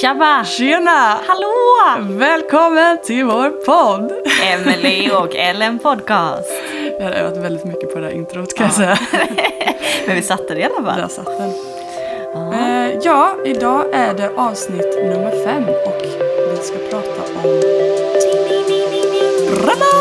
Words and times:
Tjaba! 0.00 0.44
Tjena! 0.44 1.18
Hallå! 1.26 2.16
Välkommen 2.18 2.98
till 3.02 3.24
vår 3.24 3.50
podd! 3.50 4.12
Emily 4.42 5.10
och 5.10 5.36
Ellen 5.36 5.78
podcast. 5.78 6.48
Jag 6.98 7.04
har 7.04 7.12
övat 7.12 7.36
väldigt 7.36 7.64
mycket 7.64 7.94
på 7.94 8.00
det 8.00 8.06
här 8.06 8.12
introt 8.12 8.54
kan 8.54 8.66
jag 8.66 8.74
säga. 8.74 8.98
Men 10.06 10.16
vi 10.16 10.22
satte 10.22 10.54
det 10.54 10.60
i 10.60 10.64
alla 10.64 10.82
fall. 10.84 11.00
Där 11.00 11.08
satt 11.08 11.26
den. 11.26 11.52
Eh, 12.52 12.98
ja, 13.02 13.36
idag 13.44 13.84
är 13.92 14.14
det 14.14 14.30
avsnitt 14.36 14.96
nummer 15.04 15.44
fem 15.44 15.64
och 15.64 16.02
vi 16.50 16.56
ska 16.62 16.78
prata 16.90 17.22
om... 17.22 17.60
Ja, 19.66 19.74
men 19.78 19.99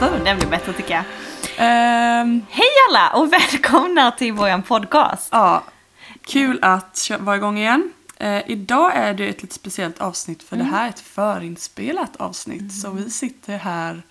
den. 0.00 0.24
Den 0.24 0.36
blir 0.38 0.48
bättre 0.48 0.72
tycker 0.72 0.94
jag. 0.94 1.04
Ehm, 1.56 2.46
Hej 2.50 2.66
alla 2.90 3.10
och 3.10 3.32
välkomna 3.32 4.10
till 4.10 4.32
vår 4.32 4.62
podcast. 4.62 5.28
Ja, 5.32 5.62
kul 6.26 6.58
att 6.62 7.10
vara 7.18 7.36
igång 7.36 7.58
igen. 7.58 7.92
Eh, 8.18 8.50
idag 8.50 8.92
är 8.94 9.14
det 9.14 9.28
ett 9.28 9.42
lite 9.42 9.54
speciellt 9.54 9.98
avsnitt 9.98 10.42
för 10.42 10.56
Mm. 10.56 10.66
det 10.68 10.76
här 10.76 10.84
är 10.84 10.88
ett 10.88 11.00
förinspelat 11.00 12.16
avsnitt. 12.16 12.80
Så 12.80 12.90
vi 12.90 13.10
sitter 13.10 13.56
här 13.58 14.02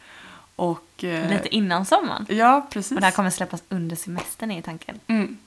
och... 0.55 1.03
eh, 1.03 1.29
Lite 1.29 1.55
innan 1.55 1.85
sommaren. 1.85 2.25
Ja, 2.29 2.67
precis. 2.69 2.91
Och 2.91 2.99
det 2.99 3.05
här 3.05 3.11
kommer 3.13 3.29
släppas 3.29 3.63
under 3.69 3.95
semestern 3.95 4.51
i 4.51 4.61
tanken. 4.61 4.99
Mm, 5.07 5.37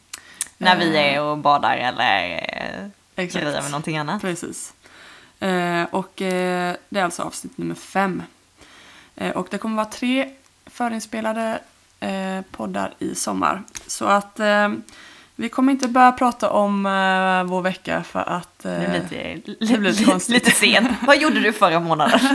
När 0.59 0.77
vi 0.77 0.97
Eh. 0.97 1.03
är 1.15 1.23
och 1.23 1.39
badar 1.39 1.77
eller 1.77 2.33
eh, 3.17 3.25
grejer 3.25 3.63
med 3.63 3.71
någonting 3.71 3.99
annat. 3.99 4.21
Precis. 4.21 4.73
Eh, 5.41 5.83
och 5.91 6.23
eh, 6.23 6.75
det 6.89 7.01
är 7.01 7.05
alltså 7.05 7.23
avsnitt 7.23 7.59
nummer 7.59 7.75
fem. 7.75 8.23
Eh, 9.21 9.31
och 9.31 9.49
det 9.51 9.59
kommer 9.59 9.77
vara 9.77 9.87
tre 9.87 10.29
förinspelade 10.67 11.59
eh, 12.01 12.41
poddar 12.51 12.95
i 12.99 13.15
sommar. 13.15 13.63
Så 13.87 14.05
att 14.05 14.41
eh, 14.41 14.69
vi 15.37 15.49
kommer 15.49 15.73
inte 15.73 15.89
börja 15.89 16.13
prata 16.13 16.51
om 16.51 16.87
eh, 16.87 17.45
vår 17.51 17.63
vecka 17.63 18.03
för 18.03 18.21
att... 18.29 18.65
Eh, 18.65 18.71
Det 18.73 18.77
är 18.87 19.35
lite, 19.37 19.65
det 19.75 19.79
blir 19.79 19.91
lite 19.91 20.05
konstigt. 20.05 20.35
lite 20.35 20.51
sent. 20.51 20.91
Vad 21.07 21.19
gjorde 21.19 21.41
du 21.41 21.53
förra 21.53 21.81
månaden? 21.81 22.21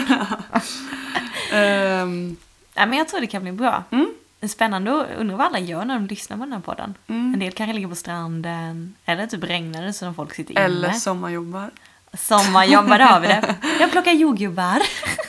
ehm, 1.53 2.36
Nej, 2.75 2.88
men 2.88 2.97
jag 2.97 3.08
tror 3.08 3.20
det 3.22 3.28
kan 3.28 3.42
bli 3.44 3.52
bra. 3.52 3.84
Mm. 3.92 4.14
Spännande 4.47 4.92
och 4.92 5.06
undrar 5.18 5.38
vad 5.38 5.47
alla 5.47 5.59
gör 5.59 5.86
när 5.86 5.94
de 5.94 6.08
lyssnar 6.08 6.38
på 6.38 6.44
den 6.44 6.53
här 6.53 6.59
podden. 6.59 6.94
Mm. 7.08 7.34
En 7.34 7.40
del 7.40 7.52
kanske 7.52 7.73
ligger 7.73 7.88
på 7.88 7.95
stranden, 7.95 8.95
eller 9.06 9.28
typ 9.28 9.44
regnar 9.44 9.81
det 9.84 9.94
så 9.94 10.06
de 10.06 10.16
folk 10.16 10.34
sitter 10.36 10.52
inne. 10.52 10.62
Eller 10.62 10.92
sommarjobbar. 10.92 11.72
Sommarjobbar, 12.17 13.19
vi 13.19 13.28
det. 13.28 13.56
Jag 13.80 13.92
plockar 13.92 14.11
jordgubbar. 14.11 14.81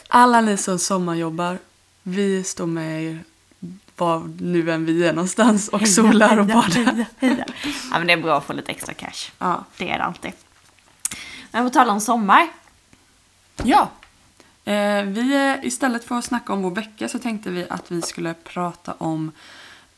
Alla 0.09 0.41
ni 0.41 0.57
som 0.57 0.79
sommarjobbar, 0.79 1.59
vi 2.03 2.45
står 2.45 2.67
med 2.67 3.05
er 3.05 3.25
var 3.97 4.31
nu 4.41 4.71
än 4.71 4.85
vi 4.85 5.07
är 5.07 5.13
någonstans 5.13 5.69
och 5.69 5.89
solar 5.89 6.39
och 6.39 6.47
badar. 6.47 7.05
heja. 7.19 7.45
Ja, 7.91 7.99
men 7.99 8.07
det 8.07 8.13
är 8.13 8.17
bra 8.17 8.39
att 8.39 8.45
få 8.45 8.53
lite 8.53 8.71
extra 8.71 8.95
cash. 8.95 9.31
Ja. 9.39 9.65
Det 9.77 9.91
är 9.91 9.99
det 9.99 10.05
alltid. 10.05 10.33
Men 11.51 11.65
på 11.65 11.71
tal 11.71 11.91
om 11.91 12.01
sommar. 12.01 12.49
ja. 13.63 13.91
Eh, 14.65 15.03
vi, 15.05 15.59
istället 15.63 16.05
för 16.05 16.19
att 16.19 16.25
snacka 16.25 16.53
om 16.53 16.63
vår 16.63 16.71
vecka 16.71 17.09
så 17.09 17.19
tänkte 17.19 17.51
vi 17.51 17.67
att 17.71 17.91
vi 17.91 18.03
skulle 18.03 18.35
prata 18.35 18.95
om 18.99 19.33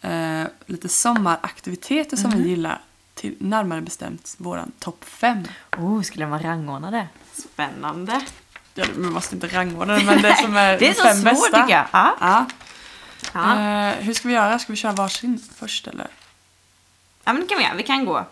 eh, 0.00 0.42
lite 0.66 0.88
sommaraktiviteter 0.88 2.16
som 2.16 2.30
vi 2.30 2.48
gillar. 2.48 2.80
Till, 3.16 3.34
närmare 3.40 3.80
bestämt 3.80 4.34
våran 4.38 4.72
topp 4.78 5.04
fem. 5.04 5.42
Oh, 5.78 6.02
skulle 6.02 6.26
man 6.26 6.42
rangordna 6.42 6.90
det? 6.90 7.06
Spännande. 7.32 8.20
Ja, 8.74 8.84
vi 8.96 9.02
måste 9.10 9.34
inte 9.34 9.46
rangordna 9.48 9.94
det, 9.98 10.04
men 10.04 10.22
det 10.22 10.36
som 10.36 10.56
är 10.56 10.78
Det 10.78 10.88
är 10.88 10.94
så 10.94 11.02
fem 11.02 11.16
svårt 11.16 11.24
bästa. 11.24 11.60
tycker 11.62 11.76
jag. 11.76 11.86
Ja. 11.92 12.16
Ja. 12.20 12.46
Ja. 13.34 13.60
Eh, 13.88 13.94
hur 14.04 14.14
ska 14.14 14.28
vi 14.28 14.34
göra? 14.34 14.58
Ska 14.58 14.72
vi 14.72 14.76
köra 14.76 14.92
varsin 14.92 15.40
först 15.56 15.86
eller? 15.86 16.06
ja, 17.24 17.32
men 17.32 17.42
det 17.42 17.46
kan 17.48 17.58
vi 17.58 17.64
göra. 17.64 17.74
Vi 17.74 17.82
kan 17.82 18.04
gå. 18.04 18.26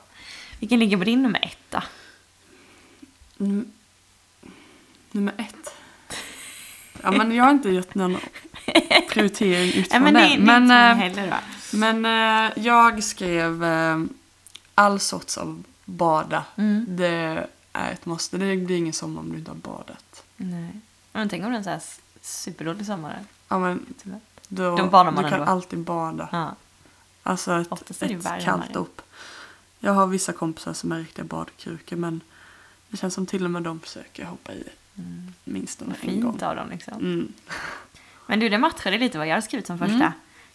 Vilken 0.61 0.79
ligger 0.79 0.97
på 0.97 1.05
din 1.05 1.23
nummer 1.23 1.41
ett 1.45 1.59
då? 1.71 1.83
Num- 3.39 3.71
nummer 5.11 5.35
ett. 5.39 5.75
Ja, 7.03 7.11
men 7.11 7.35
jag 7.35 7.45
har 7.45 7.51
inte 7.51 7.69
gjort 7.69 7.95
någon 7.95 8.17
prioritering 9.11 9.67
Ja, 9.75 9.81
utifrån 9.81 10.03
men 10.03 10.15
det, 10.15 10.21
är 10.21 10.39
Men, 10.39 10.63
inte 10.63 10.75
eh, 10.75 10.95
heller 10.95 11.31
då. 11.31 11.77
men 11.79 12.05
eh, 12.47 12.53
jag 12.65 13.05
skrev 13.05 13.65
eh, 13.65 13.99
all 14.75 15.01
sorts 15.01 15.39
av 15.39 15.65
bada. 15.85 16.45
Mm. 16.57 16.85
Det 16.89 17.47
är 17.73 17.91
ett 17.93 18.07
måste. 18.07 18.39
Det 18.39 18.57
blir 18.57 18.77
ingen 18.77 18.93
sommar 18.93 19.21
om 19.21 19.33
du 19.33 19.39
inte 19.39 19.51
har 19.51 19.57
badat. 19.59 20.25
Nej. 20.37 20.81
Men 21.13 21.29
tänk 21.29 21.45
om 21.45 21.51
det 21.51 21.57
är 21.57 21.59
en 21.59 21.65
så 21.65 21.71
här 21.71 21.83
superdålig 22.21 22.87
sommar. 22.87 23.19
Ja, 23.49 23.59
men 23.59 23.95
tyvärr. 24.03 24.21
då, 24.49 24.77
Då 24.77 24.87
badar 24.87 25.11
man 25.13 25.25
du 25.25 25.31
kan 25.31 25.41
ändå. 25.41 25.53
alltid 25.53 25.79
bada. 25.79 26.29
Ja. 26.33 26.55
Alltså 27.23 27.53
ett, 27.61 27.73
Oftast 27.73 28.03
är 28.03 28.09
det 28.09 28.15
ett 28.15 28.45
kallt 28.45 28.77
upp. 28.77 29.03
Jag 29.81 29.93
har 29.93 30.07
vissa 30.07 30.33
kompisar 30.33 30.73
som 30.73 30.93
är 30.93 30.99
riktiga 30.99 31.25
badkrukor 31.25 31.97
men 31.97 32.21
det 32.89 32.97
känns 32.97 33.15
som 33.15 33.27
till 33.27 33.45
och 33.45 33.51
med 33.51 33.63
de 33.63 33.81
försöker 33.81 34.25
hoppa 34.25 34.53
i 34.53 34.65
Mm. 34.99 35.33
minst 35.45 35.83
en 35.83 35.95
Fint 35.95 36.23
gång. 36.23 36.43
av 36.43 36.57
dem 36.57 36.69
liksom. 36.71 36.95
Mm. 36.95 37.33
Men 38.27 38.41
du, 38.41 38.49
det 38.49 38.59
matchade 38.59 38.99
lite 38.99 39.19
vad 39.19 39.27
jag 39.27 39.33
hade 39.33 39.43
skrivit 39.47 39.67
som 39.67 39.79
första. 39.79 39.95
Mm. 39.95 40.13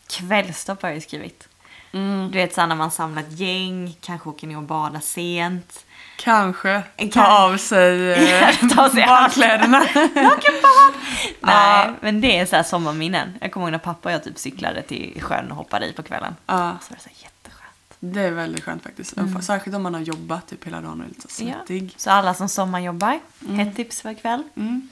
Kvällstopp 0.07 0.81
har 0.81 0.90
jag 0.90 0.96
ju 0.96 1.01
skrivit. 1.01 1.47
Mm. 1.92 2.32
Du 2.32 2.38
vet 2.38 2.54
såhär 2.54 2.68
när 2.68 2.76
man 2.76 2.92
samlar 2.92 3.22
ett 3.22 3.40
gäng, 3.40 3.98
kanske 4.02 4.30
åker 4.30 4.48
ner 4.48 4.58
och 4.58 4.64
badar 4.64 5.00
sent. 5.00 5.86
Kanske 6.18 6.84
ta 6.98 7.08
kan- 7.10 7.26
av 7.32 7.58
sig 7.58 8.14
eh, 8.40 8.56
Ta 8.76 8.86
av 8.86 8.90
sig 8.90 9.06
badkläderna. 9.06 9.80
Nakenbad! 9.96 10.94
Nej, 11.42 11.86
Ja. 11.86 11.94
men 12.02 12.22
det 12.22 12.38
är 12.40 12.46
så 12.46 12.56
här 12.56 12.64
sommarminnen. 12.64 13.34
Jag 13.42 13.52
kommer 13.52 13.66
ihåg 13.66 13.72
när 13.72 13.80
pappa 13.80 14.10
och 14.10 14.14
jag 14.16 14.24
typ 14.24 14.38
cyklade 14.40 14.82
till 14.82 15.22
sjön 15.22 15.52
och 15.52 15.58
hoppade 15.58 15.86
i 15.88 15.94
på 15.94 16.04
kvällen. 16.04 16.36
ja, 16.46 16.78
Så 16.82 16.90
var 16.94 16.98
det 16.98 17.04
så 17.04 17.10
jätteskönt. 17.24 17.74
det 18.00 18.22
är 18.22 18.32
väldigt 18.32 18.64
skönt 18.64 18.84
faktiskt. 18.84 19.14
Särskilt 19.42 19.76
om 19.76 19.84
man 19.84 19.94
har 19.94 20.02
jobbat 20.02 20.48
typ 20.48 20.68
hela 20.68 20.82
dagen 20.82 21.00
och 21.00 21.06
är 21.06 21.10
lite 21.10 21.34
så 21.34 21.44
Ja. 21.44 21.54
svettig. 21.54 21.94
Så 21.98 22.12
alla 22.12 22.34
som 22.34 22.50
sommarjobbar, 22.50 23.20
ett 23.60 23.76
tips 23.76 24.02
för 24.02 24.14
kväll. 24.14 24.44
Mm. 24.56 24.90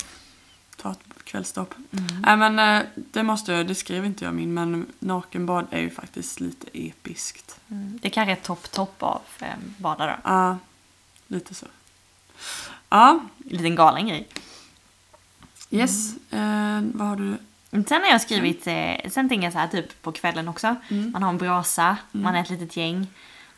Kvällsstopp. 1.27 1.73
Mm. 1.91 2.21
Nej 2.21 2.37
men 2.37 2.59
eh, 2.59 2.85
det 2.95 3.23
måste 3.23 3.51
jag, 3.51 3.67
det 3.67 3.75
skrev 3.75 4.05
inte 4.05 4.25
jag 4.25 4.33
min 4.33 4.53
men 4.53 4.85
nakenbad 4.99 5.67
är 5.71 5.79
ju 5.79 5.89
faktiskt 5.89 6.39
lite 6.39 6.67
episkt. 6.73 7.59
Mm. 7.67 7.99
Det 8.01 8.09
kanske 8.09 8.31
är 8.31 8.35
topp, 8.35 8.71
topp 8.71 9.03
av 9.03 9.21
eh, 9.39 9.47
badare. 9.77 10.19
Ja, 10.23 10.57
lite 11.27 11.55
så. 11.55 11.65
Ja, 12.89 13.19
En 13.51 13.57
liten 13.57 13.75
galen 13.75 14.07
grej. 14.07 14.27
yes. 15.69 16.13
Eh, 16.31 16.81
vad 16.93 17.07
har 17.07 17.15
du? 17.15 17.37
Men 17.69 17.85
Sen 17.85 18.01
har 18.01 18.09
jag 18.09 18.21
skrivit, 18.21 18.67
eh, 18.67 19.09
sen 19.11 19.29
tänker 19.29 19.43
jag 19.43 19.53
så 19.53 19.59
här 19.59 19.67
typ 19.67 20.01
på 20.01 20.11
kvällen 20.11 20.47
också. 20.47 20.75
Mm. 20.89 21.11
Man 21.11 21.23
har 21.23 21.29
en 21.29 21.37
brasa, 21.37 21.97
man 22.11 22.35
är 22.35 22.41
ett 22.41 22.49
litet 22.49 22.77
gäng. 22.77 23.07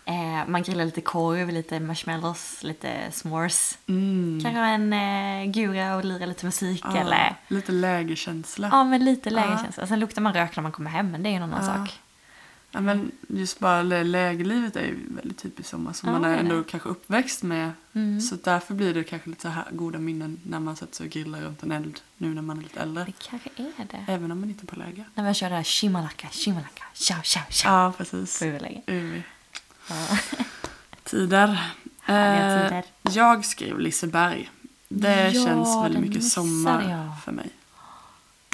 Eh, 0.09 0.47
man 0.47 0.63
grillar 0.63 0.85
lite 0.85 1.01
korv, 1.01 1.49
lite 1.49 1.79
marshmallows, 1.79 2.63
lite 2.63 3.09
s'mores. 3.11 3.77
Mm. 3.87 4.39
Kanske 4.43 4.59
en 4.61 4.93
eh, 4.93 5.51
gura 5.51 5.95
och 5.95 6.05
lira 6.05 6.25
lite 6.25 6.45
musik 6.45 6.81
Ja, 6.83 6.97
eller 6.97 7.35
Lite 7.47 7.71
lägerkänsla. 7.71 8.69
ja 8.71 8.83
men 8.83 9.05
lite 9.05 9.29
lägre 9.29 9.51
Ja. 9.51 9.63
känsla. 9.63 9.87
Sen 9.87 9.99
luktar 9.99 10.21
man 10.21 10.33
rök 10.33 10.55
när 10.55 10.63
man 10.63 10.71
kommer 10.71 10.89
hem 10.91 11.11
men 11.11 11.23
det 11.23 11.29
är 11.29 11.31
ju 11.31 11.37
en 11.37 11.43
annan 11.43 11.65
Ja. 11.65 11.75
sak. 11.75 11.99
Ja, 12.71 12.79
men 12.81 13.11
just 13.27 13.59
bara 13.59 13.81
lä- 13.81 14.03
lägerlivet 14.03 14.75
är 14.75 14.81
ju 14.85 14.97
väldigt 15.15 15.37
typiskt 15.37 15.69
sommar 15.71 15.93
som 15.93 16.11
man 16.11 16.25
är 16.25 16.37
ändå 16.37 16.57
det. 16.57 16.63
kanske 16.63 16.89
uppväxt 16.89 17.43
med. 17.43 17.71
Mm. 17.93 18.21
Så 18.21 18.35
därför 18.43 18.73
blir 18.73 18.93
det 18.93 19.03
kanske 19.03 19.29
lite 19.29 19.41
så 19.41 19.47
här 19.47 19.65
goda 19.71 19.99
minnen 19.99 20.39
när 20.43 20.59
man 20.59 20.75
sätter 20.75 20.95
sig 20.95 21.05
och 21.05 21.11
grillar 21.11 21.41
runt 21.41 21.63
en 21.63 21.71
eld 21.71 21.99
nu 22.17 22.33
när 22.33 22.41
man 22.41 22.57
är 22.57 22.61
lite 22.63 22.79
äldre. 22.79 23.03
Det 23.05 23.13
kanske 23.29 23.49
är 23.57 23.87
det. 23.91 24.11
Även 24.13 24.31
om 24.31 24.39
man 24.39 24.49
inte 24.49 24.65
är 24.65 24.67
på 24.67 24.75
läger. 24.79 25.05
När 25.15 25.27
vi 25.27 25.33
kör 25.33 25.49
det 25.49 25.55
här 25.55 25.63
shimalaka, 25.63 26.27
shimalaka, 26.31 26.83
tja 26.93 27.15
tja 27.23 27.41
tja. 27.49 27.69
Ja, 27.69 27.93
precis. 27.97 28.39
På. 28.39 28.45
Ja. 29.89 30.17
Tider. 31.03 31.49
Eh, 32.05 32.63
tider. 32.67 32.83
jag 33.01 33.45
skrev 33.45 33.79
Liseberg. 33.79 34.49
Det 34.89 35.31
Ja, 35.31 35.45
känns 35.45 35.83
väldigt 35.83 36.01
mycket 36.01 36.23
sommar 36.31 36.89
jag. 36.89 37.23
för 37.25 37.31
mig. 37.31 37.49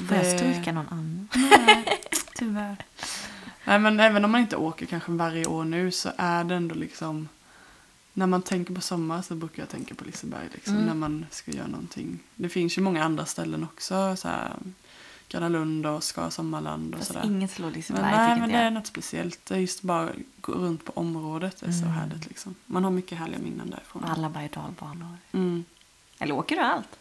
Får 0.07 0.18
jag 0.18 0.25
Det- 0.25 0.38
stryka 0.38 0.71
någon 0.71 0.88
annan? 0.88 1.30
Tyvärr. 2.36 2.75
Nej 3.65 3.80
men 3.80 4.00
även 4.00 4.25
om 4.25 4.31
man 4.31 4.42
inte 4.42 4.56
åker 4.56 4.86
kanske 4.86 5.12
varje 5.12 5.45
år 5.45 5.63
nu 5.65 5.92
så 5.92 6.12
är 6.18 6.44
det 6.44 6.56
ändå 6.56 6.75
liksom 6.75 7.27
när 8.13 8.27
man 8.27 8.42
tänker 8.42 8.74
på 8.74 8.81
sommar 8.81 9.21
så 9.21 9.36
brukar 9.36 9.62
jag 9.62 9.69
tänka 9.69 9.95
på 9.95 10.04
Liseberg 10.04 10.48
liksom 10.54 10.74
Mm. 10.74 10.86
när 10.86 10.94
man 10.94 11.25
ska 11.31 11.51
göra 11.51 11.68
någonting. 11.68 12.19
Det 12.36 12.50
finns 12.50 12.77
ju 12.77 12.81
många 12.81 13.04
andra 13.04 13.25
ställen 13.25 13.63
också 13.63 14.15
så 14.15 14.27
här 14.27 14.51
Gröna 15.27 15.50
Lund 15.50 15.86
och 15.86 16.04
Skara 16.04 16.31
Sommarland 16.31 16.94
och 16.94 17.00
Fast 17.00 17.12
sådär. 17.13 17.25
inget 17.25 17.51
slår 17.51 17.66
Men 17.66 17.74
Liseberg 17.74 18.01
nej 18.04 18.12
tycker 18.30 18.36
men 18.42 18.44
inte 18.50 18.57
det 18.62 18.63
är 18.63 18.72
något 18.72 18.88
speciellt. 18.88 19.45
Det 19.45 19.56
är 19.56 19.60
just 19.60 19.81
bara 19.81 20.10
gå 20.42 20.51
runt 20.54 20.86
på 20.86 20.92
området 20.95 21.60
det 21.60 21.66
är 21.66 21.72
så 21.72 21.77
Mm. 21.86 21.92
härligt 21.92 22.27
liksom. 22.27 22.56
Man 22.66 22.83
har 22.83 22.92
mycket 22.92 23.18
härliga 23.18 23.39
minnen 23.39 23.69
därifrån. 23.69 24.04
Och 24.04 24.10
alla 24.10 24.30
berg 24.30 24.45
och 24.56 24.62
dalbanor. 24.62 25.18
Mm. 25.31 25.63
Eller 26.19 26.36
åker 26.36 26.56
du 26.56 26.62
allt? 26.62 27.00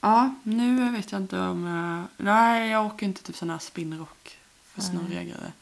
Ja, 0.00 0.34
nu 0.42 0.90
vet 0.90 1.12
jag 1.12 1.20
inte 1.20 1.38
om 1.40 1.64
jag... 1.66 2.04
Nej, 2.26 2.70
jag 2.70 2.86
åker 2.86 3.06
inte 3.06 3.22
typ 3.22 3.36
sån 3.36 3.50
här 3.50 3.58
spinnrock 3.58 4.38
för 4.64 4.80
Nej. 4.82 4.90
snurriga 4.90 5.22
grejer. 5.22 5.52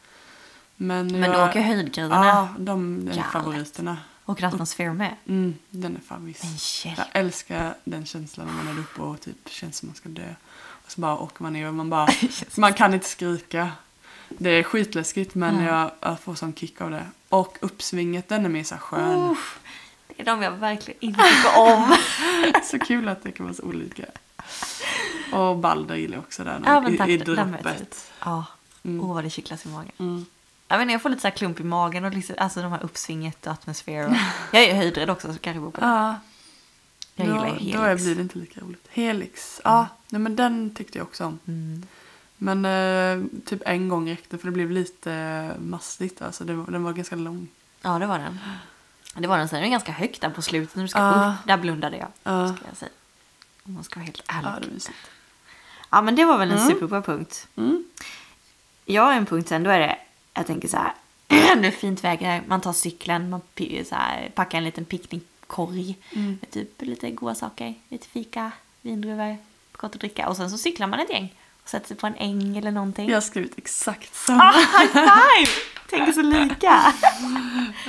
Men, 0.76 1.06
Men 1.06 1.22
jag... 1.22 1.34
du 1.34 1.42
åker 1.50 1.60
höjdgrejerna? 1.60 2.26
Ja, 2.26 2.48
de 2.58 3.00
är 3.08 3.10
Galet. 3.14 3.24
favoriterna. 3.32 3.96
Och 4.24 4.42
atmosfär 4.42 4.92
med. 4.92 5.14
Mm, 5.26 5.54
den 5.70 5.96
är. 5.96 6.00
Men 6.10 6.58
shit. 6.58 6.98
Jag 6.98 7.06
älskar 7.12 7.74
den 7.84 8.06
känslan 8.06 8.46
när 8.46 8.54
man 8.54 8.68
är 8.68 8.80
uppe 8.80 9.02
och 9.02 9.20
typ 9.20 9.48
känns 9.48 9.76
som 9.76 9.88
man 9.88 9.96
ska 9.96 10.08
dö. 10.08 10.34
Så 10.94 11.00
bara 11.00 11.18
åker 11.18 11.42
man 11.42 11.52
ner 11.52 11.68
och 11.68 11.74
man 11.74 11.90
bara, 11.90 12.08
man 12.56 12.74
kan 12.74 12.94
inte 12.94 13.08
skrika. 13.08 13.72
Det 14.28 14.50
är 14.50 14.62
skitläskigt 14.62 15.34
men 15.34 15.54
Mm. 15.54 15.64
jag, 15.66 15.90
jag 16.00 16.20
får 16.20 16.34
sån 16.34 16.54
kick 16.54 16.80
av 16.80 16.90
det. 16.90 17.06
Och 17.28 17.58
uppsvinget, 17.60 18.28
den 18.28 18.44
är 18.44 18.48
mer 18.48 18.64
så 18.64 18.76
skön. 18.76 19.30
Uff, 19.30 19.58
det 20.08 20.22
är 20.22 20.24
de 20.26 20.42
jag 20.42 20.50
verkligen 20.50 20.98
inte 21.00 21.20
tycker 21.22 21.58
om. 21.58 21.96
Så 22.64 22.78
kul 22.78 23.08
att 23.08 23.22
det 23.22 23.32
kan 23.32 23.46
vara 23.46 23.54
så 23.54 23.62
olika. 23.62 24.04
Och 25.32 25.56
Balder 25.58 25.94
gillar 25.94 26.18
också 26.18 26.44
där 26.44 26.62
Ja, 26.64 26.80
men 26.80 26.96
tack, 26.96 27.08
i, 27.08 27.12
i 27.12 27.16
den 27.16 27.36
droppet. 27.52 28.12
Ja, 28.24 28.44
Mm. 28.84 29.00
åh 29.04 29.14
vad 29.14 29.24
det 29.24 29.30
kittlas 29.30 29.66
i 29.66 29.68
magen. 29.68 29.92
Mm. 29.98 30.26
Jag, 30.68 30.82
inte, 30.82 30.92
jag 30.92 31.02
får 31.02 31.08
lite 31.08 31.22
så 31.22 31.28
här 31.28 31.34
klump 31.34 31.60
i 31.60 31.64
magen 31.64 32.04
och 32.04 32.10
liksom, 32.12 32.36
alltså 32.38 32.62
de 32.62 32.72
här 32.72 32.82
uppsvinget 32.84 33.46
och 33.46 33.52
atmosfär. 33.52 34.08
Och, 34.08 34.14
jag 34.52 34.62
är 34.62 34.66
ju 34.68 34.72
höjdrädd 34.74 35.10
också 35.10 35.32
så 35.32 35.38
kanske 35.38 35.60
beror 35.60 35.70
på 35.70 35.80
det. 35.80 35.86
Ja, 35.86 36.16
Jag 37.14 37.26
då, 37.28 37.32
gillar 37.60 37.78
då 37.78 37.84
Helix. 37.84 38.04
blir 38.04 38.14
det 38.14 38.22
inte 38.22 38.38
lika 38.38 38.60
roligt. 38.60 38.86
Helix, 38.90 39.60
ja, 39.64 39.86
nej, 40.14 40.20
men 40.22 40.36
den 40.36 40.74
tyckte 40.74 40.98
jag 40.98 41.06
också 41.06 41.24
om. 41.24 41.38
Mm. 41.46 41.82
Men 42.36 42.64
eh, 42.64 43.26
typ 43.44 43.62
en 43.66 43.88
gång 43.88 44.10
räckte 44.10 44.38
för 44.38 44.46
det 44.46 44.52
blev 44.52 44.70
lite 44.70 45.12
eh, 45.12 45.60
mastigt. 45.60 46.22
Alltså 46.22 46.44
det, 46.44 46.52
den 46.52 46.82
var 46.84 46.92
ganska 46.92 47.16
lång. 47.16 47.48
Ja, 47.82 47.98
det 47.98 48.06
var 48.06 48.18
den. 48.18 48.38
Det 49.14 49.26
var 49.28 49.38
den. 49.38 49.48
Sen 49.48 49.58
är 49.58 49.62
den 49.62 49.70
ganska 49.70 49.92
högt 49.92 50.20
där 50.20 50.30
på 50.30 50.42
slutet 50.42 50.76
när 50.76 50.82
du 50.82 50.88
ska 50.88 50.98
Ja. 50.98 51.28
upp. 51.40 51.46
Där 51.46 51.56
blundade 51.56 51.96
jag. 51.96 52.08
Ja. 52.22 52.54
Ska 52.56 52.66
jag 52.68 52.76
säga. 52.76 52.90
Om 53.62 53.74
man 53.74 53.84
ska 53.84 54.00
vara 54.00 54.04
helt 54.04 54.22
ärlig. 54.26 54.46
Ja, 54.48 54.52
Ja, 54.54 54.60
det 54.60 54.66
är 54.66 54.70
mysigt. 54.72 54.96
men 55.90 56.16
det 56.16 56.24
var 56.24 56.38
väl 56.38 56.50
en 56.50 56.58
Mm. 56.58 56.68
superbra 56.70 57.02
punkt. 57.02 57.48
Mm. 57.56 57.84
Jag 58.84 59.02
har 59.02 59.12
en 59.12 59.26
punkt 59.26 59.48
sen, 59.48 59.62
då 59.62 59.70
är 59.70 59.78
det, 59.80 59.98
jag 60.34 60.46
tänker 60.46 60.68
så 60.68 60.76
här. 60.76 60.92
det 61.60 61.66
är 61.66 61.70
fint 61.70 62.04
väder, 62.04 62.42
man 62.46 62.60
tar 62.60 62.72
cykeln, 62.72 63.30
man 63.30 63.40
så 63.84 63.94
här, 63.94 64.28
packar 64.34 64.58
en 64.58 64.64
liten 64.64 64.84
picknickkorg. 64.84 65.96
Mm. 66.10 66.38
Med 66.40 66.50
typ 66.50 66.82
lite 66.82 67.10
goda 67.10 67.34
saker, 67.34 67.74
lite 67.88 68.06
fika, 68.06 68.52
vindruvor, 68.82 69.36
gott 69.76 69.94
att 69.94 70.00
dricka. 70.00 70.28
Och 70.28 70.36
sen 70.36 70.50
så 70.50 70.58
cyklar 70.58 70.86
man 70.86 71.00
ett 71.00 71.10
gäng. 71.10 71.34
Och 71.62 71.68
sätter 71.68 71.88
sig 71.88 71.96
på 71.96 72.06
en 72.06 72.14
äng 72.14 72.56
eller 72.56 72.70
någonting. 72.70 73.08
Jag 73.08 73.16
har 73.16 73.20
skrivit 73.20 73.58
exakt 73.58 74.14
samma. 74.26 74.42
Ah, 74.44 74.52
high 74.52 74.92
five! 74.92 75.50
Tänker 75.90 76.12
så 76.12 76.22
lika. 76.22 76.92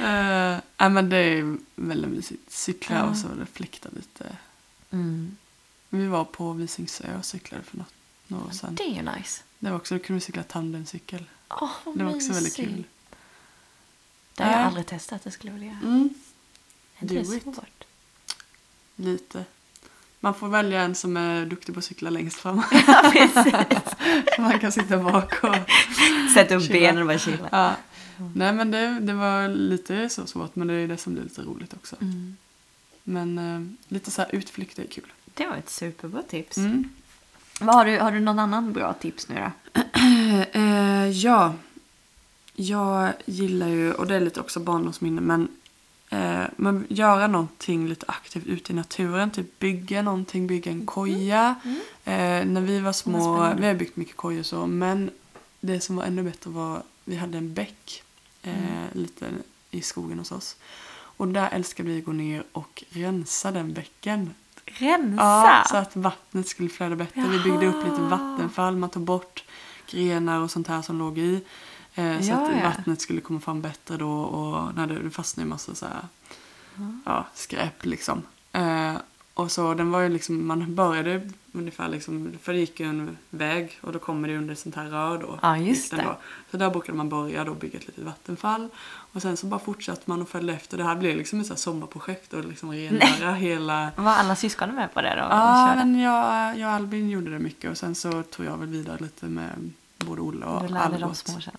Nej, 0.77 0.89
men 0.89 1.09
det 1.09 1.17
är 1.17 1.57
väldigt 1.75 2.11
mysigt. 2.11 2.51
Cykla 2.51 2.95
Ja. 2.95 3.03
och 3.03 3.17
så 3.17 3.27
reflekta 3.39 3.89
lite. 3.95 4.25
Mm. 4.91 5.37
Vi 5.89 6.07
var 6.07 6.25
på 6.25 6.53
Visingsö 6.53 7.17
och 7.17 7.25
cyklade 7.25 7.63
för 7.63 7.77
något, 7.77 7.93
några 8.27 8.45
år 8.45 8.51
sedan. 8.51 8.75
Det 8.75 8.83
är 8.83 8.95
ju 8.95 9.01
nice. 9.17 9.43
Det 9.59 9.69
var 9.69 9.77
också, 9.77 9.97
då 9.97 10.03
kunde 10.03 10.19
vi 10.19 10.25
cykla 10.25 10.43
tandemcykel. 10.43 11.25
Vad 11.47 11.97
Det 11.97 12.03
var 12.03 12.15
också 12.15 12.33
väldigt 12.33 12.57
mysigt. 12.57 12.75
kul. 12.75 12.83
Det 14.33 14.43
har 14.43 14.51
jag 14.51 14.61
aldrig 14.61 14.85
testat, 14.85 15.23
det 15.23 15.31
skulle 15.31 15.51
jag 15.51 15.59
vilja 15.59 15.73
göra. 15.73 15.81
Mm, 15.87 16.09
Är 16.97 17.03
inte 17.03 17.15
det 17.15 17.41
svårt? 17.41 17.83
lite. 18.95 19.45
Man 20.19 20.33
får 20.33 20.47
välja 20.47 20.81
en 20.81 20.95
som 20.95 21.17
är 21.17 21.45
duktig 21.45 21.75
på 21.75 21.79
att 21.79 21.85
cykla 21.85 22.09
längst 22.09 22.37
fram. 22.37 22.63
Ja, 22.87 23.11
precis. 23.13 23.53
Man 24.39 24.59
kan 24.59 24.71
sitta 24.71 24.97
bak 24.97 25.43
och... 25.43 25.55
Sätt 26.33 26.51
upp 26.51 26.61
Chilla. 26.63 26.79
benen 26.79 27.01
och 27.01 27.07
bara 27.07 27.17
chilla. 27.17 27.49
Ja. 27.51 27.75
Nej 28.35 28.53
men 28.53 28.71
det, 28.71 28.99
det 28.99 29.13
var 29.13 29.47
lite 29.47 30.09
så 30.09 30.25
svårt 30.25 30.55
men 30.55 30.67
det 30.67 30.73
är 30.73 30.87
det 30.87 30.97
som 30.97 31.13
blir 31.13 31.23
lite 31.23 31.41
roligt 31.41 31.73
också. 31.73 31.95
Mm. 32.01 32.37
Men 33.03 33.37
eh, 33.37 33.93
lite 33.93 34.11
så 34.11 34.21
här 34.21 34.35
utflykter 34.35 34.83
är 34.83 34.87
kul. 34.87 35.13
Det 35.33 35.47
var 35.47 35.55
ett 35.55 35.69
superbra 35.69 36.21
tips. 36.21 36.57
Mm. 36.57 36.89
Vad 37.59 37.75
har, 37.75 37.85
du, 37.85 37.99
har 37.99 38.11
du 38.11 38.19
någon 38.19 38.39
annan 38.39 38.73
bra 38.73 38.93
tips 38.93 39.29
nu 39.29 39.35
då? 39.35 39.81
Eh, 40.51 41.09
ja, 41.09 41.53
jag 42.55 43.13
gillar 43.25 43.67
ju, 43.67 43.93
och 43.93 44.07
det 44.07 44.15
är 44.15 44.19
lite 44.19 44.39
också 44.39 44.59
barndomsminne, 44.59 45.21
men 45.21 45.47
eh, 46.09 46.43
men 46.55 46.85
göra 46.89 47.27
någonting 47.27 47.87
lite 47.87 48.05
aktivt 48.07 48.45
ute 48.45 48.71
i 48.71 48.75
naturen. 48.75 49.31
Typ 49.31 49.59
bygga 49.59 50.01
någonting, 50.01 50.47
bygga 50.47 50.71
en 50.71 50.85
koja. 50.85 51.55
Eh, 52.03 52.45
när 52.45 52.61
vi 52.61 52.79
var 52.79 52.93
små, 52.93 53.53
vi 53.57 53.67
har 53.67 53.73
byggt 53.73 53.97
mycket 53.97 54.15
kojor 54.15 54.43
så, 54.43 54.67
men 54.67 55.11
det 55.61 55.79
som 55.79 55.95
var 55.95 56.03
ännu 56.03 56.23
bättre 56.23 56.49
var, 56.49 56.83
vi 57.05 57.15
hade 57.15 57.37
en 57.37 57.53
bäck 57.53 58.03
eh, 58.43 58.53
lite 58.91 59.25
i 59.71 59.81
skogen 59.81 60.19
hos 60.19 60.31
oss. 60.31 60.55
Och 61.17 61.27
där 61.27 61.49
älskade 61.51 61.89
vi 61.89 61.99
att 61.99 62.05
gå 62.05 62.11
ner 62.11 62.43
och 62.51 62.83
rensa 62.89 63.51
den 63.51 63.73
bäcken. 63.73 64.33
Rensa? 64.65 65.23
Ja, 65.23 65.63
så 65.69 65.77
att 65.77 65.95
vattnet 65.95 66.47
skulle 66.47 66.69
flöda 66.69 66.95
bättre. 66.95 67.21
Vi 67.21 67.39
byggde 67.39 67.67
upp 67.67 67.83
lite 67.83 68.01
Jaha. 68.01 68.09
vattenfall, 68.09 68.77
man 68.77 68.89
tog 68.89 69.03
bort 69.03 69.43
grenar 69.91 70.39
och 70.39 70.51
sånt 70.51 70.67
här 70.67 70.81
som 70.81 70.99
låg 70.99 71.17
i. 71.17 71.41
Eh, 71.95 72.21
så 72.21 72.29
Ja, 72.31 72.35
att 72.47 72.57
ja. 72.57 72.63
vattnet 72.63 73.01
skulle 73.01 73.21
komma 73.21 73.39
fram 73.39 73.61
bättre 73.61 73.97
då 73.97 74.11
och 74.11 74.75
när 74.75 74.87
det, 74.87 75.09
fastnade 75.09 75.45
ju 75.45 75.49
massa 75.49 75.75
så 75.75 75.85
här, 75.85 76.01
ja, 77.05 77.25
skräp 77.33 77.85
liksom. 77.85 78.21
Eh, 78.51 78.93
och 79.33 79.51
så 79.51 79.73
den 79.73 79.91
var 79.91 80.01
ju 80.01 80.09
liksom, 80.09 80.47
man 80.47 80.75
började 80.75 81.29
ungefär 81.51 81.87
liksom, 81.89 82.33
för 82.41 82.53
det 82.53 82.59
gick 82.59 82.79
ju 82.79 82.85
en 82.85 83.17
väg 83.29 83.79
och 83.81 83.93
då 83.93 83.99
kommer 83.99 84.27
det 84.27 84.37
under 84.37 84.53
ett 84.53 84.59
sånt 84.59 84.75
här 84.75 84.85
rör 84.85 85.17
då. 85.17 85.39
Ja, 85.41 85.57
just 85.57 85.91
det. 85.91 85.97
Då. 86.03 86.17
Så 86.51 86.57
där 86.57 86.69
brukade 86.69 86.97
man 86.97 87.09
börja 87.09 87.43
då 87.43 87.53
bygga 87.53 87.79
ett 87.79 87.87
litet 87.87 88.03
vattenfall. 88.03 88.69
Och 89.13 89.21
sen 89.21 89.37
så 89.37 89.45
bara 89.45 89.59
fortsatte 89.59 90.01
man 90.05 90.21
och 90.21 90.29
följde 90.29 90.53
efter. 90.53 90.77
Det 90.77 90.83
här 90.83 90.95
blev 90.95 91.17
liksom 91.17 91.39
ett 91.39 91.47
så 91.47 91.53
här 91.53 91.57
sommarprojekt 91.59 92.33
och 92.33 92.45
liksom 92.45 92.71
rengöra 92.71 93.33
hela 93.33 93.91
Var 93.95 94.11
alla 94.11 94.35
syskonen 94.35 94.75
med 94.75 94.93
på 94.93 95.01
det 95.01 95.09
då? 95.15 95.21
Ja, 95.29 95.73
men 95.75 95.99
jag, 95.99 96.57
jag 96.57 96.69
och 96.69 96.75
Albin 96.75 97.09
gjorde 97.09 97.31
det 97.31 97.39
mycket 97.39 97.71
och 97.71 97.77
sen 97.77 97.95
så 97.95 98.23
tog 98.23 98.45
jag 98.45 98.57
väl 98.57 98.67
vidare 98.69 98.97
lite 99.01 99.25
med 99.25 99.71
både 99.97 100.21
Olle 100.21 100.45
och 100.45 100.61
Du 100.61 100.67
lärde 100.67 100.93
dem 100.93 101.03
Albert. 101.03 101.17
små 101.17 101.41
sen. 101.41 101.53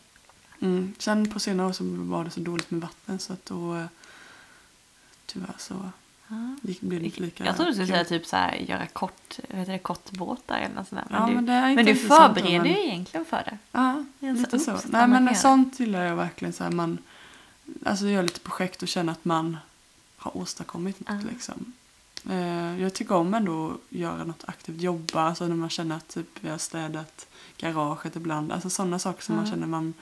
Mm. 0.61 0.95
Sen 0.99 1.31
på 1.31 1.41
senare 1.41 1.69
år 1.69 1.73
så 1.73 1.85
var 1.85 2.25
det 2.25 2.31
så 2.31 2.41
dåligt 2.41 2.71
med 2.71 2.81
vatten 2.81 3.19
så 3.19 3.33
att 3.33 3.47
då 3.47 3.77
eh, 3.77 3.87
tyvärr 5.27 5.55
så 5.59 5.91
gick, 6.63 6.81
blev 6.81 7.01
det 7.01 7.07
inte 7.07 7.21
lika 7.21 7.45
Jag 7.45 7.57
trodde 7.57 7.71
du 7.71 7.75
skulle 7.75 7.87
kul. 7.87 7.95
säga 7.95 8.05
typ 8.05 8.27
så 8.27 8.37
här, 8.37 8.55
göra 8.55 8.87
kort, 8.87 9.39
heter 9.49 9.73
det, 9.73 9.79
kortbåtar 9.79 10.59
eller 10.59 10.75
något 10.75 10.89
sånt 10.89 11.01
där. 11.09 11.17
Ja, 11.19 11.27
du, 11.27 11.35
men 11.35 11.47
det 11.47 11.75
men 11.77 11.85
du 11.87 11.95
förbereder 11.95 12.59
men- 12.59 12.67
ju 12.73 12.79
egentligen 12.87 13.27
för 13.27 13.37
det. 13.45 13.59
Ja, 13.73 14.05
lite 14.21 14.57
upp 14.57 14.63
så. 14.63 14.79
så 14.79 14.89
Nej 14.89 15.09
men 15.09 15.35
sånt 15.37 15.81
gillar 15.81 16.05
jag 16.05 16.17
verkligen 16.17 16.53
så 16.53 16.65
här 16.65 16.71
man 16.71 16.99
alltså 17.85 18.07
gör 18.07 18.23
lite 18.23 18.41
projekt 18.41 18.83
och 18.83 18.89
känner 18.89 19.13
att 19.13 19.25
man 19.25 19.57
har 20.17 20.37
åstadkommit 20.37 21.01
något 21.01 21.23
Ja. 21.25 21.31
liksom. 21.31 21.73
Eh, 22.31 22.81
jag 22.83 22.95
tycker 22.95 23.15
om 23.15 23.35
ändå 23.35 23.71
att 23.71 23.77
göra 23.97 24.25
något 24.25 24.45
aktivt, 24.47 24.81
jobba, 24.81 25.23
alltså 25.23 25.47
när 25.49 25.57
man 25.57 25.71
känner 25.71 25.97
att 25.97 26.09
typ 26.09 26.29
vi 26.41 26.49
har 26.49 26.59
städat 26.59 27.27
garaget 27.59 28.17
ibland, 28.17 28.53
alltså 28.53 28.71
sådana 28.71 28.99
saker 28.99 29.23
som 29.23 29.37
man 29.37 29.45
Ja. 29.45 29.51
känner 29.51 29.67
man 29.67 29.95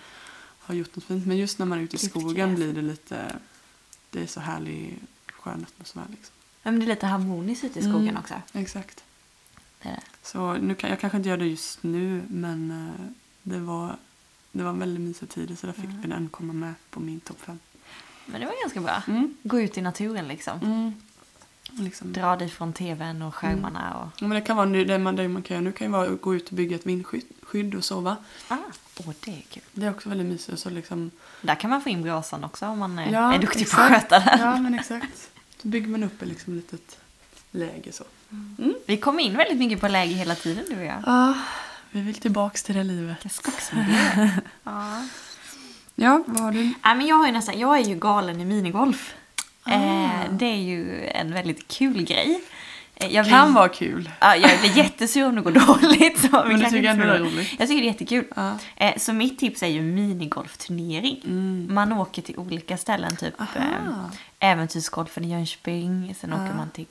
har 0.67 0.75
gjort 0.75 0.97
något 0.97 1.05
fint. 1.05 1.27
Men 1.27 1.37
just 1.37 1.59
när 1.59 1.67
man 1.67 1.79
är 1.79 1.83
ute 1.83 1.97
i 1.97 1.99
skogen 1.99 2.55
blir 2.55 2.73
det 2.73 2.83
lite, 2.83 3.37
det 4.11 4.23
är 4.23 4.27
så 4.27 4.41
härlig 4.41 4.99
skön 5.33 5.67
atmosfär 5.69 6.05
liksom. 6.11 6.35
Men 6.63 6.79
det 6.79 6.85
är 6.85 6.87
lite 6.87 7.07
harmoniskt 7.07 7.65
ute 7.65 7.79
i 7.79 7.83
skogen 7.83 8.09
Mm. 8.09 8.17
också. 8.17 8.35
Exakt. 8.53 9.05
Det 9.83 9.89
det. 9.89 10.01
Så 10.23 10.53
nu 10.53 10.75
kan, 10.75 10.91
jag 10.91 11.01
kanske 11.01 11.17
inte 11.17 11.29
gör 11.29 11.37
det 11.37 11.47
just 11.47 11.83
nu 11.83 12.23
men 12.29 12.71
eh, 12.71 13.07
det 13.43 13.59
var, 13.59 13.97
det 14.53 14.63
var 14.63 14.71
en 14.71 14.79
väldigt 14.79 15.01
mysig 15.01 15.29
tid 15.29 15.59
så 15.59 15.67
där 15.67 15.75
fick 15.75 15.85
Mm. 15.85 16.11
den 16.11 16.29
komma 16.29 16.53
med 16.53 16.75
på 16.91 17.01
min 17.01 17.21
topp 17.21 17.41
fem. 17.41 17.59
Men 18.27 18.41
det 18.41 18.47
var 18.47 18.55
ganska 18.63 18.81
bra. 18.81 19.03
Mm. 19.07 19.35
Gå 19.43 19.61
ut 19.61 19.79
i 19.79 19.81
naturen 19.83 20.29
liksom. 20.29 20.59
Mm. 20.63 20.95
Liksom. 21.71 22.13
Dra 22.13 22.37
dig 22.37 22.49
från 22.51 22.73
tvn 22.73 23.23
och 23.23 23.35
skärmarna 23.35 23.95
och... 23.95 24.09
Ja, 24.21 24.27
men 24.27 24.31
det 24.35 24.41
kan 24.41 24.57
vara 24.57 24.67
nu, 24.67 24.85
det 24.85 24.99
man, 24.99 25.17
det 25.17 25.29
man 25.29 25.43
kan 25.43 25.55
göra 25.55 25.65
nu 25.65 25.73
kan 25.73 25.87
ju 25.87 25.93
vara 25.93 26.09
att 26.13 26.21
gå 26.21 26.35
ut 26.35 26.49
och 26.49 26.55
bygga 26.55 26.77
ett 26.77 26.87
vindskydd 26.87 27.25
skydd 27.43 27.75
och 27.75 27.85
sova. 27.85 28.17
Ah, 28.49 28.57
åh 28.97 29.13
det 29.25 29.31
är 29.31 29.43
kul. 29.51 29.63
Det 29.73 29.87
är 29.87 29.91
också 29.91 30.09
väldigt 30.09 30.27
mysigt. 30.27 30.59
Så 30.59 30.71
liksom, 30.71 31.11
Där 31.43 31.55
kan 31.55 31.71
man 31.71 31.81
få 31.83 31.89
in 31.89 32.03
brasan 32.03 32.45
också 32.45 32.67
om 32.67 32.79
man 32.79 32.99
är, 32.99 33.13
Ja, 33.13 33.35
är 33.35 33.39
duktig 33.39 33.61
exakt. 33.63 33.89
på 33.89 33.95
att 33.95 34.03
sköta 34.03 34.19
det. 34.19 34.37
ja 34.43 34.57
men 34.61 34.75
exakt. 34.75 35.31
Så 35.63 35.69
bygger 35.69 35.89
man 35.89 36.03
upp 36.03 36.23
ett 36.23 36.29
liksom 36.29 36.55
litet 36.55 36.99
läge 37.51 37.93
så. 37.93 38.05
Vi 38.87 38.97
kom 38.97 39.21
in 39.21 39.37
väldigt 39.37 39.59
mycket 39.59 39.81
på 39.81 39.89
läge 39.89 40.15
hela 40.15 40.35
tiden 40.35 40.65
du 40.69 40.77
och 40.79 40.85
jag. 40.85 41.03
Ja, 41.07 41.35
vi 41.91 42.01
vill 42.01 42.15
tillbaks 42.15 42.63
till 42.63 42.75
det 42.75 42.85
livet. 42.85 43.33
Skogsmiljö. 43.33 44.29
ja. 44.65 45.03
Ja, 45.95 46.25
vad 46.27 46.41
har 46.41 46.53
du? 46.53 46.59
Nej, 46.63 46.75
men 46.97 47.07
jag, 47.07 47.17
har 47.17 47.27
ju 47.27 47.33
nästan, 47.33 47.59
jag 47.59 47.79
är 47.79 47.85
ju 47.85 47.95
galen 47.95 48.41
i 48.41 48.45
minigolf. 48.45 49.15
Ah. 49.65 49.73
Eh, 49.73 50.31
det 50.33 50.47
är 50.47 50.57
ju 50.57 51.07
en 51.07 51.33
väldigt 51.35 51.69
kul 51.69 52.03
grej. 52.03 52.41
Eh, 52.97 53.07
Jag 53.15 53.27
Kan 53.29 53.47
blir, 53.49 53.55
vara 53.55 53.69
kul. 53.69 54.11
ja, 54.21 54.37
jag 54.37 54.61
blir 54.61 54.77
jättesur 54.77 55.27
om 55.27 55.35
det 55.35 55.41
går 55.41 55.51
dåligt. 55.83 56.21
Så 56.21 56.45
Men 56.49 56.61
du 56.61 56.71
tycker 56.71 56.89
ändå 56.89 57.05
det 57.05 57.15
är 57.15 57.19
roligt? 57.19 57.55
Jag 57.59 57.69
tycker 57.69 57.81
det 57.83 57.87
är 57.89 57.93
jättekul. 57.93 58.25
Ja. 58.37 58.59
Eh, 58.77 58.97
så 58.99 59.13
mitt 59.13 59.39
tips 59.39 59.63
är 59.63 59.67
ju 59.67 59.83
minigolfturnering. 59.83 61.21
Mm. 61.25 61.69
Man 61.75 61.93
åker 61.93 62.23
till 62.23 62.37
olika 62.39 62.77
ställen, 62.77 63.17
typ 63.17 63.41
Aha. 63.41 64.11
Äventyrsgolfen 64.39 65.25
i 65.25 65.31
Jönköping. 65.31 66.15
Sen 66.21 66.33
åker 66.33 66.47
Ja. 66.47 66.55
man 66.55 66.71
till 66.71 66.87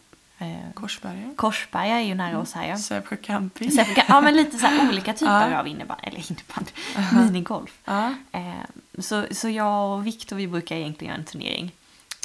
Korsberga. 0.73 1.29
Korsberga 1.35 1.95
är 1.99 2.01
ju 2.05 2.15
nära 2.15 2.39
oss 2.39 2.53
här 2.53 2.67
ja. 2.69 2.77
Sävsjö 2.77 3.15
camping. 3.15 3.71
Så 3.71 3.77
jag- 3.77 4.05
ja 4.07 4.21
men 4.21 4.35
lite 4.37 4.57
så 4.57 4.65
här 4.65 4.87
olika 4.89 5.13
typer 5.13 5.51
Ja. 5.51 5.59
av 5.59 5.67
innebandy, 5.67 6.03
eller 6.07 6.31
innebandy, 6.31 6.71
minigolf. 7.31 7.71
Ja. 7.85 8.13
Eh, 8.31 8.41
så, 8.99 9.25
så 9.31 9.49
jag 9.49 9.91
och 9.97 10.07
Viktor 10.07 10.35
vi 10.35 10.47
brukar 10.47 10.75
egentligen 10.75 11.11
göra 11.11 11.19
en 11.19 11.25
turnering. 11.25 11.71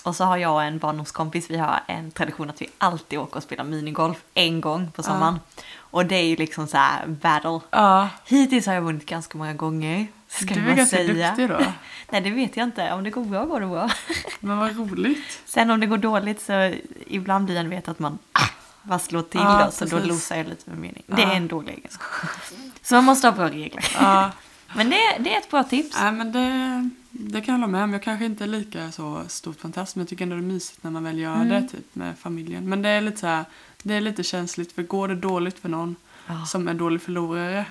Och 0.04 0.16
så 0.16 0.24
har 0.24 0.36
jag 0.36 0.52
och 0.54 0.62
en 0.62 0.78
barndomskompis, 0.78 1.50
vi 1.50 1.56
har 1.58 1.80
en 1.86 2.10
tradition 2.10 2.50
att 2.50 2.62
vi 2.62 2.66
alltid 2.78 3.18
åker 3.18 3.36
och 3.36 3.42
spelar 3.42 3.64
minigolf 3.64 4.18
en 4.34 4.60
gång 4.60 4.90
på 4.90 5.02
sommaren. 5.02 5.40
Och 5.78 6.06
det 6.06 6.14
är 6.16 6.24
ju 6.24 6.36
liksom 6.36 6.66
så 6.66 6.76
här 6.76 7.06
battle. 7.06 7.60
Ja. 7.70 8.08
Hittills 8.24 8.66
har 8.66 8.74
jag 8.74 8.82
vunnit 8.82 9.06
ganska 9.06 9.38
många 9.38 9.54
gånger. 9.54 10.06
Ska 10.28 10.54
du 10.54 10.60
är 10.60 10.66
man 10.66 10.76
ganska 10.76 10.96
säga. 10.96 11.28
duktig 11.28 11.48
då. 11.48 11.58
Nej, 12.10 12.20
det 12.20 12.30
vet 12.30 12.56
jag 12.56 12.64
inte. 12.64 12.92
Om 12.92 13.04
det 13.04 13.10
går 13.10 13.24
bra 13.24 13.44
går 13.44 13.60
det 13.60 13.66
bra. 13.66 13.90
Men 14.40 14.58
vad 14.58 14.76
roligt. 14.76 15.40
Sen 15.44 15.70
om 15.70 15.80
det 15.80 15.86
går 15.86 15.98
dåligt 15.98 16.40
så 16.42 16.74
ibland 17.06 17.44
blir 17.44 17.62
det 17.62 17.68
vet 17.68 17.88
att 17.88 17.98
man 17.98 18.18
ah, 18.32 18.46
vad 18.82 19.02
slår 19.02 19.22
till 19.22 19.40
Ja, 19.40 19.64
då, 19.64 19.70
så 19.72 19.84
då 19.84 19.90
precis. 19.90 20.08
losar 20.08 20.36
jag 20.36 20.46
lite 20.48 20.70
med 20.70 20.78
mening. 20.78 21.02
Det 21.06 21.22
Ja. 21.22 21.32
är 21.32 21.36
en 21.36 21.48
dålig 21.48 21.72
egenskap. 21.72 22.30
Så 22.82 22.94
man 22.94 23.04
måste 23.04 23.26
ha 23.26 23.32
bra 23.32 23.48
regler. 23.48 23.84
Ja, 24.00 24.30
Men 24.74 24.90
det, 24.90 24.96
det 25.18 25.34
är 25.34 25.38
ett 25.38 25.50
bra 25.50 25.64
tips. 25.64 25.96
nej, 26.00 26.12
men 26.12 26.32
det, 26.32 26.90
det 27.20 27.40
kan 27.40 27.54
jag 27.54 27.60
hålla 27.60 27.66
med 27.72 27.84
om. 27.84 27.92
Jag 27.92 28.02
kanske 28.02 28.24
inte 28.24 28.44
är 28.44 28.48
lika 28.48 28.92
så 28.92 29.22
stort 29.28 29.60
fantast 29.60 29.96
men 29.96 30.02
jag 30.02 30.08
tycker 30.08 30.22
ändå 30.22 30.36
det 30.36 30.42
är 30.42 30.44
mysigt 30.52 30.82
när 30.82 30.90
man 30.90 31.04
väl 31.04 31.18
gör 31.18 31.34
Mm. 31.34 31.48
det 31.48 31.68
typ 31.68 31.94
med 31.94 32.18
familjen. 32.18 32.68
Men 32.68 32.82
det 32.82 32.88
är 32.88 33.00
lite 33.00 33.16
så 33.18 33.26
här, 33.26 33.44
det 33.82 33.94
är 33.94 34.00
lite 34.00 34.22
känsligt 34.22 34.72
för 34.72 34.82
går 34.82 35.08
det 35.08 35.14
dåligt 35.14 35.58
för 35.58 35.68
någon 35.68 35.96
Ja, 36.26 36.46
som 36.46 36.68
är 36.68 36.74
dålig 36.74 37.02
förlorare, 37.02 37.64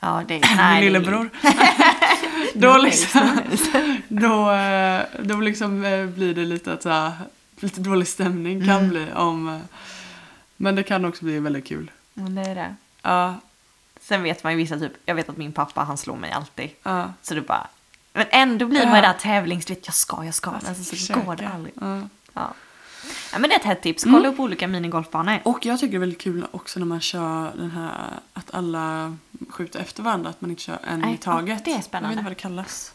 ja 0.00 0.22
det 0.28 0.34
är... 0.34 0.40
min 0.48 0.56
nej, 0.56 0.78
är- 0.78 0.82
lillebror, 0.84 1.30
Då 2.54 2.60
då 2.60 2.70
är 2.72 2.78
det 2.78 2.82
liksom, 2.84 3.40
då, 4.08 4.50
eh, 4.52 5.02
då 5.22 5.40
liksom 5.40 5.84
eh, 5.84 6.06
blir 6.06 6.34
det 6.34 6.44
lite 6.44 6.72
att 6.72 6.82
så 6.82 6.88
här, 6.88 7.12
lite 7.60 7.80
dålig 7.80 8.08
stämning 8.08 8.60
kan 8.66 8.76
Mm. 8.76 8.88
bli 8.88 9.06
om, 9.14 9.48
eh, 9.48 9.58
men 10.56 10.74
det 10.76 10.82
kan 10.82 11.04
också 11.04 11.24
bli 11.24 11.38
väldigt 11.38 11.66
kul. 11.66 11.90
Men 12.14 12.34
det 12.34 12.42
är 12.42 12.54
det. 12.54 12.74
Ja, 13.02 13.34
Sen 14.00 14.22
vet 14.22 14.44
man 14.44 14.52
ju 14.52 14.56
vissa 14.58 14.78
typ, 14.78 14.92
jag 15.04 15.14
vet 15.14 15.28
att 15.28 15.36
min 15.36 15.52
pappa 15.52 15.80
han 15.84 15.98
slår 15.98 16.16
mig 16.16 16.30
alltid. 16.32 16.70
ja. 16.82 17.12
Så 17.22 17.34
det 17.34 17.40
bara, 17.40 17.66
men 18.12 18.26
ändå 18.30 18.66
blir 18.66 18.86
man 18.86 18.96
ju 18.96 19.02
där 19.02 19.12
tävlings, 19.12 19.64
du 19.64 19.74
vet 19.74 19.86
jag 19.86 19.94
ska, 19.94 20.24
jag 20.24 20.34
ska, 20.34 20.50
men 20.50 20.60
alltså, 20.66 20.84
så 20.84 20.90
Försöka. 20.90 21.20
går 21.20 21.36
det 21.36 21.48
aldrig. 21.48 21.74
Ja. 21.80 22.00
Ja. 22.34 22.54
ja 23.32 23.38
men 23.38 23.42
det 23.42 23.54
är 23.54 23.58
ett 23.58 23.64
hett 23.64 23.82
tips, 23.82 24.04
kolla 24.04 24.18
Mm. 24.18 24.32
upp 24.32 24.40
olika 24.40 24.68
minigolfbanor. 24.68 25.38
Och 25.44 25.66
jag 25.66 25.80
tycker 25.80 25.90
det 25.92 25.96
är 25.96 26.00
väldigt 26.00 26.20
kul 26.20 26.46
också 26.50 26.78
när 26.78 26.86
man 26.86 27.00
kör 27.00 27.52
den 27.56 27.70
här 27.70 27.92
att 28.32 28.54
alla 28.54 29.16
skjuter 29.50 29.80
efter 29.80 30.02
varandra, 30.02 30.30
att 30.30 30.40
man 30.40 30.50
inte 30.50 30.62
kör 30.62 30.78
en 30.84 31.00
Nej, 31.00 31.14
i 31.14 31.16
taget. 31.16 31.64
det 31.64 31.70
är 31.70 31.72
Jag 31.72 31.76
vet 31.78 31.84
spännande. 31.84 32.12
inte 32.12 32.22
vad 32.24 32.30
det 32.32 32.36
kallas. 32.36 32.92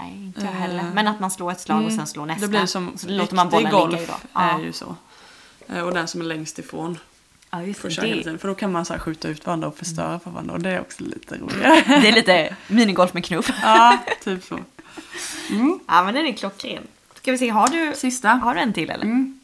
Nej, 0.00 0.12
inte 0.24 0.40
jag 0.40 0.48
Eh, 0.50 0.54
heller. 0.54 0.90
Men 0.94 1.08
att 1.08 1.20
man 1.20 1.30
slår 1.30 1.52
ett 1.52 1.60
slag 1.60 1.76
och 1.78 1.82
Mm. 1.84 1.96
sen 1.96 2.06
slår 2.06 2.26
nästa. 2.26 2.40
Det 2.46 2.48
blir 2.48 2.66
som 2.66 2.98
så 2.98 3.08
låter 3.08 3.34
man 3.34 3.48
bollen 3.50 3.70
golf 3.72 3.92
ligga 3.92 4.02
i 4.02 4.06
då. 4.06 4.40
är 4.40 4.48
Ja. 4.50 4.60
ju 4.60 4.72
så. 4.72 4.96
Eh, 5.68 5.80
Och 5.82 5.94
den 5.94 6.08
som 6.08 6.20
är 6.20 6.24
längst 6.24 6.58
ifrån 6.58 6.98
ja, 7.52 7.62
just 7.62 7.80
får 7.80 7.88
det. 7.88 8.06
hela 8.06 8.22
tiden. 8.22 8.38
För 8.38 8.48
då 8.48 8.54
kan 8.54 8.72
man 8.72 8.84
så 8.84 8.98
skjuta 8.98 9.28
ut 9.28 9.46
varandra 9.46 9.68
och 9.68 9.76
förstöra 9.76 10.18
för 10.18 10.30
varandra 10.30 10.54
och 10.54 10.60
det 10.60 10.70
är 10.70 10.80
också 10.80 11.04
lite 11.04 11.38
roligare. 11.38 12.00
det 12.00 12.08
är 12.08 12.12
lite 12.12 12.56
minigolf 12.68 13.14
med 13.14 13.24
knuff. 13.24 13.50
ja, 13.62 13.98
typ 14.24 14.44
så. 14.44 14.58
Mm. 15.50 15.80
Ja 15.88 16.02
men 16.04 16.14
den 16.14 16.26
är 16.26 16.32
klockren. 16.32 16.82
Ska 17.14 17.32
vi 17.32 17.38
se, 17.38 17.48
har 17.48 17.68
du, 17.68 17.92
Sista. 17.96 18.28
har 18.28 18.54
du 18.54 18.60
en 18.60 18.72
till 18.72 18.90
eller? 18.90 19.04
Mm. 19.04 19.40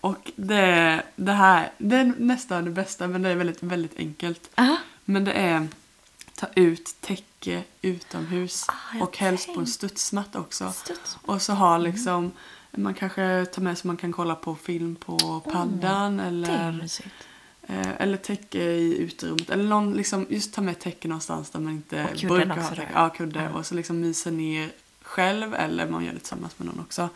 Och 0.00 0.32
det, 0.36 1.02
det 1.16 1.32
här, 1.32 1.70
det 1.78 1.96
är 1.96 2.12
nästan 2.18 2.64
det 2.64 2.70
bästa 2.70 3.08
men 3.08 3.22
det 3.22 3.28
är 3.28 3.34
väldigt, 3.36 3.62
väldigt 3.62 3.98
enkelt. 3.98 4.50
Aha. 4.54 4.76
Men 5.04 5.24
det 5.24 5.32
är 5.32 5.68
ta 6.34 6.46
ut 6.54 6.96
täcke 7.00 7.62
utomhus 7.82 8.64
Ah, 8.68 9.02
och 9.02 9.18
helst 9.18 9.54
på 9.54 9.60
en 9.60 9.66
studsmatta 9.66 10.40
också. 10.40 10.72
Studs. 10.72 11.18
Och 11.22 11.42
så 11.42 11.52
har 11.52 11.78
liksom, 11.78 12.32
man 12.70 12.94
kanske 12.94 13.46
tar 13.46 13.62
med 13.62 13.78
så 13.78 13.86
man 13.86 13.96
kan 13.96 14.12
kolla 14.12 14.34
på 14.34 14.54
film 14.54 14.96
på 14.96 15.40
paddan 15.52 16.20
är 16.20 16.26
eller, 16.28 16.88
eller 17.98 18.16
täcke 18.16 18.62
i 18.62 18.98
uterummet. 18.98 19.50
Eller 19.50 19.64
någon, 19.64 19.94
liksom, 19.94 20.26
just 20.28 20.54
ta 20.54 20.62
med 20.62 20.78
täcke 20.78 21.08
någonstans 21.08 21.50
där 21.50 21.60
man 21.60 21.72
inte 21.72 22.04
Och 22.04 22.28
brukar 22.28 22.56
ha 22.56 22.68
täcke. 22.68 22.88
Ja, 22.94 23.10
kudde. 23.10 23.42
Ja. 23.42 23.58
Och 23.58 23.66
så 23.66 23.74
liksom 23.74 24.00
mysa 24.00 24.30
ner 24.30 24.70
själv 25.02 25.54
eller 25.54 25.88
man 25.88 26.04
gör 26.04 26.12
det 26.12 26.18
tillsammans 26.18 26.58
med 26.58 26.66
någon 26.66 26.80
också. 26.80 27.08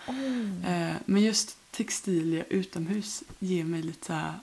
Eh, 0.66 0.96
men 1.04 1.22
just 1.22 1.56
textilier 1.70 2.44
utomhus 2.50 3.22
ger 3.38 3.64
mig 3.64 3.82
lite 3.82 4.34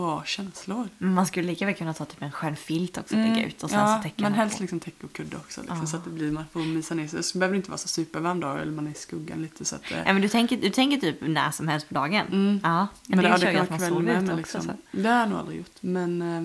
bra 0.00 0.24
känslor. 0.24 0.88
Man 0.98 1.26
skulle 1.26 1.46
lika 1.46 1.66
väl 1.66 1.74
kunna 1.74 1.94
ta 1.94 2.04
typ 2.04 2.22
en 2.22 2.32
skön 2.32 2.56
filt 2.56 2.98
också 2.98 3.14
och 3.14 3.20
lägga 3.20 3.46
ut 3.46 3.62
och 3.62 3.70
sen 3.70 3.78
Mm. 3.78 3.90
ja, 3.90 3.96
så 3.96 4.02
täcker 4.02 4.22
men 4.22 4.32
man 4.32 4.38
helst 4.40 4.56
på. 4.56 4.62
liksom 4.62 4.80
täcke 4.80 5.06
och 5.06 5.12
kudde 5.12 5.36
också. 5.36 5.60
Liksom, 5.60 5.78
Ja. 5.80 5.86
Så 5.86 5.96
att 5.96 6.04
det 6.04 6.10
blir, 6.10 6.32
man 6.32 6.44
får 6.52 6.60
mysa 6.60 6.94
ner 6.94 7.08
sig. 7.08 7.22
Så 7.22 7.32
det 7.32 7.38
behöver 7.38 7.56
inte 7.56 7.70
vara 7.70 7.78
så 7.78 7.88
supervarm 7.88 8.40
dag 8.40 8.60
eller 8.62 8.72
man 8.72 8.86
är 8.86 8.90
i 8.90 8.94
skuggan 8.94 9.42
lite. 9.42 9.64
Så 9.64 9.74
att, 9.76 9.90
eh, 9.92 9.98
Ja, 10.06 10.12
men 10.12 10.22
du, 10.22 10.28
tänker, 10.28 10.56
du 10.56 10.70
tänker 10.70 10.96
typ 10.98 11.16
när 11.20 11.50
som 11.50 11.68
helst 11.68 11.88
på 11.88 11.94
dagen? 11.94 12.26
Mm. 12.32 12.60
Ja, 12.62 12.78
men, 12.78 12.88
Men 13.06 13.18
det, 13.18 13.30
det, 13.30 13.38
kör 13.40 13.46
det 13.46 13.52
kan 13.56 13.66
vara 13.66 13.78
kväll 13.78 13.94
med. 14.02 14.14
Men 14.14 14.24
också. 14.24 14.36
liksom, 14.36 14.62
Så. 14.62 14.72
det 14.98 15.08
har 15.08 15.18
jag 15.20 15.28
nog 15.28 15.38
aldrig 15.38 15.58
gjort. 15.58 15.76
Men, 15.80 16.22
eh, 16.22 16.40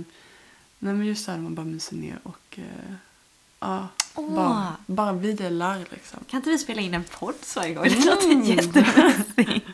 nej, 0.79 0.93
men 0.93 1.05
just 1.05 1.25
det 1.25 1.31
här 1.31 1.39
man 1.39 1.55
bara 1.55 1.65
myser 1.65 1.95
ner 1.95 2.19
och 2.23 2.39
eh, 2.59 2.63
ja, 3.59 3.87
Åh. 4.15 4.35
bara, 4.35 4.75
bara 4.85 5.13
vilar 5.13 5.79
liksom. 5.91 6.19
Kan 6.27 6.37
inte 6.37 6.49
vi 6.49 6.57
spela 6.57 6.81
in 6.81 6.93
en 6.93 7.03
podd 7.03 7.35
så 7.41 7.59
varje 7.59 7.73
gång? 7.73 7.83
Det 7.83 8.05
låter 8.05 8.29
jättemysigt. 8.29 9.67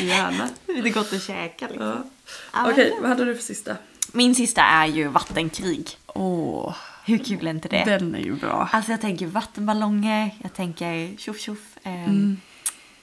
Gärna. 0.00 0.48
Lite 0.68 0.90
gott 1.00 1.12
att 1.12 1.22
käka 1.22 1.68
liksom. 1.68 2.04
Ja. 2.52 2.70
Okej, 2.70 2.96
vad 3.00 3.08
hade 3.08 3.24
du 3.24 3.34
för 3.36 3.42
sista? 3.42 3.76
Min 4.12 4.34
sista 4.34 4.62
är 4.62 4.86
ju 4.86 5.08
vattenkrig. 5.08 5.90
Åh, 6.06 6.74
Hur 7.04 7.18
kul 7.18 7.46
är 7.46 7.50
inte 7.50 7.68
det? 7.68 7.84
den 7.84 8.14
är 8.14 8.18
ju 8.18 8.32
bra. 8.34 8.68
Alltså 8.72 8.90
jag 8.90 9.00
tänker 9.00 9.26
vattenballonger, 9.26 10.30
jag 10.42 10.54
tänker 10.54 11.16
tjoff 11.16 11.40
tjoff. 11.40 11.58
Eh, 11.82 11.92
Mm. 12.04 12.40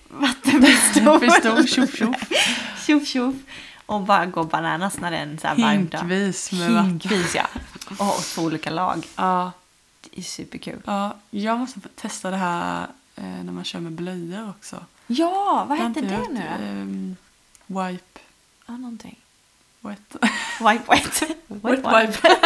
Vattenpistol. 0.09 1.19
Pistol, 1.29 1.67
tjoff 1.67 1.95
tjoff. 1.97 2.15
tjoff 2.87 3.07
tjoff. 3.07 3.35
Och 3.85 4.01
bara 4.01 4.25
gå 4.25 4.43
bananas 4.43 4.97
när 4.99 5.11
den 5.11 5.37
så 5.39 5.47
här 5.47 5.55
varm 5.55 5.87
dag. 5.87 5.99
Hinkvis 5.99 6.51
med 6.51 6.71
vatten. 6.71 6.89
Hinkvis 6.89 7.35
ja. 7.35 7.47
Och 7.89 8.05
ha 8.05 8.13
två 8.19 8.41
olika 8.41 8.69
lag. 8.69 9.07
Ja, 9.15 9.51
Det 10.01 10.17
är 10.19 10.23
superkul. 10.23 10.81
ja, 10.85 11.17
jag 11.29 11.59
måste 11.59 11.79
få 11.81 11.89
testa 11.95 12.31
det 12.31 12.37
här 12.37 12.87
eh, 13.15 13.23
när 13.43 13.51
man 13.53 13.63
kör 13.63 13.79
med 13.79 13.91
blöjor 13.91 14.49
också. 14.49 14.85
Ja, 15.11 15.65
vad 15.69 15.77
hette 15.77 16.01
det 16.01 16.27
nu 16.31 16.39
ehm, 16.41 17.15
wipe, 17.67 18.19
Ja, 18.65 18.77
någonting. 18.77 19.19
wet. 19.79 20.15
Wipe 20.59 20.83
wet. 20.91 21.21
Wet 21.47 21.79
wipe. 21.79 22.19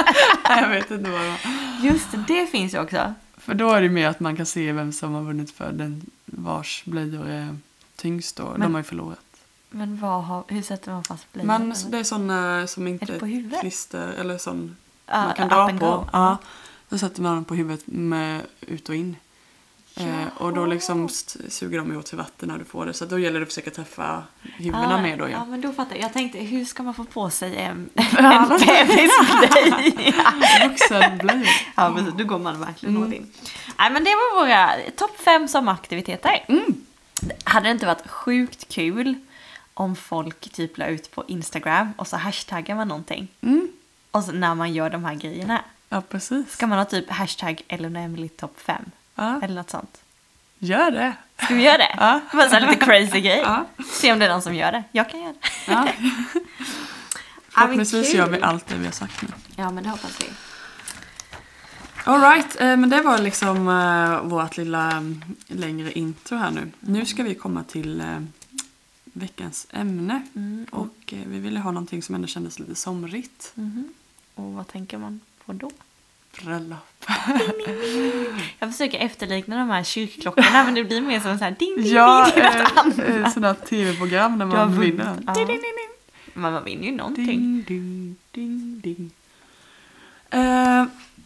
Nej, 0.49 0.61
jag 0.61 0.69
vet 0.69 0.91
inte 0.91 1.09
vad 1.11 1.21
det 1.21 1.27
var. 1.27 1.37
Just 1.81 2.11
det, 2.11 2.23
det 2.27 2.47
finns 2.47 2.73
ju 2.73 2.79
också. 2.79 3.13
För 3.37 3.53
då 3.53 3.71
är 3.71 3.81
det 3.81 3.89
mer 3.89 4.07
att 4.09 4.19
man 4.19 4.35
kan 4.35 4.45
se 4.45 4.71
vem 4.71 4.91
som 4.91 5.13
har 5.13 5.21
vunnit 5.21 5.51
för 5.51 5.71
den 5.71 6.05
vars 6.25 6.83
blöjor 6.85 7.27
är 7.27 7.57
tyngst 7.95 8.35
då. 8.35 8.43
Men- 8.51 8.59
De 8.61 8.73
har 8.73 8.79
ju 8.79 8.83
förlorat. 8.83 9.19
Men 9.69 9.99
vad 9.99 10.23
har, 10.23 10.43
hur 10.47 10.61
sätter 10.61 10.91
man 10.91 11.03
fast? 11.03 11.27
Men 11.33 11.61
eller? 11.71 11.89
det 11.91 11.97
är 11.97 12.03
sådana 12.03 12.67
som 12.67 12.87
inte 12.87 13.13
Är 13.15 13.19
huvudet? 13.25 13.59
klister 13.59 14.07
eller 14.07 14.37
sån 14.37 14.75
Ja, 15.05 15.23
man 15.25 15.33
kan 15.35 15.49
dra 15.49 15.79
på. 15.79 16.09
Ja. 16.13 16.37
Då 16.89 16.97
sätter 16.97 17.21
man 17.21 17.35
dem 17.35 17.45
på 17.45 17.55
huvudet 17.55 17.83
med 17.87 18.41
ut 18.61 18.89
och 18.89 18.95
in. 18.95 19.15
Eh, 19.99 20.27
och 20.37 20.53
då 20.53 20.65
liksom 20.65 21.09
suger 21.49 21.77
de 21.77 21.97
åt 21.97 22.07
sig 22.07 22.17
vatten 22.17 22.49
när 22.49 22.57
du 22.57 22.65
får 22.65 22.85
det. 22.85 22.93
Så 22.93 23.05
då 23.05 23.19
gäller 23.19 23.39
det 23.39 23.43
att 23.43 23.49
försöka 23.49 23.71
träffa 23.71 24.23
huvudena 24.41 24.95
Ah, 24.97 25.01
med 25.01 25.19
då. 25.19 25.25
Ja, 25.25 25.31
Ja. 25.31 25.45
men 25.45 25.61
då 25.61 25.73
fattar 25.73 25.95
jag. 25.95 26.03
Jag 26.03 26.13
tänkte, 26.13 26.39
hur 26.39 26.65
ska 26.65 26.83
man 26.83 26.93
få 26.93 27.03
på 27.03 27.29
sig 27.29 27.57
en, 27.57 27.89
en 27.95 28.49
bebisblöja? 28.49 30.23
Vuxenblöjor. 30.69 31.47
ja, 31.75 31.93
precis. 31.97 32.13
Då 32.17 32.23
går 32.23 32.39
man 32.39 32.59
verkligen 32.59 32.95
Mm. 32.95 33.07
all 33.07 33.13
in. 33.13 33.31
Nej, 33.79 33.91
men 33.91 34.03
det 34.03 34.09
var 34.09 34.41
våra 34.45 34.69
topp 34.95 35.17
fem 35.19 35.47
sommaraktiviteter. 35.47 36.45
Mm. 36.47 36.63
Hade 37.43 37.67
det 37.67 37.71
inte 37.71 37.85
varit 37.85 38.07
sjukt 38.09 38.67
kul 38.73 39.15
om 39.73 39.95
folk 39.95 40.49
typ 40.51 40.77
la 40.77 40.85
ut 40.85 41.11
på 41.11 41.23
Instagram 41.27 41.93
och 41.97 42.07
så 42.07 42.17
hashtaggar 42.17 42.75
man 42.75 42.87
någonting. 42.87 43.27
Mm. 43.41 43.67
Och 44.11 44.23
så 44.23 44.31
när 44.31 44.55
man 44.55 44.73
gör 44.73 44.89
de 44.89 45.05
här 45.05 45.15
grejerna. 45.15 45.61
Ja, 45.89 46.01
precis. 46.01 46.51
Ska 46.51 46.67
man 46.67 46.77
ha 46.77 46.85
typ 46.85 47.09
hashtag 47.09 47.61
Emily 47.67 48.29
topp 48.29 48.59
fem? 48.59 48.91
Ja. 49.15 49.41
Eller 49.41 49.55
något 49.55 49.69
sånt. 49.69 50.01
Gör 50.59 50.91
det. 50.91 51.13
Ska 51.43 51.53
vi 51.53 51.63
göra 51.63 51.77
det? 51.77 51.95
Ja. 51.97 52.21
Bara 52.33 52.49
så 52.49 52.59
lite 52.59 52.75
crazy 52.85 53.21
grej. 53.21 53.39
Ja. 53.39 53.65
Se 53.93 54.13
om 54.13 54.19
det 54.19 54.25
är 54.25 54.29
någon 54.29 54.41
som 54.41 54.55
gör 54.55 54.71
det. 54.71 54.83
Jag 54.91 55.09
kan 55.09 55.21
göra 55.21 55.33
det. 55.33 55.71
Ja. 55.71 55.87
Förhoppningsvis 57.49 58.13
gör 58.13 58.29
vi 58.29 58.41
allt 58.41 58.67
det 58.67 58.75
vi 58.75 58.85
har 58.85 58.91
sagt 58.91 59.21
nu. 59.21 59.27
Ja, 59.55 59.71
men 59.71 59.83
det 59.83 59.89
hoppas 59.89 60.21
vi. 60.21 60.25
Alright, 62.03 62.61
eh, 62.61 62.77
men 62.77 62.89
det 62.89 63.01
var 63.01 63.17
liksom 63.17 63.67
eh, 63.67 64.21
vårt 64.29 64.57
lilla 64.57 64.91
mm, 64.91 65.21
längre 65.47 65.91
intro 65.91 66.37
här 66.37 66.51
nu. 66.51 66.71
Nu 66.79 67.05
ska 67.05 67.23
vi 67.23 67.35
komma 67.35 67.63
till 67.63 68.01
eh, 68.01 68.19
veckans 69.03 69.67
ämne. 69.71 70.21
Mm, 70.35 70.65
och, 70.71 71.13
eh, 71.13 71.19
vi 71.27 71.39
ville 71.39 71.59
ha 71.59 71.71
någonting 71.71 72.03
som 72.03 72.15
ändå 72.15 72.27
kändes 72.27 72.59
lite 72.59 72.75
somrigt. 72.75 73.51
mhm. 73.55 73.93
och 74.35 74.51
vad 74.53 74.67
tänker 74.67 74.97
man 74.97 75.19
på 75.45 75.53
då? 75.53 75.71
Bröllop. 76.41 76.77
Jag 78.59 78.71
försöker 78.71 78.99
efterlikna 78.99 79.57
de 79.57 79.69
här 79.69 79.83
kyrkklockorna 79.83 80.63
men 80.63 80.73
det 80.73 80.83
blir 80.83 81.01
mer 81.01 81.19
som 81.19 81.29
en 81.31 81.37
sån 81.37 81.45
här 81.45 81.55
ding 81.59 81.75
ding 81.83 81.93
Ja, 81.93 82.31
ding. 82.35 82.43
eh, 83.05 83.15
eh, 83.15 83.33
sådana 83.33 83.53
tv-program 83.53 84.39
har 84.39 84.47
man 84.47 84.79
vinner. 84.79 85.17
Ja. 85.27 85.33
Ding, 85.33 85.47
ding, 85.47 85.57
ding, 85.61 85.89
Men 86.33 86.53
man 86.53 86.63
vinner 86.63 86.83
ju 86.85 86.91
någonting. 86.91 87.25
ding. 87.67 88.15
Ding, 88.31 88.79
ding. 88.83 89.11
Eh, 90.29 90.83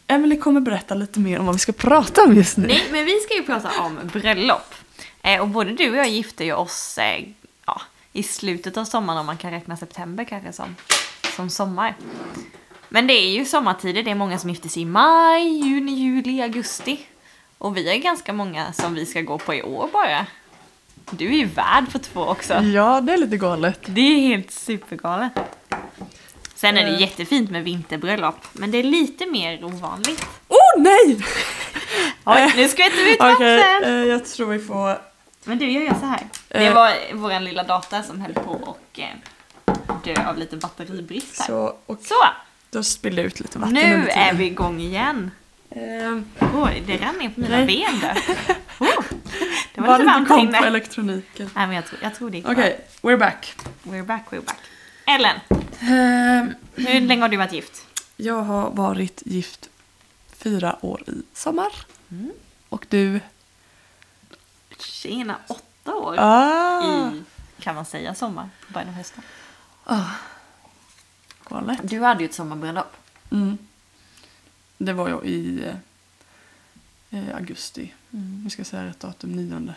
Emily 0.08 0.38
kommer 0.40 0.62
berätta 0.62 0.96
lite 0.96 1.20
mer 1.20 1.40
om 1.40 1.46
vad 1.46 1.56
vi 1.56 1.60
ska 1.60 1.72
prata 1.72 2.24
om 2.24 2.36
just 2.36 2.58
nu. 2.58 2.68
Nej, 2.68 2.88
men 2.92 3.06
vi 3.06 3.20
ska 3.20 3.34
ju 3.36 3.44
prata 3.44 3.82
om 3.82 4.00
bröllop. 4.14 4.76
Eh, 5.22 5.42
och 5.42 5.48
både 5.48 5.72
du 5.74 5.90
och 5.90 5.98
jag 5.98 6.10
gifte 6.10 6.44
ju 6.46 6.54
oss 6.54 6.98
eh, 6.98 7.26
ja, 7.66 7.82
i 8.14 8.24
slutet 8.24 8.78
av 8.78 8.86
sommaren 8.86 9.20
om 9.20 9.26
man 9.26 9.38
kan 9.38 9.52
räkna 9.52 9.78
september 9.78 10.24
kanske 10.24 10.54
som, 10.54 10.76
som 11.36 11.50
sommar. 11.50 11.96
Men 12.90 13.08
det 13.08 13.14
är 13.14 13.30
ju 13.32 13.46
sommartider, 13.46 14.04
det 14.04 14.12
är 14.12 14.16
många 14.16 14.40
som 14.40 14.50
gifter 14.50 14.70
sig 14.70 14.82
i 14.82 14.86
maj, 14.86 15.48
juni, 15.68 15.92
juli, 15.92 16.42
augusti. 16.42 17.00
Och 17.58 17.78
vi 17.78 17.90
är 17.90 17.98
ganska 17.98 18.34
många 18.34 18.74
som 18.74 18.94
vi 18.94 19.06
ska 19.06 19.22
gå 19.22 19.38
på 19.38 19.54
i 19.54 19.64
år 19.64 19.90
bara. 19.94 20.26
Du 21.12 21.28
är 21.28 21.34
ju 21.38 21.46
värd 21.46 21.92
för 21.92 22.00
två 22.00 22.22
också. 22.26 22.54
Ja, 22.54 23.02
det 23.02 23.14
är 23.14 23.18
lite 23.18 23.38
galet. 23.38 23.80
Det 23.86 24.02
är 24.02 24.20
helt 24.28 24.52
supergalet. 24.52 25.32
Sen 26.56 26.78
är 26.78 26.86
det 26.86 26.92
Eh. 26.94 27.02
jättefint 27.02 27.52
med 27.52 27.64
vinterbröllop, 27.64 28.36
men 28.54 28.72
det 28.72 28.78
är 28.78 28.84
lite 28.84 29.26
mer 29.26 29.64
ovanligt. 29.66 30.26
Oh 30.48 30.82
nej! 30.82 31.18
Oj, 32.26 32.54
nu 32.56 32.68
skvätter 32.68 33.06
vi 33.06 33.14
ut 33.14 33.20
vatten! 33.20 33.84
eh, 33.84 33.90
jag 34.10 34.26
tror 34.26 34.48
vi 34.48 34.60
får... 34.60 35.02
Men 35.44 35.58
du, 35.58 35.72
jag 35.72 35.84
gör 35.84 35.94
så 36.00 36.06
här. 36.06 36.28
Det 36.48 36.66
Eh. 36.68 36.74
var 36.74 36.92
vår 37.14 37.40
lilla 37.40 37.64
dator 37.64 38.02
som 38.02 38.22
höll 38.22 38.34
på 38.34 38.52
och 38.52 39.00
eh, 39.00 39.08
dö 40.04 40.30
av 40.30 40.38
lite 40.38 40.58
batteribrist 40.58 41.40
här. 41.40 41.46
Så, 41.48 41.78
Så, 41.88 41.94
och 41.94 42.00
då 42.70 42.84
spillde 42.84 43.22
jag 43.22 43.28
ut 43.28 43.40
lite 43.40 43.60
vatten 43.60 43.74
nu 43.74 44.10
är 44.10 44.34
vi 44.34 44.46
igång 44.46 44.80
igen. 44.80 45.32
Ehm, 45.72 46.26
Oj, 46.54 46.84
det 46.88 46.98
rann 46.98 47.16
ner 47.16 47.30
på 47.30 47.40
mina 47.42 47.58
Nej. 47.58 47.66
ben 47.68 48.00
där. 48.00 48.18
Oh, 48.80 49.04
det 49.76 49.82
var, 49.82 49.88
var 49.88 49.98
lite 49.98 49.98
det 49.98 50.04
inte 50.04 50.06
varmt 50.14 50.28
kom 50.28 50.40
inne. 50.40 50.60
på 50.60 50.66
elektroniken? 50.66 51.50
Nej, 51.56 51.68
men 51.68 51.76
jag 51.76 51.86
tror, 51.86 52.00
jag 52.04 52.16
tror 52.16 52.30
det 52.30 52.38
gick 52.38 52.50
Okej, 52.50 52.80
we're 53.02 53.18
back. 53.18 53.56
We're 53.84 54.04
back, 54.06 54.24
we're 54.30 54.46
back. 54.46 54.58
Ellen, 55.06 55.40
Ehm, 55.80 56.54
hur 56.76 57.02
länge 57.02 57.22
har 57.22 57.30
du 57.30 57.38
varit 57.38 57.54
gift? 57.54 57.86
jag 58.18 58.42
har 58.42 58.70
varit 58.72 59.22
gift 59.26 59.70
fyra 60.38 60.76
år 60.82 61.04
i 61.08 61.22
sommar. 61.34 61.72
Mm. 62.12 62.32
Och 62.70 62.86
du? 62.90 63.20
Tjena, 64.80 65.36
åtta 65.48 65.96
år 65.96 66.16
Ah. 66.20 67.12
i, 67.14 67.24
kan 67.60 67.76
man 67.76 67.86
säga, 67.86 68.16
sommar, 68.16 68.50
början 68.74 68.90
av 68.90 68.96
hösten. 68.96 69.24
ah. 69.86 70.04
Galet. 71.50 71.80
Du 71.84 72.00
hade 72.00 72.24
ju 72.24 72.30
ett 72.30 72.36
sommarbröllop. 72.36 72.96
Mm. 73.32 73.58
Det 74.78 74.94
var 74.94 75.10
jag 75.10 75.26
i 75.26 75.64
eh, 77.10 77.36
augusti. 77.36 77.94
Mm. 78.14 78.42
Vi 78.44 78.50
ska 78.50 78.64
säga 78.64 78.86
rätt 78.86 79.00
datum, 79.00 79.32
nionde. 79.32 79.74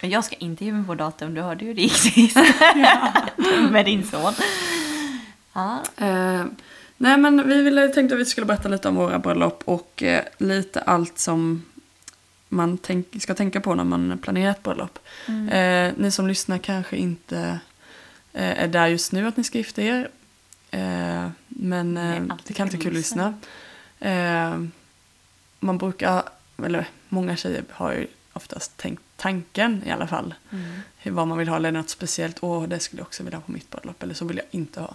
Jag 0.00 0.24
ska 0.24 0.36
inte 0.36 0.64
ge 0.64 0.72
mig 0.72 0.86
på 0.86 0.94
datum, 0.94 1.34
du 1.34 1.40
hörde 1.40 1.64
ju 1.64 1.74
det 1.74 1.82
gick 1.82 1.92
sist. 1.92 2.36
Med 3.70 3.84
din 3.84 4.06
son. 4.06 4.34
Ja, 5.52 5.82
Eh, 5.96 6.44
nej 6.96 7.16
men 7.18 7.48
vi 7.48 7.62
ville, 7.62 7.88
tänkte 7.88 8.14
att 8.14 8.20
vi 8.20 8.24
skulle 8.24 8.46
berätta 8.46 8.68
lite 8.68 8.88
om 8.88 8.94
våra 8.94 9.18
bröllop 9.18 9.62
och 9.64 10.02
eh, 10.02 10.24
lite 10.38 10.80
allt 10.80 11.18
som 11.18 11.62
man 12.48 12.78
tänk, 12.78 13.22
ska 13.22 13.34
tänka 13.34 13.60
på 13.60 13.74
när 13.74 13.84
man 13.84 14.18
planerar 14.22 14.50
ett 14.50 14.62
bröllop. 14.62 14.98
Mm. 15.28 15.48
Eh, 15.48 15.94
ni 15.96 16.10
som 16.10 16.28
lyssnar 16.28 16.58
kanske 16.58 16.96
inte 16.96 17.58
eh, 18.32 18.62
är 18.62 18.68
där 18.68 18.86
just 18.86 19.12
nu 19.12 19.26
att 19.26 19.36
ni 19.36 19.44
ska 19.44 19.58
gifta 19.58 19.82
er. 19.82 20.08
Eh, 20.72 21.28
men 21.48 21.96
eh, 21.96 22.36
det 22.44 22.54
kan 22.54 22.66
inte 22.66 22.76
kul 22.76 22.92
att 22.92 22.96
lyssna. 22.96 23.34
Eh, 24.00 24.60
man 25.60 25.78
brukar, 25.78 26.22
eller 26.64 26.88
många 27.08 27.36
tjejer 27.36 27.64
har 27.70 27.92
ju 27.92 28.06
oftast 28.32 28.76
tänkt 28.76 29.02
tanken 29.16 29.82
i 29.86 29.90
alla 29.90 30.06
fall. 30.06 30.34
Mm. 30.50 30.64
Hur, 30.96 31.10
vad 31.10 31.28
man 31.28 31.38
vill 31.38 31.48
ha 31.48 31.56
eller 31.56 31.72
något 31.72 31.90
speciellt. 31.90 32.38
Åh, 32.40 32.62
det 32.68 32.78
skulle 32.78 33.00
jag 33.00 33.06
också 33.06 33.22
vilja 33.22 33.38
ha 33.38 33.42
på 33.42 33.52
mitt 33.52 33.70
bröllop. 33.70 34.02
Eller 34.02 34.14
så 34.14 34.24
vill 34.24 34.36
jag 34.36 34.46
inte 34.50 34.80
ha. 34.80 34.94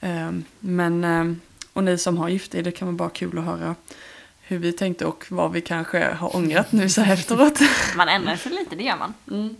Ehm, 0.00 0.44
men, 0.60 1.04
ehm, 1.04 1.40
och 1.72 1.84
ni 1.84 1.98
som 1.98 2.18
har 2.18 2.28
gift 2.28 2.54
er, 2.54 2.62
det 2.62 2.72
kan 2.72 2.88
vara 2.88 2.96
bara 2.96 3.10
kul 3.10 3.38
att 3.38 3.44
höra 3.44 3.74
hur 4.40 4.58
vi 4.58 4.72
tänkte 4.72 5.06
och 5.06 5.26
vad 5.28 5.52
vi 5.52 5.60
kanske 5.60 6.04
har 6.04 6.36
ångrat 6.36 6.72
nu 6.72 6.88
så 6.88 7.00
här 7.00 7.14
efteråt. 7.14 7.60
Man 7.96 8.08
ändrar 8.08 8.36
sig 8.36 8.52
lite, 8.52 8.76
det 8.76 8.84
gör 8.84 8.96
man. 8.96 9.14
Mm. 9.30 9.56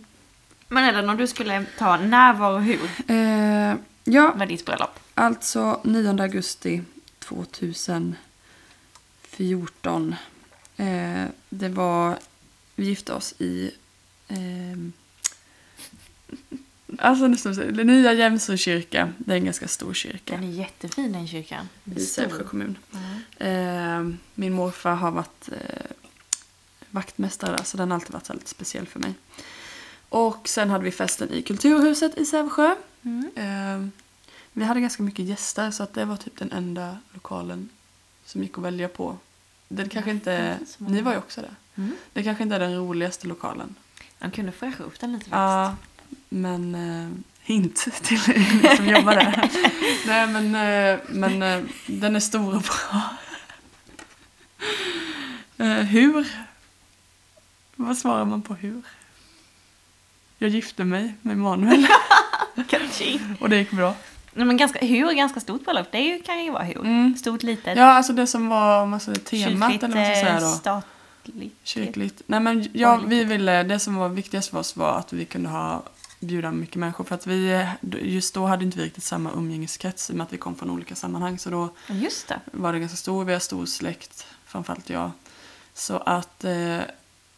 Men 0.67 0.83
Ellen, 0.83 1.09
om 1.09 1.17
du 1.17 1.27
skulle 1.27 1.65
ta 1.77 1.97
när, 1.97 2.33
var 2.33 2.51
och 2.51 2.63
hur 2.63 2.79
Eh, 3.07 3.75
ja, 4.03 4.33
var 4.35 4.45
ditt 4.45 4.65
bröllop? 4.65 4.99
alltså 5.13 5.81
9 5.83 6.21
augusti 6.21 6.81
2014. 7.19 10.15
Eh, 10.77 11.25
det 11.49 11.69
var, 11.69 12.19
vi 12.75 12.85
gifte 12.85 13.13
oss 13.13 13.33
i 13.37 13.71
ehm, 14.27 14.93
Alltså 16.97 17.27
det 17.27 17.37
så 17.37 17.53
här, 17.53 17.83
Nya 17.83 18.13
Jämsö 18.13 18.57
kyrka. 18.57 19.13
Det 19.17 19.31
är 19.31 19.37
en 19.37 19.45
ganska 19.45 19.67
stor 19.67 19.93
kyrka. 19.93 20.35
Den 20.35 20.43
är 20.43 20.51
jättefin 20.51 21.11
den 21.11 21.27
kyrkan. 21.27 21.69
i 21.95 21.99
Sävsjö 21.99 22.43
kommun. 22.43 22.77
Mm. 23.37 24.09
Eh, 24.09 24.15
min 24.35 24.53
morfar 24.53 24.95
har 24.95 25.11
varit 25.11 25.49
eh, 25.51 25.91
vaktmästare 26.89 27.55
där 27.55 27.63
så 27.63 27.77
den 27.77 27.91
har 27.91 27.95
alltid 27.95 28.13
varit 28.13 28.25
så 28.25 28.33
lite 28.33 28.49
speciell 28.49 28.87
för 28.87 28.99
mig. 28.99 29.13
Och 30.09 30.47
sen 30.47 30.69
hade 30.69 30.83
vi 30.83 30.91
festen 30.91 31.31
i 31.31 31.41
Kulturhuset 31.41 32.17
i 32.17 32.25
Sävsjö. 32.25 32.75
Mm. 33.03 33.31
Eh, 33.35 33.89
vi 34.53 34.63
hade 34.63 34.81
ganska 34.81 35.03
mycket 35.03 35.25
gäster 35.25 35.71
så 35.71 35.83
att 35.83 35.93
det 35.93 36.05
var 36.05 36.17
typ 36.17 36.37
den 36.37 36.51
enda 36.51 36.97
lokalen 37.13 37.69
som 38.25 38.43
gick 38.43 38.57
att 38.57 38.63
välja 38.63 38.87
på. 38.87 39.17
Det 39.67 39.89
kanske 39.89 40.11
inte, 40.11 40.59
ni 40.77 41.01
var 41.01 41.11
ju 41.11 41.17
också 41.17 41.41
där. 41.41 41.55
Mm. 41.75 41.95
Det 42.13 42.23
kanske 42.23 42.43
inte 42.43 42.55
är 42.55 42.59
den 42.59 42.75
roligaste 42.77 43.27
lokalen. 43.27 43.75
De 44.19 44.31
kunde 44.31 44.51
fräscha 44.51 44.83
upp 44.83 44.99
den 44.99 45.11
lite 45.11 45.23
faktiskt. 45.23 45.35
Ja, 45.35 45.75
men 46.29 46.75
eh, 46.75 47.09
hint 47.41 47.87
till 48.01 48.17
er 48.17 48.75
som 48.75 48.87
jobbar 48.87 49.15
där. 49.15 49.51
Nej, 50.07 50.27
men, 50.27 50.45
eh, 50.55 50.99
men 51.09 51.41
eh, 51.41 51.69
den 51.87 52.15
är 52.15 52.19
stor 52.19 52.55
och 52.55 52.61
bra. 52.61 53.01
Eh, 55.57 55.67
hur? 55.67 56.27
Vad 57.75 57.97
svarar 57.97 58.25
man 58.25 58.41
på 58.41 58.53
hur? 58.53 58.81
Jag 60.37 60.49
gifte 60.49 60.83
mig 60.83 61.13
med 61.21 61.37
Manuel. 61.37 61.87
Och 63.39 63.49
det 63.49 63.57
gick 63.57 63.71
bra. 63.71 63.95
Nej, 64.33 64.45
men 64.45 64.57
ganska, 64.57 64.85
hur 64.85 65.13
ganska 65.13 65.39
stort 65.39 65.65
bröllop. 65.65 65.87
Det 65.91 65.99
ju, 65.99 66.21
kan 66.21 66.45
ju 66.45 66.51
vara 66.51 66.63
hur. 66.63 66.79
Mm. 66.79 67.15
Stort, 67.17 67.43
litet. 67.43 67.77
Ja, 67.77 67.85
alltså 67.85 68.13
det 68.13 68.27
som 68.27 68.49
var 68.49 68.99
säger, 68.99 69.19
temat 69.19 69.71
Kyrkligt, 69.71 69.83
eller 69.83 69.95
vad 69.95 70.05
man 70.07 70.15
ska 70.15 70.25
säga 70.25 70.35
eh, 70.35 70.41
då. 70.41 70.51
statligt. 70.51 71.55
Kyrkligt. 71.63 72.21
Nej 72.25 72.39
men 72.39 72.67
ja, 72.73 73.01
vi 73.07 73.23
ville, 73.23 73.63
det 73.63 73.79
som 73.79 73.95
var 73.95 74.09
viktigast 74.09 74.49
för 74.49 74.57
oss 74.57 74.75
var 74.75 74.97
att 74.97 75.13
vi 75.13 75.25
kunde 75.25 75.49
ha 75.49 75.83
bjuda 76.19 76.51
mycket 76.51 76.75
människor 76.75 77.03
för 77.03 77.15
att 77.15 77.27
vi 77.27 77.67
just 78.01 78.33
då 78.33 78.45
hade 78.45 78.65
inte 78.65 78.77
vi 78.77 78.85
riktigt 78.85 79.03
samma 79.03 79.31
umgängeskrets 79.31 80.09
i 80.09 80.13
och 80.13 80.17
med 80.17 80.25
att 80.25 80.33
vi 80.33 80.37
kom 80.37 80.55
från 80.55 80.69
olika 80.69 80.95
sammanhang 80.95 81.39
så 81.39 81.49
då 81.49 81.69
Just 81.87 82.27
det. 82.27 82.39
var 82.45 82.73
det 82.73 82.79
ganska 82.79 82.97
stor, 82.97 83.25
vi 83.25 83.33
har 83.33 83.39
stor 83.39 83.65
släkt, 83.65 84.27
framförallt 84.45 84.89
jag. 84.89 85.11
Så 85.73 85.97
att 85.97 86.43
eh, 86.43 86.53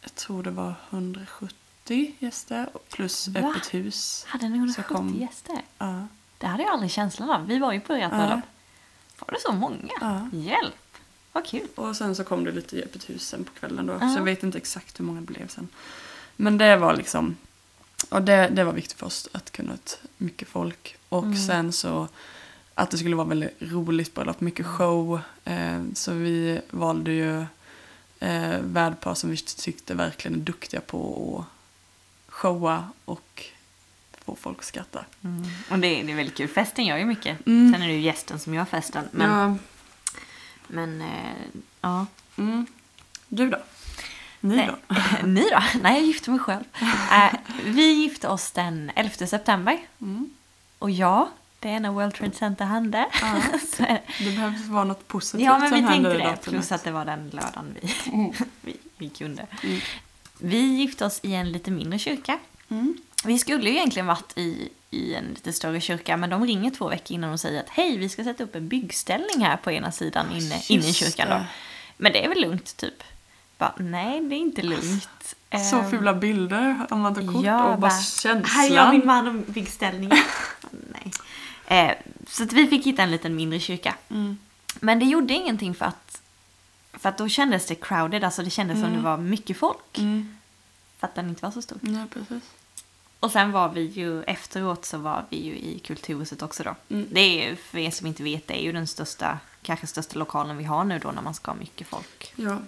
jag 0.00 0.14
tror 0.14 0.42
det 0.42 0.50
var 0.50 0.74
170 0.90 1.63
gäster 1.90 2.68
plus 2.90 3.28
Va? 3.28 3.40
öppet 3.40 3.74
hus. 3.74 4.24
Hade 4.28 4.48
ni 4.48 4.58
170 4.58 4.94
kom- 4.96 5.14
gäster? 5.20 5.62
Ja, 5.78 6.06
Det 6.38 6.46
hade 6.46 6.62
jag 6.62 6.72
aldrig 6.72 6.90
känslan 6.90 7.30
av. 7.30 7.46
Vi 7.46 7.58
var 7.58 7.72
ju 7.72 7.80
på 7.80 7.92
ert 7.92 8.02
Ja. 8.02 8.08
bröllop. 8.08 8.44
Var 9.18 9.28
det 9.34 9.40
så 9.40 9.52
många? 9.52 9.92
Ja. 10.00 10.28
Hjälp! 10.32 10.74
Vad 11.32 11.46
kul. 11.46 11.68
Och 11.74 11.96
sen 11.96 12.16
så 12.16 12.24
kom 12.24 12.44
det 12.44 12.52
lite 12.52 12.76
i 12.76 12.82
öppet 12.84 13.10
hus 13.10 13.28
sen 13.28 13.44
på 13.44 13.52
kvällen 13.52 13.86
då. 13.86 13.92
Ja. 14.00 14.12
Så 14.12 14.18
jag 14.18 14.24
vet 14.24 14.42
inte 14.42 14.58
exakt 14.58 15.00
hur 15.00 15.04
många 15.04 15.20
det 15.20 15.26
blev 15.26 15.48
sen. 15.48 15.68
Men 16.36 16.58
det 16.58 16.76
var 16.76 16.96
liksom, 16.96 17.36
och 18.08 18.22
det, 18.22 18.48
det 18.52 18.64
var 18.64 18.72
viktigt 18.72 18.98
för 18.98 19.06
oss 19.06 19.28
att 19.32 19.50
kunna 19.50 19.72
ha 19.72 19.78
mycket 20.16 20.48
folk. 20.48 20.96
Och 21.08 21.22
Mm. 21.24 21.36
sen 21.46 21.72
så 21.72 22.08
att 22.74 22.90
det 22.90 22.98
skulle 22.98 23.16
vara 23.16 23.26
väldigt 23.28 23.56
roligt 23.58 24.14
bröllop, 24.14 24.40
mycket 24.40 24.66
show. 24.66 25.20
Eh, 25.44 25.82
så 25.94 26.12
vi 26.12 26.60
valde 26.70 27.12
ju 27.12 27.40
eh, 28.20 28.58
värdpar 28.60 29.14
som 29.14 29.30
vi 29.30 29.36
tyckte 29.36 29.94
verkligen 29.94 30.34
är 30.40 30.44
duktiga 30.44 30.80
på 30.80 31.38
att 31.48 31.53
showa 32.34 32.88
och 33.04 33.44
få 34.24 34.36
folk 34.36 34.58
att 34.58 34.64
skratta. 34.64 35.04
Och 35.70 35.78
det, 35.78 36.02
det 36.02 36.12
är 36.12 36.16
väldigt 36.16 36.36
kul. 36.36 36.48
Festen 36.48 36.84
gör 36.86 36.96
ju 36.96 37.04
mycket. 37.04 37.46
Mm. 37.46 37.72
Sen 37.72 37.82
är 37.82 37.86
det 37.88 37.92
ju 37.94 38.00
gästen 38.00 38.38
som 38.38 38.54
gör 38.54 38.64
festen. 38.64 39.08
Men, 39.10 39.30
Ja. 39.30 39.56
men 40.68 41.00
eh, 41.02 41.34
ja. 41.80 42.06
Mm. 42.38 42.66
Du 43.28 43.50
då? 43.50 43.58
Ni 44.40 44.56
Nej. 44.56 44.70
då? 44.88 44.96
Ni 45.26 45.40
då? 45.50 45.62
Nej, 45.82 45.94
jag 45.98 46.06
gifte 46.06 46.30
mig 46.30 46.38
själv. 46.40 46.64
Eh, 47.12 47.32
vi 47.64 47.92
gifte 47.92 48.28
oss 48.28 48.50
den 48.50 48.90
11 48.94 49.26
september. 49.26 49.78
Mm. 50.00 50.30
Och 50.78 50.90
ja, 50.90 51.28
det 51.60 51.70
är 51.70 51.80
när 51.80 51.90
World 51.90 52.14
Trade 52.14 52.34
Center 52.34 52.64
hände. 52.64 53.06
Ja. 53.22 53.42
Det 54.18 54.24
behövs 54.36 54.66
vara 54.66 54.84
något 54.84 55.08
positivt 55.08 55.46
ja, 55.46 55.58
men 55.58 55.68
som 55.68 55.78
vi 55.78 55.84
händer 55.84 56.10
tänkte 56.18 56.30
det. 56.30 56.50
Plus 56.50 56.72
att 56.72 56.84
det 56.84 56.90
var 56.90 57.04
den 57.04 57.30
lördagen 57.30 57.76
vi, 57.82 57.94
Mm. 58.12 58.32
vi, 58.60 58.76
vi 58.98 59.08
kunde. 59.08 59.46
Vi 60.38 60.58
gifte 60.58 61.04
oss 61.04 61.20
i 61.22 61.34
en 61.34 61.52
lite 61.52 61.70
mindre 61.70 61.98
kyrka. 61.98 62.38
Mm. 62.68 62.96
Vi 63.24 63.38
skulle 63.38 63.70
ju 63.70 63.76
egentligen 63.76 64.06
varit 64.06 64.38
i, 64.38 64.68
i 64.90 65.14
en 65.14 65.24
lite 65.24 65.52
större 65.52 65.80
kyrka, 65.80 66.16
men 66.16 66.30
de 66.30 66.46
ringer 66.46 66.70
två 66.70 66.88
veckor 66.88 67.14
innan 67.14 67.32
och 67.32 67.40
säger 67.40 67.60
att 67.60 67.68
hej, 67.68 67.96
vi 67.96 68.08
ska 68.08 68.24
sätta 68.24 68.44
upp 68.44 68.54
en 68.54 68.68
byggställning 68.68 69.44
här 69.44 69.56
på 69.56 69.72
ena 69.72 69.92
sidan 69.92 70.26
inne, 70.32 70.62
inne 70.68 70.88
i 70.88 70.92
kyrkan 70.92 71.28
då. 71.30 71.44
Men 71.96 72.12
det 72.12 72.24
är 72.24 72.28
väl 72.28 72.40
lugnt, 72.40 72.76
typ? 72.76 73.02
Bara, 73.58 73.74
nej, 73.78 74.20
det 74.20 74.34
är 74.34 74.38
inte 74.38 74.62
lugnt. 74.62 75.34
Så 75.70 75.76
Ehm, 75.76 75.90
fula 75.90 76.14
bilder 76.14 76.86
tar 76.88 77.32
kort 77.32 77.44
ja, 77.44 77.64
och 77.64 77.70
bara 77.70 77.76
bara, 77.76 78.00
känslan. 78.00 78.44
Här 78.44 78.70
är 78.70 78.74
jag 78.74 78.90
min 78.90 79.06
man 79.06 79.28
om 79.28 79.44
byggställningen. 79.46 80.18
nej. 80.70 81.12
Eh, 81.66 81.94
så 82.28 82.42
att 82.42 82.52
vi 82.52 82.66
fick 82.66 82.86
hitta 82.86 83.02
en 83.02 83.10
liten 83.10 83.36
mindre 83.36 83.60
kyrka. 83.60 83.94
Mm. 84.10 84.38
Men 84.80 84.98
det 84.98 85.04
gjorde 85.04 85.34
ingenting 85.34 85.74
för 85.74 85.86
att, 85.86 86.22
för 86.98 87.08
att 87.08 87.18
då 87.18 87.28
kändes 87.28 87.66
det 87.66 87.74
crowded, 87.74 88.24
alltså 88.24 88.42
det 88.42 88.50
kändes 88.50 88.76
som 88.80 88.84
Mm. 88.88 88.96
det 88.96 89.04
var 89.04 89.16
mycket 89.16 89.56
folk. 89.56 89.98
Mm. 89.98 90.36
För 90.98 91.06
att 91.06 91.14
den 91.14 91.28
inte 91.28 91.42
var 91.44 91.50
så 91.52 91.62
stor. 91.62 91.78
Nej, 91.80 92.06
precis. 92.12 92.42
Och 93.20 93.30
sen 93.32 93.52
var 93.52 93.68
vi 93.68 93.80
ju, 93.80 94.22
efteråt 94.22 94.84
så 94.84 94.98
var 94.98 95.24
vi 95.28 95.36
ju 95.44 95.52
i 95.58 95.78
Kulturhuset 95.78 96.42
också 96.42 96.62
då. 96.62 96.74
Mm. 96.88 97.06
Det 97.12 97.20
är 97.20 97.50
ju, 97.50 97.56
för 97.56 97.78
er 97.78 97.90
som 97.90 98.06
inte 98.06 98.22
vet, 98.22 98.46
det 98.48 98.54
är 98.60 98.62
ju 98.62 98.72
den 98.72 98.86
största, 98.86 99.38
kanske 99.62 99.86
största 99.86 100.18
lokalen 100.18 100.56
vi 100.56 100.64
har 100.64 100.84
nu 100.84 100.98
då 100.98 101.10
när 101.10 101.22
man 101.22 101.34
ska 101.34 101.50
ha 101.50 101.58
mycket 101.58 101.86
folk. 101.86 102.32
Ja, 102.36 102.58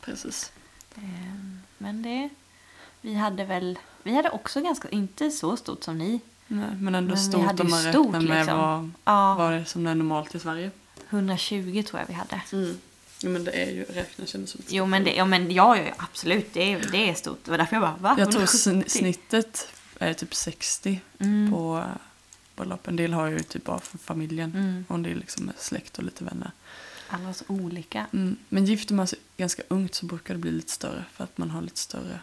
precis. 0.00 0.52
Ehm, 0.96 1.60
Men 1.78 2.02
det, 2.02 2.28
vi 3.00 3.14
hade 3.14 3.44
väl, 3.44 3.78
vi 4.02 4.14
hade 4.16 4.30
också 4.30 4.60
ganska, 4.60 4.88
inte 4.88 5.30
så 5.30 5.56
stort 5.56 5.84
som 5.84 5.98
ni. 5.98 6.20
Nej, 6.46 6.70
men 6.80 6.94
ändå 6.94 7.08
Men 7.14 7.18
stort 7.24 7.60
om 7.60 7.70
man 7.70 7.82
räknar 7.84 8.20
med 8.20 8.22
liksom. 8.22 8.58
vad, 8.58 8.90
Ja, 9.04 9.34
vad 9.34 9.52
det 9.52 9.58
är 9.58 9.64
som 9.64 9.86
är 9.86 9.94
normalt 9.94 10.34
i 10.34 10.38
Sverige. 10.40 10.70
120 11.10 11.82
tror 11.86 12.00
jag 12.00 12.06
vi 12.06 12.12
hade. 12.14 12.42
Ja, 13.20 13.28
men 13.28 13.44
det 13.44 13.50
är 13.50 13.70
ju, 13.70 13.84
räknas 13.84 14.34
ju 14.34 14.46
som 14.46 14.60
Jo 14.68 14.86
men, 14.86 15.04
det, 15.04 15.14
ja, 15.14 15.24
men 15.24 15.50
ja, 15.50 15.76
ja, 15.78 15.92
absolut, 15.96 16.54
det 16.54 16.72
är, 16.72 16.88
det 16.92 17.10
är 17.10 17.14
stort. 17.14 17.44
Det 17.44 17.50
var 17.50 17.58
därför 17.58 17.76
jag 17.76 17.82
bara, 17.82 17.96
va? 18.00 18.14
Jag 18.18 18.32
tror 18.32 18.42
170? 18.42 18.70
sn- 18.70 18.88
snittet 18.88 19.68
är 19.98 20.14
typ 20.14 20.34
60 20.34 21.00
Mm. 21.18 21.52
på 21.52 21.84
bröllop. 22.56 22.88
En 22.88 22.96
del 22.96 23.12
har 23.12 23.26
ju 23.26 23.38
typ 23.38 23.64
bara 23.64 23.78
för 23.80 23.98
familjen. 23.98 24.50
Mm. 24.54 24.84
Och 24.88 24.94
en 24.94 25.02
del 25.02 25.18
liksom 25.18 25.44
med 25.46 25.54
släkt 25.58 25.98
och 25.98 26.04
lite 26.04 26.24
vänner. 26.24 26.50
Alla 27.08 27.32
så 27.32 27.44
olika. 27.48 28.06
Mm. 28.12 28.36
Men 28.48 28.64
gifter 28.66 28.94
man 28.94 29.06
sig 29.06 29.18
ganska 29.36 29.62
ungt 29.68 29.94
så 29.94 30.06
brukar 30.06 30.34
det 30.34 30.40
bli 30.40 30.50
lite 30.52 30.72
större. 30.72 31.04
För 31.12 31.24
att 31.24 31.38
man 31.38 31.50
har 31.50 31.62
lite 31.62 31.80
större 31.80 32.20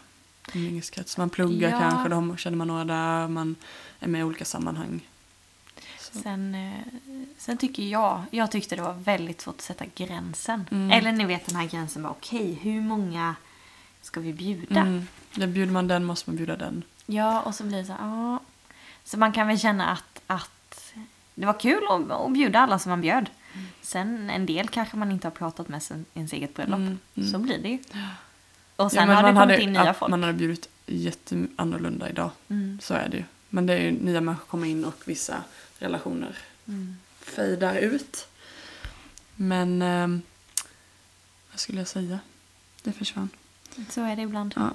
umgängeskrets. 0.54 1.16
Man 1.16 1.30
pluggar 1.30 1.70
Ja. 1.70 1.78
kanske, 1.80 2.08
då 2.08 2.36
känner 2.36 2.56
man 2.56 2.68
några 2.68 2.84
där. 2.84 3.28
Man 3.28 3.56
är 4.00 4.08
med 4.08 4.20
i 4.20 4.24
olika 4.24 4.44
sammanhang. 4.44 5.08
Så. 6.14 6.20
Sen, 6.20 6.54
eh, 6.54 6.80
sen 7.38 7.56
tycker 7.56 7.82
jag, 7.82 8.22
jag 8.30 8.50
tyckte 8.50 8.76
det 8.76 8.82
var 8.82 8.92
väldigt 8.94 9.40
svårt 9.40 9.54
att 9.54 9.62
sätta 9.62 9.84
gränsen. 9.94 10.68
Mm. 10.70 10.90
Eller 10.90 11.12
ni 11.12 11.24
vet 11.24 11.46
den 11.46 11.56
här 11.56 11.66
gränsen 11.66 12.02
var 12.02 12.10
okej, 12.10 12.58
hur 12.62 12.80
många 12.80 13.34
ska 14.02 14.20
vi 14.20 14.32
bjuda? 14.32 14.80
Mm. 14.80 15.06
Ja, 15.34 15.46
bjuder 15.46 15.72
man 15.72 15.88
den 15.88 16.04
måste 16.04 16.30
man 16.30 16.36
bjuda 16.36 16.56
den. 16.56 16.82
Ja, 17.06 17.40
och 17.40 17.54
så 17.54 17.64
blir 17.64 17.78
det 17.78 17.84
så 17.84 17.92
här, 17.92 18.00
ja. 18.00 18.40
Så 19.04 19.18
man 19.18 19.32
kan 19.32 19.48
väl 19.48 19.58
känna 19.58 19.86
att, 19.86 20.20
att 20.26 20.94
det 21.34 21.46
var 21.46 21.60
kul 21.60 21.82
att, 21.90 22.10
att 22.10 22.32
bjuda 22.32 22.58
alla 22.58 22.78
som 22.78 22.90
man 22.90 23.00
bjöd. 23.00 23.30
Sen 23.82 24.30
en 24.30 24.46
del 24.46 24.68
kanske 24.68 24.96
man 24.96 25.12
inte 25.12 25.26
har 25.26 25.32
pratat 25.32 25.68
med 25.68 25.82
sen 25.82 26.04
ens 26.14 26.32
eget 26.32 26.54
bröllop. 26.54 26.78
Mm, 26.78 26.98
mm. 27.14 27.28
Så 27.28 27.38
blir 27.38 27.58
det 27.58 27.68
ju. 27.68 27.78
Och 28.76 28.92
sen 28.92 29.08
Ja, 29.08 29.14
har 29.14 29.22
det 29.22 29.28
kommit 29.28 29.38
hade, 29.38 29.62
in 29.62 29.72
nya 29.72 29.84
ja, 29.84 29.94
folk. 29.94 30.10
Man 30.10 30.22
hade 30.22 30.32
bjudit 30.32 30.68
jätteannorlunda 30.86 32.10
idag. 32.10 32.30
Mm. 32.48 32.78
Så 32.82 32.94
är 32.94 33.08
det 33.08 33.16
ju. 33.16 33.24
Men 33.48 33.66
det 33.66 33.74
är 33.74 33.78
ju 33.78 33.90
nya 33.90 34.20
människor 34.20 34.46
kommer 34.46 34.66
in 34.66 34.84
och 34.84 35.02
vissa 35.04 35.44
relationer 35.78 36.38
Mm. 36.68 36.96
fejdar 37.20 37.76
ut. 37.76 38.28
Men 39.36 39.82
ehm, 39.82 40.22
vad 41.50 41.60
skulle 41.60 41.78
jag 41.80 41.88
säga? 41.88 42.18
Det 42.82 42.92
försvann. 42.92 43.28
Så 43.90 44.04
är 44.04 44.16
det 44.16 44.22
ibland. 44.22 44.54
Ja. 44.56 44.70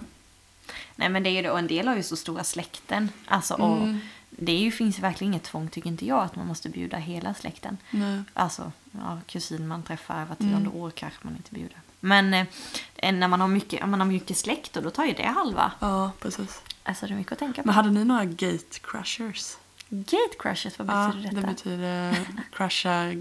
Nej 0.95 1.09
men 1.09 1.23
det 1.23 1.29
är 1.29 1.31
ju 1.31 1.41
det, 1.41 1.51
och 1.51 1.59
en 1.59 1.67
del 1.67 1.87
har 1.87 1.95
ju 1.95 2.03
så 2.03 2.15
stora 2.15 2.43
släkten. 2.43 3.09
Alltså, 3.25 3.53
och 3.53 3.77
Mm. 3.77 3.99
det 4.29 4.51
är 4.51 4.57
ju, 4.59 4.71
finns 4.71 4.97
ju 4.97 5.01
verkligen 5.01 5.33
inget 5.33 5.43
tvång 5.43 5.69
tycker 5.69 5.87
inte 5.89 6.05
jag 6.05 6.23
att 6.23 6.35
man 6.35 6.47
måste 6.47 6.69
bjuda 6.69 6.97
hela 6.97 7.33
släkten. 7.33 7.77
Nej. 7.91 8.23
Alltså, 8.33 8.71
ja, 8.91 9.19
kusin 9.27 9.67
man 9.67 9.83
träffar 9.83 10.25
var 10.25 10.35
tionde 10.35 10.57
Mm. 10.57 10.75
år 10.75 10.91
kanske 10.91 11.19
man 11.21 11.35
inte 11.35 11.51
bjuder. 11.53 11.77
Men 11.99 12.33
eh, 12.33 13.11
när 13.13 13.27
man 13.27 13.41
har 13.41 13.47
mycket, 13.47 13.87
man 13.89 13.99
har 13.99 14.07
mycket 14.07 14.37
släkt 14.37 14.73
då, 14.73 14.81
då 14.81 14.89
tar 14.91 15.05
ju 15.05 15.13
det 15.13 15.27
halva. 15.27 15.71
Ja, 15.79 16.11
precis. 16.19 16.61
Alltså 16.83 17.07
det 17.07 17.13
är 17.13 17.17
mycket 17.17 17.31
att 17.33 17.39
tänka 17.39 17.61
på. 17.61 17.65
Men 17.67 17.75
hade 17.75 17.91
ni 17.91 18.05
några 18.05 18.25
gate 18.25 18.79
crushers? 18.81 19.55
Gate 19.91 20.35
crushes, 20.39 20.79
vad 20.79 20.87
Ja, 20.89 21.07
betyder 21.15 21.29
det 21.29 21.35
detta? 21.41 21.47
betyder 21.47 22.15
crusha 22.51 23.11
eh, 23.11 23.17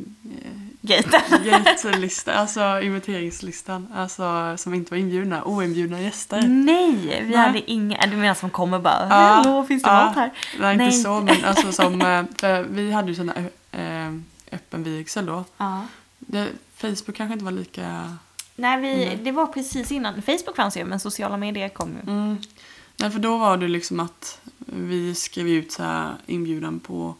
Gate. 0.80 1.22
gate-lista, 1.44 2.34
alltså 2.34 2.80
inviteringslistan. 2.82 3.88
Alltså 3.94 4.54
som 4.56 4.74
inte 4.74 4.90
var 4.90 4.98
inbjudna, 4.98 5.44
oinbjudna 5.44 6.00
gäster. 6.00 6.42
Nej, 6.48 6.92
vi 7.24 7.28
Nej. 7.30 7.36
hade 7.36 7.70
inga, 7.70 8.06
du 8.06 8.16
menar 8.16 8.34
som 8.34 8.50
kommer 8.50 8.78
bara, 8.78 9.06
Ja, 9.10 9.14
hallå 9.16 9.64
finns 9.64 9.82
det 9.82 9.88
ja. 9.90 10.04
mat 10.06 10.14
här? 10.16 10.30
Nej, 10.58 10.72
inte 10.72 10.84
Nej. 10.84 10.92
så, 10.92 11.20
men 11.20 11.44
alltså 11.44 11.72
som, 11.82 12.02
eh, 12.42 12.60
vi 12.68 12.92
hade 12.92 13.08
ju 13.08 13.14
sån 13.14 13.28
här 13.28 13.50
eh, 13.72 14.14
öppen 14.52 14.82
vigsel 14.84 15.26
då. 15.26 15.44
Ja. 15.56 15.82
Det, 16.18 16.48
Facebook 16.76 17.16
kanske 17.16 17.32
inte 17.32 17.44
var 17.44 17.52
lika... 17.52 18.16
Nej, 18.56 18.80
vi, 18.80 19.04
Mm. 19.06 19.24
det 19.24 19.32
var 19.32 19.46
precis 19.46 19.92
innan, 19.92 20.22
Facebook 20.22 20.56
fanns 20.56 20.76
ju 20.76 20.84
men 20.84 21.00
sociala 21.00 21.36
medier 21.36 21.68
kom 21.68 21.88
ju. 22.04 22.12
Mm. 22.12 22.38
Nej, 22.96 23.10
för 23.10 23.18
då 23.18 23.38
var 23.38 23.56
det 23.56 23.68
liksom 23.68 24.00
att 24.00 24.40
vi 24.72 25.14
skrev 25.14 25.48
ut 25.48 25.72
så 25.72 26.10
inbjudan 26.26 26.80
på 26.80 27.14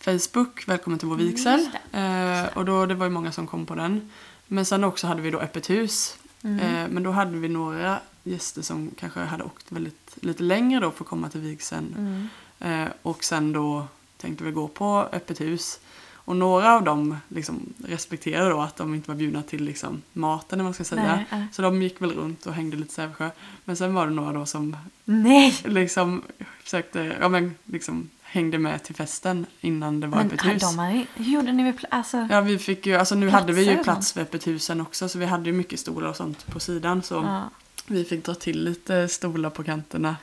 Facebook, 0.00 0.68
välkommen 0.68 0.98
till 0.98 1.08
vår 1.08 1.14
Mm, 1.14 1.26
vigsel. 1.26 1.68
Eh, 1.92 2.56
och 2.56 2.64
då, 2.64 2.86
det 2.86 2.94
var 2.94 3.06
ju 3.06 3.12
många 3.12 3.32
som 3.32 3.46
kom 3.46 3.66
på 3.66 3.74
den. 3.74 4.10
Men 4.46 4.64
sen 4.64 4.84
också 4.84 5.06
hade 5.06 5.22
vi 5.22 5.30
då 5.30 5.38
öppet 5.38 5.70
hus. 5.70 6.18
Mm. 6.42 6.60
Eh, 6.60 6.88
men 6.88 7.02
då 7.02 7.10
hade 7.10 7.38
vi 7.38 7.48
några 7.48 8.00
gäster 8.22 8.62
som 8.62 8.90
kanske 8.98 9.20
hade 9.20 9.44
åkt 9.44 9.72
väldigt, 9.72 10.14
lite 10.20 10.42
längre 10.42 10.80
då 10.80 10.90
för 10.90 11.04
att 11.04 11.08
komma 11.08 11.28
till 11.28 11.40
vigseln. 11.40 11.94
Mm. 11.98 12.82
Eh, 12.84 12.88
och 13.02 13.24
sen 13.24 13.52
då 13.52 13.86
tänkte 14.16 14.44
vi 14.44 14.50
gå 14.50 14.68
på 14.68 15.08
öppet 15.12 15.40
hus. 15.40 15.80
Och 16.28 16.36
några 16.36 16.74
av 16.74 16.84
dem 16.84 17.16
liksom 17.28 17.74
respekterade 17.84 18.50
då 18.50 18.60
att 18.60 18.76
de 18.76 18.94
inte 18.94 19.10
var 19.10 19.16
bjudna 19.16 19.42
till 19.42 19.64
liksom 19.64 20.02
maten, 20.12 20.64
man 20.64 20.74
ska 20.74 20.84
säga. 20.84 21.16
Nej, 21.16 21.26
nej. 21.30 21.46
Så 21.52 21.62
de 21.62 21.82
gick 21.82 22.02
väl 22.02 22.12
runt 22.12 22.46
och 22.46 22.54
hängde 22.54 22.76
lite 22.76 22.94
Sävsjö. 22.94 23.30
Men 23.64 23.76
sen 23.76 23.94
var 23.94 24.06
det 24.06 24.12
några 24.12 24.32
då 24.32 24.46
som 24.46 24.76
Nej! 25.04 25.54
liksom 25.64 26.22
försökte, 26.62 27.16
ja 27.20 27.28
men 27.28 27.54
liksom 27.64 28.10
hängde 28.22 28.58
med 28.58 28.82
till 28.82 28.94
festen 28.94 29.46
innan 29.60 30.00
det 30.00 30.06
var 30.06 30.18
Men 30.18 30.26
öppet 30.26 30.44
hus. 30.44 30.62
de 30.62 30.78
hade, 30.78 31.04
hur 31.14 31.24
gjorde 31.24 31.52
ni 31.52 31.62
med 31.62 31.84
alltså, 31.90 32.28
Ja, 32.30 32.40
vi 32.40 32.58
fick 32.58 32.86
ju, 32.86 32.94
alltså 32.94 33.14
nu 33.14 33.28
hade 33.28 33.52
vi 33.52 33.70
ju 33.70 33.84
plats 33.84 34.12
för 34.12 34.20
öppet 34.20 34.46
husen 34.46 34.80
också 34.80 35.08
så 35.08 35.18
vi 35.18 35.26
hade 35.26 35.50
ju 35.50 35.52
mycket 35.52 35.80
stolar 35.80 36.08
och 36.08 36.16
sånt 36.16 36.46
på 36.46 36.60
sidan 36.60 37.02
så 37.02 37.14
ja. 37.14 37.50
Vi 37.90 38.04
fick 38.04 38.24
dra 38.24 38.34
till 38.34 38.64
lite 38.64 39.08
stolar 39.08 39.50
på 39.50 39.62
kanterna. 39.64 40.16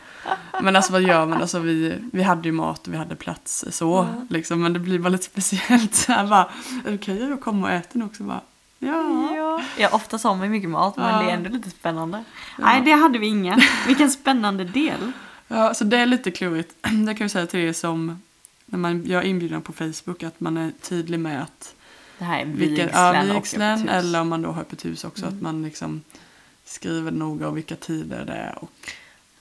Men 0.62 0.76
alltså 0.76 0.92
vad 0.92 1.02
gör 1.02 1.26
man? 1.26 1.42
Alltså 1.42 1.60
vi, 1.60 1.98
vi 2.14 2.24
hade 2.24 2.48
ju 2.48 2.52
mat 2.52 2.88
och 2.88 2.94
vi 2.94 2.98
hade 2.98 3.16
plats 3.16 3.66
så 3.72 4.08
liksom 4.30 4.62
men 4.62 4.74
det 4.74 4.80
blir 4.80 5.00
bara 5.00 5.10
lite 5.10 5.24
speciellt 5.26 5.96
så 5.96 6.12
här 6.12 6.28
bara, 6.28 6.50
okej 6.94 7.34
att 7.34 7.42
komma 7.42 7.68
och 7.68 7.74
äta 7.74 7.90
nu 8.00 8.06
också? 8.06 8.24
Bara, 8.24 8.42
ja. 8.80 9.30
Ja. 9.36 9.62
ja, 9.78 9.90
ofta 9.92 10.18
har 10.24 10.36
man 10.36 10.52
mycket 10.52 10.70
mat 10.70 10.98
men 10.98 11.14
Ja. 11.14 11.22
det 11.24 11.30
är 11.32 11.34
ändå 11.36 11.50
lite 11.50 11.70
spännande. 11.70 12.24
Ja. 12.58 12.64
Nej, 12.66 12.82
det 12.86 12.92
hade 12.92 13.20
vi 13.20 13.28
inga. 13.28 13.60
Vilken 13.88 14.12
spännande 14.12 14.64
del. 14.64 15.12
Ja, 15.48 15.74
så 15.74 15.84
det 15.84 15.98
är 15.98 16.06
lite 16.06 16.32
klurigt. 16.32 16.76
Det 16.82 17.14
kan 17.14 17.18
jag 17.26 17.32
säga 17.32 17.48
till 17.48 17.60
er 17.60 17.74
som 17.74 18.22
när 18.66 18.80
man 18.80 19.04
gör 19.06 19.22
inbjudan 19.22 19.62
på 19.62 19.74
Facebook 19.74 20.24
att 20.24 20.40
man 20.40 20.58
är 20.58 20.72
tydlig 20.82 21.20
med 21.20 21.42
att 21.42 21.76
Det 22.18 22.24
här 22.26 22.40
är 22.42 22.46
vilken, 22.46 22.86
vigslen 22.86 23.28
ja, 23.28 23.34
vigseln 23.34 23.64
öppet 23.64 23.84
hus. 23.86 23.90
eller 23.92 24.22
om 24.22 24.30
man 24.30 24.42
då 24.42 24.52
har 24.52 24.62
öppet 24.62 24.86
hus 24.86 25.04
också 25.04 25.26
Mm. 25.26 25.36
att 25.38 25.42
man 25.44 25.64
liksom 25.64 26.02
skriver 26.66 27.12
noga 27.12 27.48
och 27.48 27.58
vilka 27.58 27.76
tider 27.76 28.26
det 28.26 28.34
är 28.34 28.60
och 28.64 28.72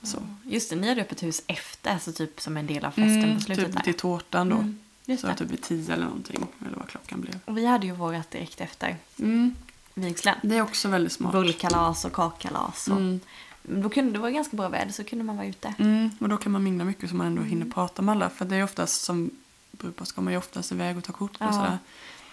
så. 0.02 0.18
Just 0.44 0.70
det, 0.70 0.76
ni 0.76 0.88
hade 0.88 1.00
öppet 1.02 1.22
hus 1.22 1.42
efter, 1.46 1.90
alltså 1.92 2.12
typ 2.12 2.40
som 2.40 2.56
en 2.56 2.66
del 2.66 2.84
av 2.84 2.90
festen 2.90 3.34
på 3.34 3.40
slutet 3.40 3.64
typ 3.64 3.74
där. 3.74 3.80
till 3.82 3.94
tårtan 3.94 4.48
då. 4.48 4.56
Mm, 4.56 4.78
just 5.06 5.20
Så 5.20 5.26
det. 5.26 5.34
typ 5.36 5.50
vid 5.50 5.62
tio 5.62 5.92
eller 5.94 6.04
någonting, 6.04 6.46
eller 6.66 6.76
vad 6.76 6.88
klockan 6.88 7.20
blev. 7.20 7.38
Och 7.44 7.58
vi 7.58 7.66
hade 7.66 7.86
ju 7.86 7.92
vårat 7.92 8.30
direkt 8.30 8.60
efter 8.60 8.96
Mm. 9.18 9.54
vigslen. 9.94 10.34
Det 10.42 10.56
är 10.56 10.62
också 10.62 10.88
väldigt 10.88 11.12
smart. 11.12 11.32
Bullkalas 11.32 12.04
och 12.04 12.12
kakkalas. 12.12 12.88
Och, 12.88 12.96
Mm. 12.96 13.20
Då 13.68 13.88
kunde 13.90 14.12
det 14.12 14.18
vara 14.18 14.30
ganska 14.30 14.56
bra 14.56 14.68
väder 14.68 14.92
så 14.92 15.04
kunde 15.04 15.24
man 15.24 15.36
vara 15.36 15.46
ute. 15.46 15.74
Mm. 15.78 16.10
Och 16.20 16.28
då 16.28 16.36
kan 16.36 16.52
man 16.52 16.62
mingla 16.64 16.84
mycket 16.84 17.10
så 17.10 17.16
man 17.16 17.26
ändå 17.26 17.42
hinner 17.42 17.62
Mm. 17.62 17.72
prata 17.72 18.02
med 18.02 18.12
alla. 18.12 18.30
För 18.30 18.44
det 18.44 18.56
är 18.56 18.64
oftast 18.64 19.02
som 19.02 19.30
brudpar 19.72 20.04
ska 20.04 20.20
man 20.20 20.32
ju 20.32 20.38
oftast 20.38 20.72
iväg 20.72 20.96
och 20.98 21.04
ta 21.04 21.12
kort 21.12 21.30
och 21.30 21.36
Ja. 21.40 21.52
sådär. 21.52 21.78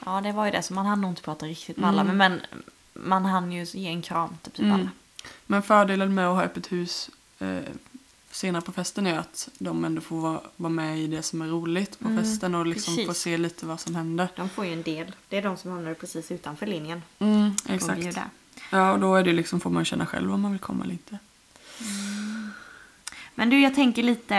Ja, 0.06 0.21
det 0.21 0.32
var 0.32 0.45
ju 0.45 0.51
det. 0.51 0.63
Så 0.63 0.73
man 0.73 0.86
hann 0.86 1.01
nog 1.01 1.12
inte 1.12 1.21
prata 1.21 1.45
riktigt 1.45 1.77
med 1.77 1.89
Mm. 1.89 1.99
alla. 1.99 2.13
Men, 2.13 2.17
men 2.17 2.41
man 3.04 3.26
hann 3.26 3.52
ju 3.52 3.64
ge 3.64 3.88
en 3.88 4.02
kram 4.02 4.38
till 4.42 4.52
typ 4.52 4.60
Mm. 4.66 4.74
alla. 4.74 4.90
Men 5.46 5.64
fördelen 5.64 6.14
med 6.14 6.28
att 6.28 6.36
ha 6.36 6.44
öppet 6.44 6.72
hus 6.72 7.10
eh, 7.40 7.58
senare 8.32 8.62
på 8.62 8.72
festen 8.72 9.08
är 9.08 9.20
att 9.20 9.50
de 9.60 9.86
ändå 9.86 10.02
får 10.02 10.22
vara, 10.22 10.42
vara 10.56 10.70
med 10.74 11.00
i 11.00 11.08
det 11.08 11.24
som 11.24 11.42
är 11.42 11.48
roligt 11.48 12.00
på 12.00 12.08
Mm, 12.10 12.24
festen 12.24 12.56
och 12.56 12.66
liksom 12.66 12.96
precis. 12.96 13.18
se 13.18 13.38
lite 13.38 13.66
vad 13.66 13.80
som 13.80 13.96
händer. 13.96 14.28
De 14.36 14.50
får 14.50 14.66
ju 14.66 14.74
en 14.74 14.84
del. 14.84 15.12
Det 15.30 15.38
är 15.38 15.42
de 15.42 15.58
som 15.58 15.72
hamnar 15.72 15.94
precis 15.94 16.32
utanför 16.32 16.66
linjen. 16.68 17.02
Mm, 17.20 17.52
exakt. 17.70 18.18
Ja, 18.72 18.92
och 18.92 19.00
då 19.00 19.16
är 19.16 19.24
det 19.24 19.34
liksom, 19.34 19.60
får 19.60 19.70
man 19.70 19.86
känna 19.86 20.06
själv 20.06 20.34
om 20.34 20.42
man 20.42 20.52
vill 20.52 20.60
komma 20.62 20.84
eller 20.84 20.94
inte. 20.94 21.18
Men 23.36 23.50
du, 23.50 23.60
jag 23.62 23.76
tänker 23.76 24.04
lite... 24.04 24.36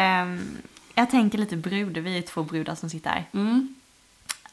Jag 0.95 1.11
tänker 1.11 1.39
lite 1.39 1.57
brud. 1.57 1.99
Vi 1.99 2.19
är 2.19 2.23
två 2.23 2.43
brudar 2.43 2.75
som 2.75 2.91
sitter 2.91 3.11
här. 3.11 3.29
Mm. 3.33 3.75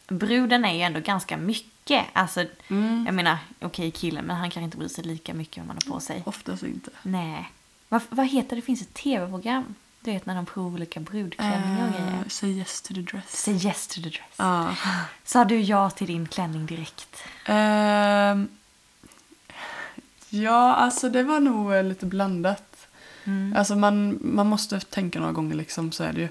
Bruden 0.08 0.66
är 0.66 0.74
ju 0.74 0.82
ändå 0.82 1.00
ganska 1.00 1.38
mycket. 1.38 1.70
Alltså, 2.14 2.46
Mm. 2.68 3.04
jag 3.06 3.16
menar, 3.16 3.38
okej 3.62 3.92
killen, 3.92 4.26
men 4.26 4.36
han 4.36 4.50
kan 4.50 4.64
inte 4.64 4.78
bry 4.78 4.90
sig 4.90 5.04
lika 5.04 5.34
mycket 5.34 5.62
om 5.62 5.68
man 5.68 5.78
har 5.84 5.94
på 5.94 6.00
sig. 6.00 6.24
Oftast 6.26 6.64
inte. 6.64 6.92
Nej. 7.04 7.52
Vad, 7.90 8.02
vad 8.10 8.28
heter 8.28 8.56
det? 8.56 8.62
Finns 8.62 8.82
ett 8.82 8.94
tv-program. 8.94 9.76
Du 10.02 10.12
vet 10.12 10.26
när 10.26 10.36
de 10.36 10.46
provar 10.46 10.70
olika 10.70 11.00
brudklänningar 11.00 11.88
och 11.88 11.94
grejer. 11.94 12.22
Uh, 12.22 12.28
say 12.28 12.50
yes 12.50 12.82
to 12.82 12.94
the 12.94 13.02
dress. 13.02 13.42
Say 13.44 13.54
yes 13.54 13.88
to 13.88 13.94
the 13.94 14.10
dress. 14.10 14.22
Ja. 14.38 14.76
Sa 15.24 15.46
du 15.46 15.60
ja 15.62 15.90
till 15.90 16.08
din 16.08 16.28
klänning 16.28 16.66
direkt? 16.66 17.24
Ehm, 17.46 18.48
ja, 20.30 20.76
alltså 20.76 21.10
det 21.10 21.24
var 21.24 21.40
nog 21.40 21.74
eh, 21.74 21.84
lite 21.84 22.06
blandat. 22.06 22.88
Mm. 23.24 23.56
Alltså 23.58 23.76
man, 23.76 24.20
man 24.22 24.48
måste 24.48 24.80
tänka 24.80 25.20
några 25.20 25.34
gånger 25.34 25.56
liksom, 25.56 25.92
så 25.92 26.04
är 26.04 26.14
det 26.14 26.22
ju. 26.22 26.30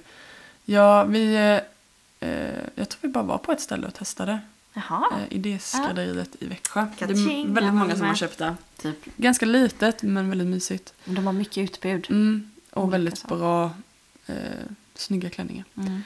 Ja, 0.65 1.05
vi... 1.05 1.35
Eh, 1.35 2.29
eh, 2.29 2.61
jag 2.75 2.89
tror 2.89 2.99
vi 3.03 3.09
bara 3.09 3.25
var 3.25 3.39
på 3.39 3.53
ett 3.53 3.61
ställe 3.61 3.87
och 3.87 3.95
testade. 3.95 4.41
Jaha. 4.73 5.07
Eh, 5.13 5.37
Idéskrädderiet 5.37 6.37
i 6.41 6.47
Växjö. 6.47 6.87
Det 6.99 7.05
är 7.05 7.47
väldigt 7.55 7.75
många 7.75 7.97
som 7.97 8.07
har 8.07 8.15
köpt 8.15 8.39
det. 8.39 8.57
Typ. 8.77 9.17
Ganska 9.17 9.47
litet 9.47 10.03
men 10.03 10.29
väldigt 10.29 10.49
mysigt. 10.49 10.95
De 11.05 11.27
har 11.27 11.33
mycket 11.33 11.59
utbud. 11.59 12.07
Mm, 12.11 12.51
och 12.71 12.83
Olika 12.83 12.91
väldigt 12.93 13.19
saker. 13.19 13.37
bra, 13.37 13.71
eh, 14.27 14.35
snygga 14.95 15.31
klänningar. 15.31 15.65
Mm. 15.77 16.03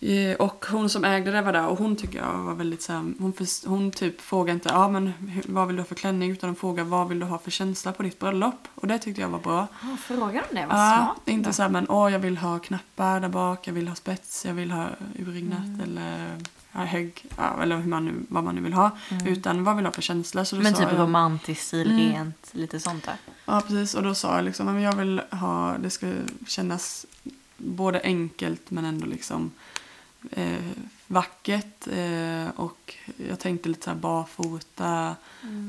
Eh, 0.00 0.36
Och 0.36 0.66
hon 0.70 0.90
som 0.90 1.04
ägde 1.04 1.30
det 1.30 1.42
var 1.42 1.52
där 1.52 1.66
och 1.66 1.78
hon 1.78 1.96
tycker 1.96 2.18
jag 2.18 2.38
var 2.38 2.54
väldigt 2.54 2.82
så 2.82 2.92
här, 2.92 3.12
hon, 3.18 3.32
förs- 3.32 3.64
hon 3.66 3.90
typ 3.90 4.20
frågade 4.20 4.52
inte 4.54 4.68
ja 4.68 4.88
men 4.88 5.12
vad 5.46 5.66
vill 5.66 5.76
du 5.76 5.82
ha 5.82 5.86
för 5.86 5.94
klänning 5.94 6.30
utan 6.30 6.48
hon 6.48 6.56
frågade 6.56 6.88
vad 6.88 7.08
vill 7.08 7.18
du 7.18 7.26
ha 7.26 7.38
för 7.38 7.50
känsla 7.50 7.92
på 7.92 8.02
ditt 8.02 8.18
bröllop 8.18 8.68
och 8.74 8.86
det 8.86 8.98
tyckte 8.98 9.20
jag 9.20 9.28
var 9.28 9.38
bra. 9.38 9.66
Ah, 9.82 9.96
frågar 9.96 10.44
de 10.50 10.60
det? 10.60 10.66
Vad 10.66 10.76
Ja, 10.78 10.96
smart. 10.96 11.16
inte 11.28 11.32
ändå. 11.32 11.52
så 11.52 11.62
här 11.62 11.68
men 11.68 11.88
åh 11.88 12.12
jag 12.12 12.18
vill 12.18 12.36
ha 12.36 12.58
knappar 12.58 13.20
där 13.20 13.28
bak, 13.28 13.66
jag 13.66 13.72
vill 13.72 13.88
ha 13.88 13.94
spets, 13.94 14.44
jag 14.44 14.54
vill 14.54 14.70
ha 14.70 14.86
urringat 15.18 15.64
Mm. 15.64 15.80
eller 15.80 16.28
ja, 16.72 16.80
hög, 16.80 17.24
ja, 17.36 17.62
eller 17.62 17.76
hur 17.76 17.88
man 17.88 18.04
nu, 18.04 18.14
vad 18.28 18.44
man 18.44 18.54
nu 18.54 18.60
vill 18.60 18.72
ha. 18.72 18.90
Utan 19.26 19.64
vad 19.64 19.76
vill 19.76 19.84
ha 19.84 19.92
för 19.92 20.02
känsla. 20.02 20.44
Så 20.44 20.56
då 20.56 20.62
Men 20.62 20.72
sa 20.74 20.78
typ 20.82 20.88
jag, 20.92 20.98
romantisk 21.00 21.60
stil, 21.62 21.90
Mm. 21.90 22.12
rent, 22.12 22.48
lite 22.52 22.80
sånt 22.80 23.04
där. 23.04 23.16
Ja, 23.44 23.60
precis. 23.60 23.94
Och 23.94 24.02
då 24.02 24.14
sa 24.14 24.36
jag 24.36 24.44
liksom, 24.44 24.66
"Ja, 24.66 24.72
men 24.72 24.82
jag 24.82 24.96
vill 24.96 25.22
ha, 25.30 25.76
det 25.78 25.90
ska 25.90 26.12
kännas 26.46 27.06
både 27.56 28.00
enkelt 28.04 28.70
men 28.70 28.84
ändå 28.84 29.06
liksom 29.06 29.50
eh, 30.30 30.62
vackert. 31.06 31.86
Eh, 31.92 32.48
och 32.56 32.94
jag 33.28 33.38
tänkte 33.38 33.68
lite 33.68 33.84
så 33.84 33.90
här 33.90 33.96
barfota. 33.98 35.16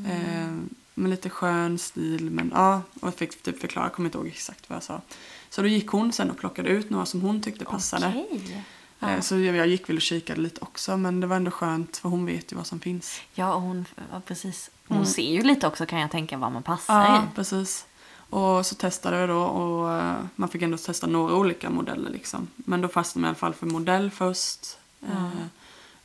Eh, 0.08 0.54
med 0.96 1.10
lite 1.10 1.30
skön 1.30 1.78
stil. 1.78 2.30
Men 2.30 2.52
ja, 2.56 2.82
och 3.02 3.08
jag 3.08 3.16
fick 3.16 3.44
typ 3.44 3.60
förklara, 3.62 3.86
jag 3.86 3.94
kommer 3.94 4.08
inte 4.08 4.18
ihåg 4.18 4.28
exakt 4.28 4.70
vad 4.70 4.76
jag 4.76 4.84
sa. 4.84 5.02
Så 5.50 5.62
då 5.62 5.68
gick 5.68 5.88
hon 5.88 6.12
sen 6.14 6.30
och 6.32 6.38
plockade 6.38 6.70
ut 6.70 6.90
några 6.90 7.06
som 7.06 7.22
hon 7.22 7.42
tyckte 7.42 7.66
passade. 7.66 8.08
Okej. 8.32 8.64
Eh, 9.04 9.14
Ja. 9.16 9.22
Så 9.22 9.40
jag, 9.40 9.56
jag 9.56 9.68
gick 9.68 9.90
väl 9.90 9.96
och 9.96 10.02
kikade 10.02 10.42
lite 10.42 10.62
också 10.62 10.98
men 10.98 11.20
det 11.20 11.28
var 11.28 11.36
ändå 11.36 11.52
skönt 11.52 11.98
för 11.98 12.10
hon 12.10 12.26
vet 12.26 12.52
ju 12.52 12.56
vad 12.56 12.68
som 12.68 12.80
finns. 12.80 13.22
Ja, 13.34 13.54
och 13.54 13.62
hon, 13.62 13.86
ja, 14.12 14.22
precis. 14.26 14.70
Hon 14.88 14.98
Mm. 14.98 15.10
ser 15.10 15.32
ju 15.32 15.44
lite 15.44 15.68
också 15.68 15.86
kan 15.86 16.00
jag 16.00 16.12
tänka 16.12 16.38
vad 16.38 16.52
man 16.52 16.64
passar 16.64 17.04
Ja, 17.06 17.24
i. 17.24 17.36
precis. 17.36 17.86
Och 18.30 18.66
så 18.66 18.76
testade 18.76 19.22
vi 19.22 19.28
då 19.28 19.42
och 19.44 19.94
eh, 19.94 20.16
man 20.36 20.50
fick 20.50 20.62
ändå 20.62 20.78
testa 20.78 21.08
några 21.08 21.36
olika 21.36 21.70
modeller 21.70 22.10
liksom. 22.10 22.48
Men 22.56 22.82
då 22.82 22.88
fastnade 22.88 23.22
man 23.22 23.28
i 23.28 23.30
alla 23.30 23.36
fall 23.36 23.54
för 23.54 23.66
modell 23.66 24.12
först. 24.12 24.78
Eh, 25.10 25.32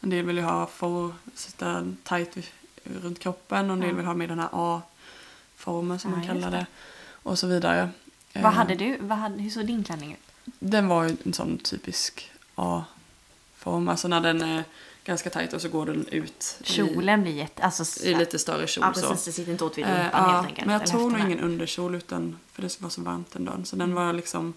En 0.01 0.11
del 0.11 0.25
vill 0.25 0.37
ju 0.37 0.43
ha 0.43 0.67
få 0.67 1.13
sitta 1.35 1.87
tight 2.05 2.37
runt 3.03 3.19
kroppen 3.19 3.71
och 3.71 3.75
en 3.77 3.81
del 3.81 3.95
vill 3.95 4.07
ha 4.07 4.15
med 4.15 4.29
den 4.29 4.39
här 4.39 4.49
A-formen 4.53 5.99
som 5.99 6.11
man 6.11 6.27
kallar 6.27 6.51
det. 6.51 6.57
det. 6.57 6.67
Och 7.11 7.39
så 7.39 7.47
vidare. 7.47 7.91
Vad 8.35 8.53
hade 8.53 8.75
du? 8.75 8.97
Vad 9.01 9.19
hade, 9.19 9.43
hur 9.43 9.51
såg 9.51 9.67
din 9.67 9.85
klänning 9.85 10.13
ut? 10.13 10.53
Den 10.59 10.89
var 10.89 11.05
ju 11.05 11.17
en 11.25 11.33
sån 11.33 11.59
typisk 11.59 12.31
A-form. 12.59 13.89
Alltså 13.89 14.09
när 14.09 14.21
den 14.21 14.43
är 14.43 14.65
ganska 15.05 15.31
tight 15.31 15.53
och 15.53 15.63
så 15.63 15.69
går 15.69 15.87
den 15.87 16.07
ut 16.09 16.59
i- 16.61 16.65
Kjolen 16.65 17.23
blir 17.23 17.33
jätte... 17.33 17.63
Alltså, 17.63 18.05
i, 18.05 18.15
lite 18.15 18.39
större 18.39 18.67
kjol. 18.67 18.85
Ja, 18.87 18.93
precis. 18.93 19.25
Det 19.25 19.33
sitter 19.33 19.53
inte 19.53 19.65
åt 19.65 19.79
vid 19.79 19.85
Eh, 19.85 19.91
rumpan 19.91 20.11
ja, 20.13 20.31
helt 20.31 20.47
enkelt. 20.47 20.67
Men 20.67 20.81
jag 20.81 20.87
tog 20.91 21.13
nog 21.13 21.21
ingen 21.21 21.41
underkjol 21.41 21.95
utan 21.95 22.39
för 22.53 22.63
det 22.63 22.81
var 22.81 22.91
så 22.91 23.03
varmt 23.03 23.31
den 23.33 23.45
dagen. 23.45 23.65
Så 23.65 23.77
den 23.77 23.95
var 23.95 24.13
liksom 24.13 24.55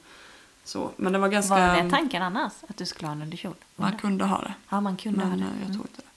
så. 0.64 0.92
Men 0.98 1.12
den 1.14 1.22
var 1.22 1.30
ganska... 1.30 1.54
Var 1.68 1.84
det 1.84 1.90
tanken 1.90 2.22
annars? 2.22 2.54
Att 2.70 2.78
du 2.78 2.86
skulle 2.86 3.08
ha 3.08 3.16
en 3.16 3.22
underkjol? 3.22 3.56
Man 3.76 3.98
kunde 3.98 4.26
ha 4.26 4.42
det. 4.42 4.54
Ja, 4.70 4.82
man 4.82 4.98
kunde 4.98 5.22
ha 5.22 5.30
Men 5.30 5.40
det. 5.40 5.46
eh, 5.46 5.52
jag 5.62 5.66
Mm. 5.70 5.78
tog 5.78 5.86
inte 5.88 6.02
det. 6.02 6.08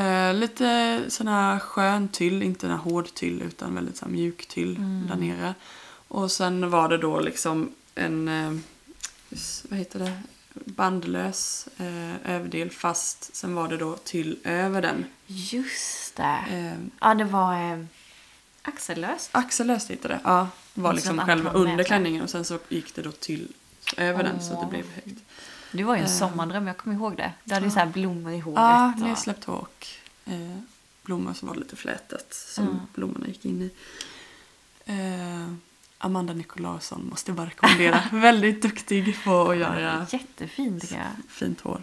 Eh, 0.00 0.34
lite 0.34 1.00
sån 1.08 1.28
här 1.28 1.58
skön 1.58 2.08
tyll, 2.08 2.42
inte 2.42 2.66
den 2.66 2.76
här 2.76 2.82
hård 2.84 3.14
tyll 3.14 3.42
utan 3.42 3.74
väldigt 3.74 3.96
så 3.96 4.06
mjuk 4.08 4.46
tyll 4.46 4.76
Mm. 4.76 5.06
där 5.08 5.16
nere. 5.16 5.54
Och 6.08 6.32
sen 6.32 6.70
var 6.70 6.88
det 6.88 6.98
då 6.98 7.20
liksom 7.20 7.72
en, 7.94 8.28
eh, 8.28 8.52
vad 9.70 9.78
heter 9.78 9.98
det, 9.98 10.12
bandlös 10.54 11.68
eh, 11.78 12.30
överdel 12.34 12.70
fast 12.70 13.36
sen 13.36 13.54
var 13.54 13.68
det 13.68 13.76
då 13.76 13.96
tyll 13.96 14.38
över 14.44 14.82
den. 14.82 15.04
Just 15.26 16.16
det. 16.16 16.44
Eh, 16.50 16.74
Ja, 17.00 17.14
det 17.14 17.24
var 17.24 17.72
eh, 17.72 17.84
axellöst. 18.62 19.30
Axellöst 19.32 19.90
heter 19.90 20.08
det. 20.08 20.20
Ja, 20.24 20.48
det 20.74 20.80
var 20.80 20.90
Som 20.90 20.96
liksom 20.96 21.18
själva 21.18 21.44
man 21.52 21.54
under 21.62 21.72
mäter. 21.76 21.84
klänningen 21.84 22.22
och 22.22 22.30
sen 22.30 22.44
så 22.44 22.58
gick 22.68 22.94
det 22.94 23.02
då 23.02 23.12
till 23.12 23.52
över 23.96 24.22
den 24.24 24.42
så 24.42 24.60
det 24.60 24.66
blev 24.70 24.90
högt. 24.94 25.18
Det 25.72 25.84
var 25.84 25.94
ju 25.94 26.00
en 26.00 26.06
Eh. 26.06 26.12
sommardröm, 26.12 26.66
jag 26.66 26.76
kommer 26.76 26.96
ihåg 26.96 27.16
det. 27.16 27.32
Du 27.44 27.54
hade 27.54 27.66
ju 27.66 27.72
så 27.72 27.78
här 27.78 27.86
blommor 27.86 28.32
i 28.32 28.38
håret. 28.38 28.56
Ja, 28.58 28.94
nedsläppt 28.96 29.44
hår 29.44 29.54
och 29.56 29.86
eh, 30.24 30.58
blommor 31.02 31.32
som 31.34 31.48
var 31.48 31.54
lite 31.54 31.76
flätat 31.76 32.34
som 32.34 32.64
Mm. 32.66 32.76
blommorna 32.94 33.26
gick 33.26 33.44
in 33.44 33.62
i. 33.62 33.70
Eh, 34.86 35.54
Amanda 36.04 36.32
Nikolausson 36.32 37.08
måste 37.10 37.30
jag 37.30 37.36
bara 37.36 37.46
rekommendera. 37.46 38.00
Väldigt 38.12 38.62
duktig 38.62 39.24
på 39.24 39.50
att 39.50 39.56
göra 39.56 40.06
Jättefin 40.10 40.80
tycker 40.80 40.94
jag. 40.96 41.04
fint 41.28 41.60
hår. 41.60 41.82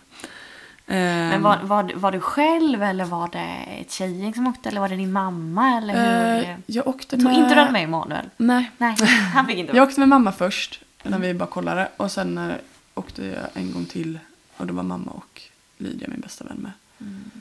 Men 0.86 1.42
var, 1.42 1.58
var, 1.64 1.92
var 1.96 2.12
du 2.12 2.20
själv 2.20 2.84
eller 2.84 3.06
var 3.06 3.30
det 3.32 3.66
ett 3.82 3.92
tjejgäng 3.92 4.34
som 4.34 4.48
åkte 4.48 4.70
eller 4.70 4.82
var 4.82 4.90
det 4.90 4.96
din 4.96 5.12
mamma 5.12 5.78
eller 5.78 5.94
hur? 5.94 6.50
eh, 6.50 6.56
jag 6.66 6.88
åkte 6.88 7.16
Tog 7.16 7.24
med... 7.24 7.38
inte 7.38 7.66
du 7.66 7.72
med 7.72 7.84
Emanuel? 7.84 8.30
Nej. 8.38 8.72
Nej, 8.78 8.96
han 9.34 9.46
fick 9.46 9.58
inte 9.58 9.76
Jag 9.78 9.88
åkte 9.88 10.00
med 10.00 10.10
mamma 10.10 10.32
först 10.32 10.84
när 11.04 11.20
vi 11.20 11.34
bara 11.34 11.50
kollade 11.50 11.90
och 11.98 12.12
sen 12.12 12.38
eh, 12.38 12.56
åkte 12.94 13.26
jag 13.26 13.46
en 13.54 13.72
gång 13.72 13.86
till 13.86 14.20
och 14.58 14.68
då 14.68 14.74
var 14.74 14.84
mamma 14.84 15.12
och 15.12 15.42
Lydia 15.78 16.08
min 16.08 16.20
bästa 16.22 16.44
vän 16.46 16.58
med. 16.58 16.72
Mm. 17.02 17.32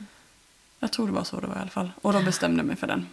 Jag 0.79 0.91
tror 0.91 1.07
det 1.07 1.13
var 1.13 1.23
så 1.23 1.39
det 1.39 1.47
var 1.47 1.55
i 1.55 1.59
alla 1.59 1.69
fall. 1.69 1.91
Och 2.01 2.13
då 2.13 2.21
bestämde 2.21 2.57
jag 2.57 2.65
mig 2.67 2.75
för 2.75 2.87
den. 2.87 3.07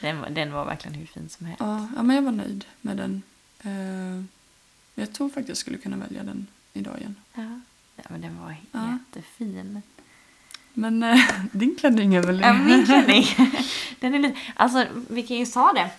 Den, 0.00 0.20
var- 0.20 0.30
den 0.30 0.52
var 0.52 0.64
verkligen 0.64 0.94
hur 0.94 1.06
fin 1.06 1.28
som 1.28 1.46
helst. 1.46 1.60
Ja, 1.60 1.88
ja 1.96 2.02
men 2.02 2.16
jag 2.16 2.22
var 2.22 2.32
nöjd 2.32 2.64
med 2.80 2.96
den. 2.96 3.22
Eh, 3.64 4.24
jag 4.94 5.12
tror 5.12 5.28
faktiskt 5.28 5.48
jag 5.48 5.56
skulle 5.56 5.78
kunna 5.78 5.96
välja 5.96 6.22
den 6.22 6.46
idag 6.72 6.98
igen. 6.98 7.14
Ja. 7.34 7.60
ja, 7.96 8.02
men 8.08 8.20
den 8.20 8.40
var 8.42 8.56
Ja. 8.72 8.92
jättefin. 8.92 9.82
Men 10.72 11.02
eh, 11.02 11.20
din 11.52 11.76
klänning 11.80 12.14
är 12.14 12.22
väl... 12.22 12.40
Ja, 12.40 12.52
min 12.52 12.84
klänning. 12.86 13.24
Den 14.00 14.14
är 14.14 14.18
lite, 14.18 14.38
alltså, 14.56 14.86
vi 15.10 15.22
kan 15.22 15.36
ju 15.36 15.46
sa 15.46 15.72
det. 15.72 15.90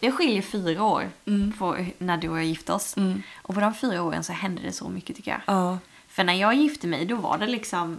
Det 0.00 0.12
skiljer 0.12 0.42
fyra 0.42 0.82
år 0.84 1.10
Mm. 1.26 1.52
på 1.52 1.86
när 1.98 2.16
du 2.16 2.28
och 2.28 2.38
jag 2.38 2.44
gifte 2.44 2.72
oss. 2.72 2.96
Mm. 2.96 3.22
Och 3.42 3.54
på 3.54 3.60
de 3.60 3.74
fyra 3.74 4.02
åren 4.02 4.24
så 4.24 4.32
hände 4.32 4.62
det 4.62 4.72
så 4.72 4.88
mycket 4.88 5.16
tycker 5.16 5.30
jag. 5.30 5.40
Ja. 5.46 5.78
För 6.08 6.24
när 6.24 6.34
jag 6.34 6.54
gifte 6.54 6.86
mig 6.86 7.04
då 7.06 7.16
var 7.16 7.38
det 7.38 7.46
liksom 7.46 7.98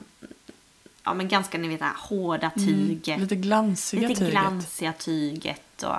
ja, 1.03 1.13
men 1.13 1.27
ganska 1.27 1.57
ni 1.57 1.67
vet, 1.67 1.79
det 1.79 1.85
här 1.85 1.95
hårda 1.97 2.49
tyget. 2.49 3.07
Mm. 3.07 3.21
Lite 3.21 3.35
glansiga 3.35 4.07
lite 4.07 4.19
tyget. 4.19 4.31
glansiga 4.31 4.93
tyget. 4.93 5.83
Och 5.83 5.95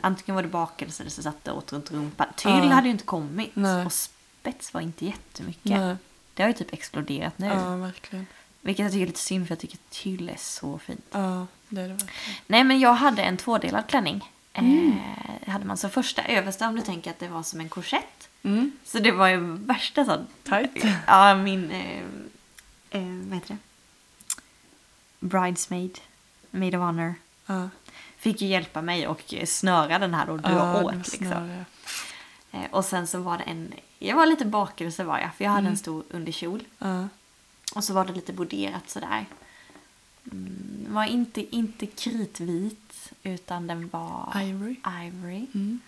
antingen 0.00 0.34
var 0.34 0.42
det 0.42 0.48
bakelse 0.48 1.02
eller 1.02 1.10
så 1.10 1.22
satt 1.22 1.44
det 1.44 1.52
åt 1.52 1.72
runt 1.72 1.90
rumpan. 1.90 2.26
Tyll 2.36 2.50
Ja. 2.50 2.72
hade 2.74 2.86
ju 2.86 2.92
inte 2.92 3.04
kommit. 3.04 3.50
Nej. 3.54 3.86
Och 3.86 3.92
spets 3.92 4.74
var 4.74 4.80
inte 4.80 5.06
jättemycket. 5.06 5.64
Nej. 5.64 5.96
Det 6.34 6.42
har 6.42 6.48
ju 6.48 6.54
typ 6.54 6.72
exploderat 6.72 7.38
nu. 7.38 7.46
Ja, 7.46 7.76
verkligen. 7.76 8.26
Vilket 8.60 8.82
jag 8.82 8.92
tycker 8.92 9.02
är 9.02 9.06
lite 9.06 9.18
synd 9.20 9.46
för 9.46 9.52
jag 9.52 9.58
tycker 9.60 9.78
tyll 9.90 10.28
är 10.28 10.36
så 10.38 10.78
fint. 10.78 11.04
Ja, 11.10 11.46
det 11.68 11.80
är 11.80 11.88
det 11.88 11.94
verkligen. 11.94 12.38
Nej 12.46 12.64
men 12.64 12.80
jag 12.80 12.94
hade 12.94 13.22
en 13.22 13.36
tvådelad 13.36 13.86
klänning. 13.86 14.30
Mm. 14.52 14.98
Eh, 15.44 15.52
hade 15.52 15.64
man 15.64 15.76
så 15.76 15.88
första 15.88 16.22
översta 16.24 16.68
om 16.68 16.76
du 16.76 16.82
tänker 16.82 17.10
att 17.10 17.18
det 17.18 17.28
var 17.28 17.42
som 17.42 17.60
en 17.60 17.68
korsett. 17.68 18.28
Mm. 18.42 18.72
Så 18.84 18.98
det 18.98 19.12
var 19.12 19.28
ju 19.28 19.56
värsta 19.56 20.04
så 20.04 20.24
Tight. 20.42 20.84
Ja, 21.06 21.34
min... 21.34 21.70
Eh, 21.70 22.02
eh, 22.90 23.02
vad 23.28 23.34
heter 23.34 23.48
det? 23.48 23.58
Bridesmaid. 25.20 25.98
Maid 26.50 26.74
of 26.74 26.80
honor. 26.80 27.14
Ja. 27.46 27.68
Fick 28.16 28.40
ju 28.42 28.48
hjälpa 28.48 28.82
mig 28.82 29.08
och 29.08 29.34
snöra 29.46 29.98
den 29.98 30.14
här 30.14 30.30
och 30.30 30.40
dra 30.40 30.50
Ja, 30.50 30.82
åt. 30.84 30.94
Liksom. 31.12 31.64
Eh, 32.52 32.60
och 32.70 32.84
sen 32.84 33.06
så 33.06 33.20
var 33.20 33.38
det 33.38 33.44
en... 33.44 33.72
Jag 33.98 34.16
var 34.16 34.26
lite 34.26 34.44
bakelse 34.44 35.04
var 35.04 35.18
jag, 35.18 35.34
för 35.34 35.44
jag 35.44 35.50
hade 35.50 35.60
Mm. 35.60 35.72
en 35.72 35.78
stor 35.78 36.04
underkjol. 36.10 36.62
Ja. 36.78 37.08
Och 37.74 37.84
så 37.84 37.94
var 37.94 38.04
det 38.04 38.12
lite 38.12 38.32
broderat 38.32 38.90
sådär. 38.90 39.26
Mm, 40.32 40.86
var 40.88 41.04
inte, 41.04 41.56
inte 41.56 41.86
kritvit, 41.86 43.12
utan 43.22 43.66
den 43.66 43.88
var 43.88 44.32
Ivory. 44.42 44.76
ivory. 45.06 45.46
Mm. 45.54 45.80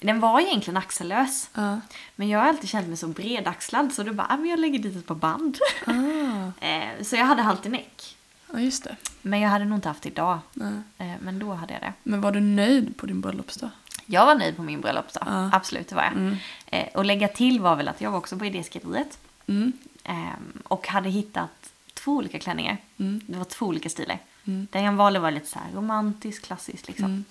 Den 0.00 0.20
var 0.20 0.40
egentligen 0.40 0.76
axellös. 0.76 1.50
Ja. 1.54 1.80
Men 2.16 2.28
jag 2.28 2.38
har 2.38 2.46
alltid 2.48 2.68
känt 2.68 2.88
mig 2.88 2.96
så 2.96 3.06
bredaxlad 3.08 3.92
så 3.92 4.02
då 4.02 4.12
bara, 4.12 4.26
ah, 4.30 4.36
men 4.36 4.50
jag 4.50 4.58
lägger 4.60 4.78
dit 4.78 4.96
ett 4.96 5.06
par 5.06 5.14
band. 5.14 5.58
Eh, 6.60 7.02
så 7.02 7.16
jag 7.16 7.26
hade 7.26 7.42
halterneck. 7.42 8.16
Ja, 8.52 8.60
just 8.60 8.84
det. 8.84 8.96
Men 9.22 9.40
jag 9.40 9.50
hade 9.50 9.64
nog 9.64 9.78
inte 9.78 9.88
haft 9.88 10.06
idag. 10.06 10.38
Nej. 10.52 10.72
Eh, 10.98 11.14
men 11.20 11.38
då 11.38 11.52
hade 11.52 11.72
jag 11.72 11.82
det. 11.82 11.92
Men 12.02 12.20
var 12.20 12.32
du 12.32 12.40
nöjd 12.40 12.96
på 12.96 13.06
din 13.06 13.20
bröllopsdag? 13.20 13.70
Jag 14.06 14.26
var 14.26 14.34
nöjd 14.34 14.56
på 14.56 14.62
min 14.62 14.80
bröllopsdag. 14.80 15.24
Ja. 15.26 15.50
Absolut, 15.52 15.88
det 15.88 15.94
var 15.94 16.02
jag. 16.02 16.12
Mm. 16.12 16.36
Eh, 16.66 16.88
och 16.94 17.04
lägga 17.04 17.28
till 17.28 17.60
var 17.60 17.76
väl 17.76 17.88
att 17.88 18.00
jag 18.00 18.10
var 18.10 18.18
också 18.18 18.38
på 18.38 18.46
idéskriveriet. 18.46 19.18
Mm. 19.46 19.72
ehm, 20.04 20.62
och 20.64 20.88
hade 20.88 21.08
hittat 21.08 21.72
två 21.94 22.12
olika 22.12 22.38
klänningar. 22.38 22.76
Mm. 22.98 23.20
Det 23.26 23.38
var 23.38 23.44
två 23.44 23.66
olika 23.66 23.88
stilar. 23.88 24.18
Mm. 24.44 24.68
Den 24.70 24.84
jag 24.84 24.92
valde 24.92 25.18
var 25.18 25.30
lite 25.30 25.46
så 25.46 25.58
här 25.58 25.72
romantisk, 25.74 26.44
klassisk 26.44 26.88
liksom. 26.88 27.04
Mm. 27.04 27.24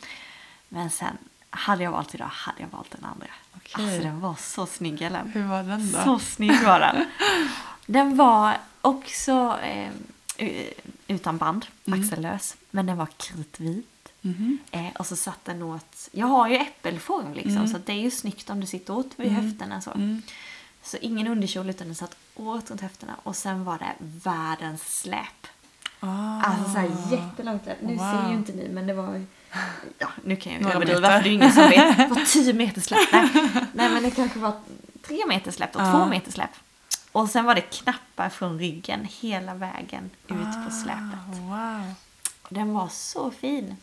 Men 0.70 0.90
sen, 0.90 1.18
hade 1.50 1.84
jag 1.84 1.92
valt 1.92 2.16
idag 2.16 2.30
hade 2.32 2.62
jag 2.62 2.68
valt 2.72 2.92
den 2.92 3.06
andra. 3.06 3.28
Okej. 3.56 3.86
Alltså 3.86 4.02
den 4.02 4.20
var 4.20 4.36
så 4.36 4.66
snygg 4.66 5.02
Ellen. 5.02 5.32
Hur 5.34 5.44
var 5.44 5.64
den 5.64 5.92
då? 5.92 6.00
Så 6.04 6.20
snygg 6.20 6.64
var 6.64 6.80
den. 6.80 7.06
Den 7.86 8.18
var 8.18 8.58
också 8.82 9.60
eh, 9.64 9.90
utan 11.08 11.38
band, 11.38 11.66
Mm. 11.88 12.00
axellös. 12.02 12.56
Men 12.72 12.86
den 12.86 12.98
var 12.98 13.08
kritvit. 13.18 13.88
Mhm. 14.22 14.58
Eh, 14.72 14.88
och 15.00 15.06
så 15.08 15.16
satt 15.16 15.46
den 15.46 15.62
åt, 15.62 16.10
jag 16.12 16.28
har 16.28 16.48
ju 16.50 16.56
äppelform 16.56 17.34
liksom. 17.34 17.52
Mm. 17.58 17.68
Så 17.68 17.78
det 17.86 17.92
är 17.94 18.00
ju 18.02 18.12
snyggt 18.12 18.50
om 18.50 18.60
du 18.60 18.68
sitter 18.68 18.94
åt 18.98 19.10
vid 19.16 19.28
Mm. 19.32 19.46
höfterna 19.46 19.82
så. 19.82 19.92
Mm. 19.92 20.22
Så 20.84 20.98
ingen 21.02 21.28
underkjol 21.28 21.70
utan 21.70 21.88
den 21.88 21.96
satt 21.96 22.16
åt 22.36 22.70
runt 22.70 22.82
höfterna. 22.82 23.16
Och 23.24 23.36
sen 23.36 23.64
var 23.64 23.78
det 23.78 23.94
världens 24.00 25.00
släp. 25.00 25.48
Ah. 26.00 26.42
Alltså 26.42 26.64
såhär 26.74 26.92
jättelångt. 27.12 27.62
Nu 27.82 27.96
Wow. 27.96 27.98
ser 28.24 28.30
ju 28.30 28.34
inte 28.36 28.52
ni 28.52 28.70
men 28.70 28.88
det 28.88 28.94
var 28.94 29.26
Ja, 29.98 30.08
nu 30.24 30.36
kan 30.36 30.54
jag 30.54 30.62
Några 30.62 30.76
överdriva 30.76 31.08
för 31.10 31.24
det 31.24 31.30
är 31.30 31.34
ingen 31.34 31.52
som 31.52 31.64
vet. 31.70 31.98
Det 31.98 32.08
var 32.08 32.26
10 32.26 32.54
meter 32.54 32.82
släp. 32.82 33.00
Nej. 33.12 33.30
Nej 33.74 33.90
men 33.90 34.04
det 34.04 34.12
kanske 34.12 34.40
var 34.40 34.54
3 35.08 35.26
meter 35.28 35.52
släp 35.52 35.76
och 35.76 35.82
Ja. 35.82 35.92
2 35.92 36.06
meter 36.06 36.32
släp. 36.32 36.50
Och 37.12 37.30
sen 37.30 37.45
var 37.45 37.56
det 37.56 37.62
knappar 37.62 38.30
från 38.30 38.60
ryggen 38.60 39.08
hela 39.21 39.54
vägen 39.56 40.10
ut 40.28 40.65
på 40.65 40.71
släpet. 40.71 41.19
Ah, 41.30 41.34
Wow. 41.34 41.93
Den 42.50 42.74
var 42.74 42.88
så 42.88 43.32
fin. 43.32 43.76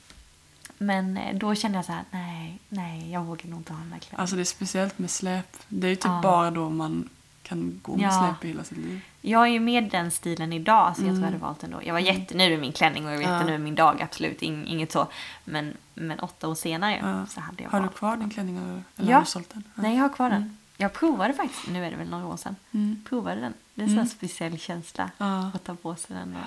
Men 0.79 1.17
eh, 1.17 1.37
då 1.37 1.55
kände 1.55 1.79
jag 1.79 1.85
så 1.85 1.93
här, 1.93 2.05
nej, 2.11 2.59
nej, 2.69 3.11
jag 3.13 3.25
vågar 3.25 3.45
nog 3.51 3.59
inte 3.61 3.73
ha 3.73 3.81
den 3.81 3.91
där 3.91 3.99
klänningen. 3.99 4.21
Alltså 4.21 4.37
det 4.37 4.43
är 4.43 4.45
speciellt 4.45 4.99
med 4.99 5.11
släp. 5.11 5.57
Det 5.69 5.87
är 5.87 5.91
ju 5.91 5.97
typ 5.97 6.05
Ja. 6.05 6.21
bara 6.23 6.51
då 6.51 6.71
man 6.71 7.09
kan 7.43 7.81
gå 7.83 7.97
med 7.97 8.05
Ja. 8.07 8.11
släp 8.27 8.45
i 8.45 8.49
hela 8.49 8.65
sitt 8.65 8.79
liv. 8.79 9.01
Jag 9.21 9.43
är 9.43 9.47
ju 9.47 9.61
med 9.61 9.91
den 9.91 10.11
stilen 10.11 10.53
idag 10.53 10.97
så 10.97 11.03
jag 11.03 11.07
tror 11.07 11.09
Mm. 11.11 11.21
jag 11.23 11.27
hade 11.27 11.39
valt 11.39 11.61
den 11.61 11.71
då. 11.71 11.81
Jag 11.85 11.93
var 11.93 12.01
jättenöjd 12.01 12.51
med 12.51 12.61
min 12.61 12.73
klänning 12.73 13.07
och 13.07 13.13
jag 13.13 13.17
var 13.17 13.25
Ja. 13.25 13.33
jättenöjd 13.33 13.61
med 13.61 13.65
min 13.65 13.75
dag, 13.75 14.03
absolut 14.03 14.43
ing, 14.43 14.67
inget 14.67 14.93
så. 14.93 15.07
Men, 15.45 15.77
men 15.95 16.21
åtta 16.21 16.49
år 16.49 16.55
senare 16.55 16.99
Ja. 17.03 17.27
så 17.27 17.41
hade 17.41 17.63
jag 17.63 17.71
Har 17.71 17.81
du 17.81 17.89
kvar 17.89 18.11
den. 18.11 18.21
din 18.21 18.31
klänning 18.31 18.57
eller 18.57 18.83
eller 18.97 19.11
Ja. 19.11 19.17
har 19.17 19.21
du 19.21 19.27
sålt 19.27 19.51
den? 19.51 19.63
Ja. 19.75 19.83
Nej, 19.83 19.97
jag 19.97 20.03
har 20.03 20.09
kvar 20.15 20.31
den. 20.31 20.43
Mm. 20.43 20.57
Jag 20.81 20.93
provade 20.93 21.35
faktiskt, 21.35 21.69
nu 21.69 21.85
är 21.85 21.91
det 21.91 21.97
väl 21.97 22.09
några 22.09 22.27
år 22.27 22.37
sedan, 22.37 22.57
Mm. 22.73 23.05
provade 23.09 23.41
den. 23.41 23.55
Det 23.75 23.81
är 23.83 23.85
en 23.85 23.89
sån 23.91 23.99
Mm. 23.99 24.09
speciell 24.09 24.59
känsla 24.59 25.11
Ja. 25.19 25.51
att 25.55 25.65
ta 25.65 25.75
på 25.75 25.97
sig 25.97 26.17
den. 26.17 26.37
Och... 26.37 26.43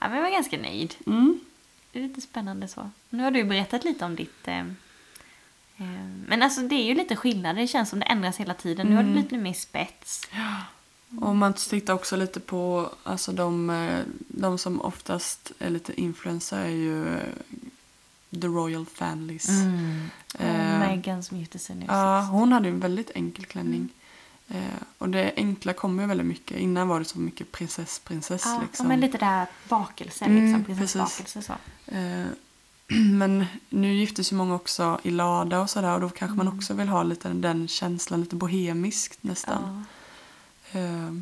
Ja, 0.00 0.08
men 0.08 0.12
jag 0.16 0.22
var 0.22 0.30
ganska 0.30 0.58
nöjd. 0.58 0.94
Mm. 1.06 1.40
Det 1.92 1.98
är 1.98 2.02
lite 2.02 2.20
spännande 2.20 2.68
så. 2.68 2.90
Nu 3.10 3.22
har 3.22 3.30
du 3.30 3.44
berättat 3.44 3.84
lite 3.84 4.04
om 4.04 4.16
ditt... 4.16 4.48
Eh, 4.48 4.58
eh, 4.58 6.06
men 6.26 6.42
alltså 6.42 6.60
det 6.60 6.74
är 6.74 6.84
ju 6.84 6.94
lite 6.94 7.16
skillnad. 7.16 7.56
Det 7.56 7.66
känns 7.66 7.90
som 7.90 7.98
det 8.00 8.06
ändras 8.06 8.36
hela 8.36 8.54
tiden. 8.54 8.86
Nu 8.86 8.94
har 8.96 9.02
Mm. 9.02 9.14
du 9.14 9.20
lite 9.22 9.36
mer 9.36 9.52
spets. 9.52 10.28
Och 11.20 11.36
man 11.36 11.54
tittar 11.54 11.94
också 11.94 12.16
lite 12.16 12.40
på, 12.40 12.90
alltså 13.02 13.32
de, 13.32 13.70
eh, 13.70 14.00
de 14.28 14.58
som 14.58 14.80
oftast 14.80 15.52
är 15.58 15.70
lite 15.70 16.00
influencer 16.00 16.58
är 16.58 16.68
ju 16.68 17.18
the 18.40 18.46
royal 18.46 18.86
families. 18.86 19.48
Mm. 19.48 20.08
Eh, 20.38 20.78
Meghan 20.78 21.22
som 21.22 21.38
gifte 21.38 21.58
sig 21.58 21.76
nu 21.76 21.86
Ja, 21.88 22.20
sist. 22.22 22.32
hon 22.32 22.52
hade 22.52 22.68
en 22.68 22.80
väldigt 22.80 23.10
enkel 23.14 23.44
klänning. 23.44 23.88
Eh, 24.48 24.60
och 24.98 25.08
det 25.08 25.32
enkla 25.36 25.72
kommer 25.72 26.02
ju 26.02 26.08
väldigt 26.08 26.26
mycket. 26.26 26.56
Innan 26.58 26.88
var 26.88 26.98
det 26.98 27.04
så 27.04 27.18
mycket 27.18 27.52
prinsess, 27.52 27.98
prinsess 27.98 28.42
Ja, 28.44 28.60
liksom. 28.62 28.88
men 28.88 29.00
lite 29.00 29.18
där 29.18 29.46
bakelse, 29.68 30.24
Mm, 30.24 30.44
liksom. 30.44 30.64
precis. 30.64 30.78
Prinsessbakelse 30.92 31.42
så. 31.42 31.52
Eh, 31.96 32.26
men 33.12 33.44
nu 33.68 33.94
giftes 33.94 34.32
ju 34.32 34.36
många 34.36 34.54
också 34.54 35.00
i 35.02 35.10
lada 35.10 35.60
och 35.60 35.70
sådär 35.70 35.94
och 35.94 36.00
då 36.00 36.08
kanske 36.08 36.36
man 36.36 36.48
också 36.48 36.74
vill 36.74 36.88
ha 36.88 37.02
lite 37.02 37.28
den 37.28 37.68
känslan, 37.68 38.20
lite 38.20 38.36
bohemiskt 38.36 39.22
nästan. 39.22 39.84
Ja. 40.72 40.78
Eh, 40.80 41.12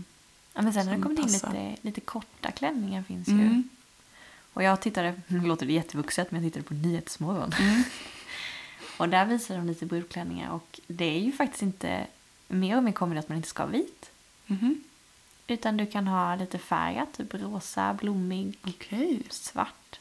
ja, 0.55 0.62
men 0.62 0.73
sen 0.73 0.88
har 0.88 0.96
det 0.96 1.03
kommit 1.03 1.18
in 1.18 1.25
passar. 1.25 1.49
lite, 1.49 1.77
lite 1.83 2.01
korta 2.01 2.51
klänningar 2.51 3.03
finns 3.03 3.29
ju. 3.29 3.62
Mm, 4.50 4.54
Och 4.54 4.62
jag 4.62 4.80
tittade, 4.80 5.14
nu 5.26 5.40
låter 5.46 5.66
det 5.66 5.72
jättevuxet, 5.72 6.30
men 6.30 6.42
jag 6.42 6.52
tittade 6.52 6.68
på 6.68 6.74
Nyhetsmorgon. 6.74 7.52
mm, 7.58 7.82
Och 8.96 9.08
där 9.08 9.24
visar 9.26 9.56
de 9.56 9.66
lite 9.66 9.86
brudklänningar 9.86 10.50
och 10.50 10.80
det 10.86 11.04
är 11.04 11.18
ju 11.20 11.32
faktiskt 11.32 11.62
inte, 11.62 12.06
mer 12.48 12.76
och 12.76 12.82
mer 12.84 12.92
kommer 12.92 13.14
det 13.14 13.18
att 13.20 13.28
man 13.28 13.36
inte 13.36 13.48
ska 13.48 13.62
ha 13.62 13.70
vit. 13.70 14.10
mhm. 14.46 14.80
Utan 15.46 15.76
du 15.76 15.86
kan 15.86 16.06
ha 16.06 16.34
lite 16.36 16.58
färgat, 16.58 17.08
typ 17.16 17.34
rosa, 17.34 17.94
blommig, 17.94 18.58
Okej. 18.66 19.22
svart. 19.30 20.00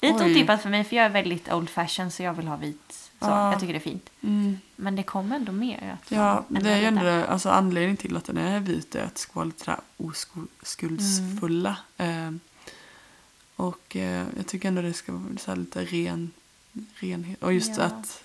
Lite 0.00 0.24
Oj. 0.24 0.30
otippat 0.30 0.62
för 0.62 0.70
mig 0.70 0.84
för 0.84 0.96
jag 0.96 1.04
är 1.06 1.10
väldigt 1.10 1.52
old 1.52 1.70
fashion 1.70 2.10
så 2.10 2.22
jag 2.22 2.34
vill 2.34 2.46
ha 2.48 2.56
vit. 2.56 2.92
Så 2.92 3.26
Ja. 3.26 3.50
jag 3.52 3.60
tycker 3.60 3.72
det 3.72 3.78
är 3.78 3.80
fint. 3.80 4.10
Mm. 4.22 4.58
Men 4.76 4.96
det 4.96 5.02
kommer 5.02 5.36
ändå 5.36 5.52
mer. 5.52 5.98
Att 6.02 6.10
Ja, 6.10 6.44
det 6.48 6.70
är 6.70 6.78
ju 6.78 6.84
ändå 6.84 7.08
alltså 7.26 7.48
anledningen 7.50 7.96
till 7.96 8.16
att 8.16 8.24
den 8.24 8.36
är 8.36 8.60
vit 8.60 8.94
är 8.94 9.04
att 9.04 9.18
ska 9.18 9.32
vara 9.34 9.44
lite 9.44 9.76
oskuldsfulla. 9.96 11.76
Eh, 11.96 12.19
och 13.60 13.96
eh, 13.96 14.26
jag 14.36 14.46
tycker 14.46 14.68
ändå 14.68 14.82
det 14.82 14.92
ska 14.92 15.12
vara 15.12 15.38
så 15.38 15.50
här 15.50 15.56
lite 15.58 15.84
ren, 15.84 16.30
renhet. 16.94 17.42
Och 17.42 17.52
just 17.52 17.76
Ja. 17.78 17.82
att 17.84 18.22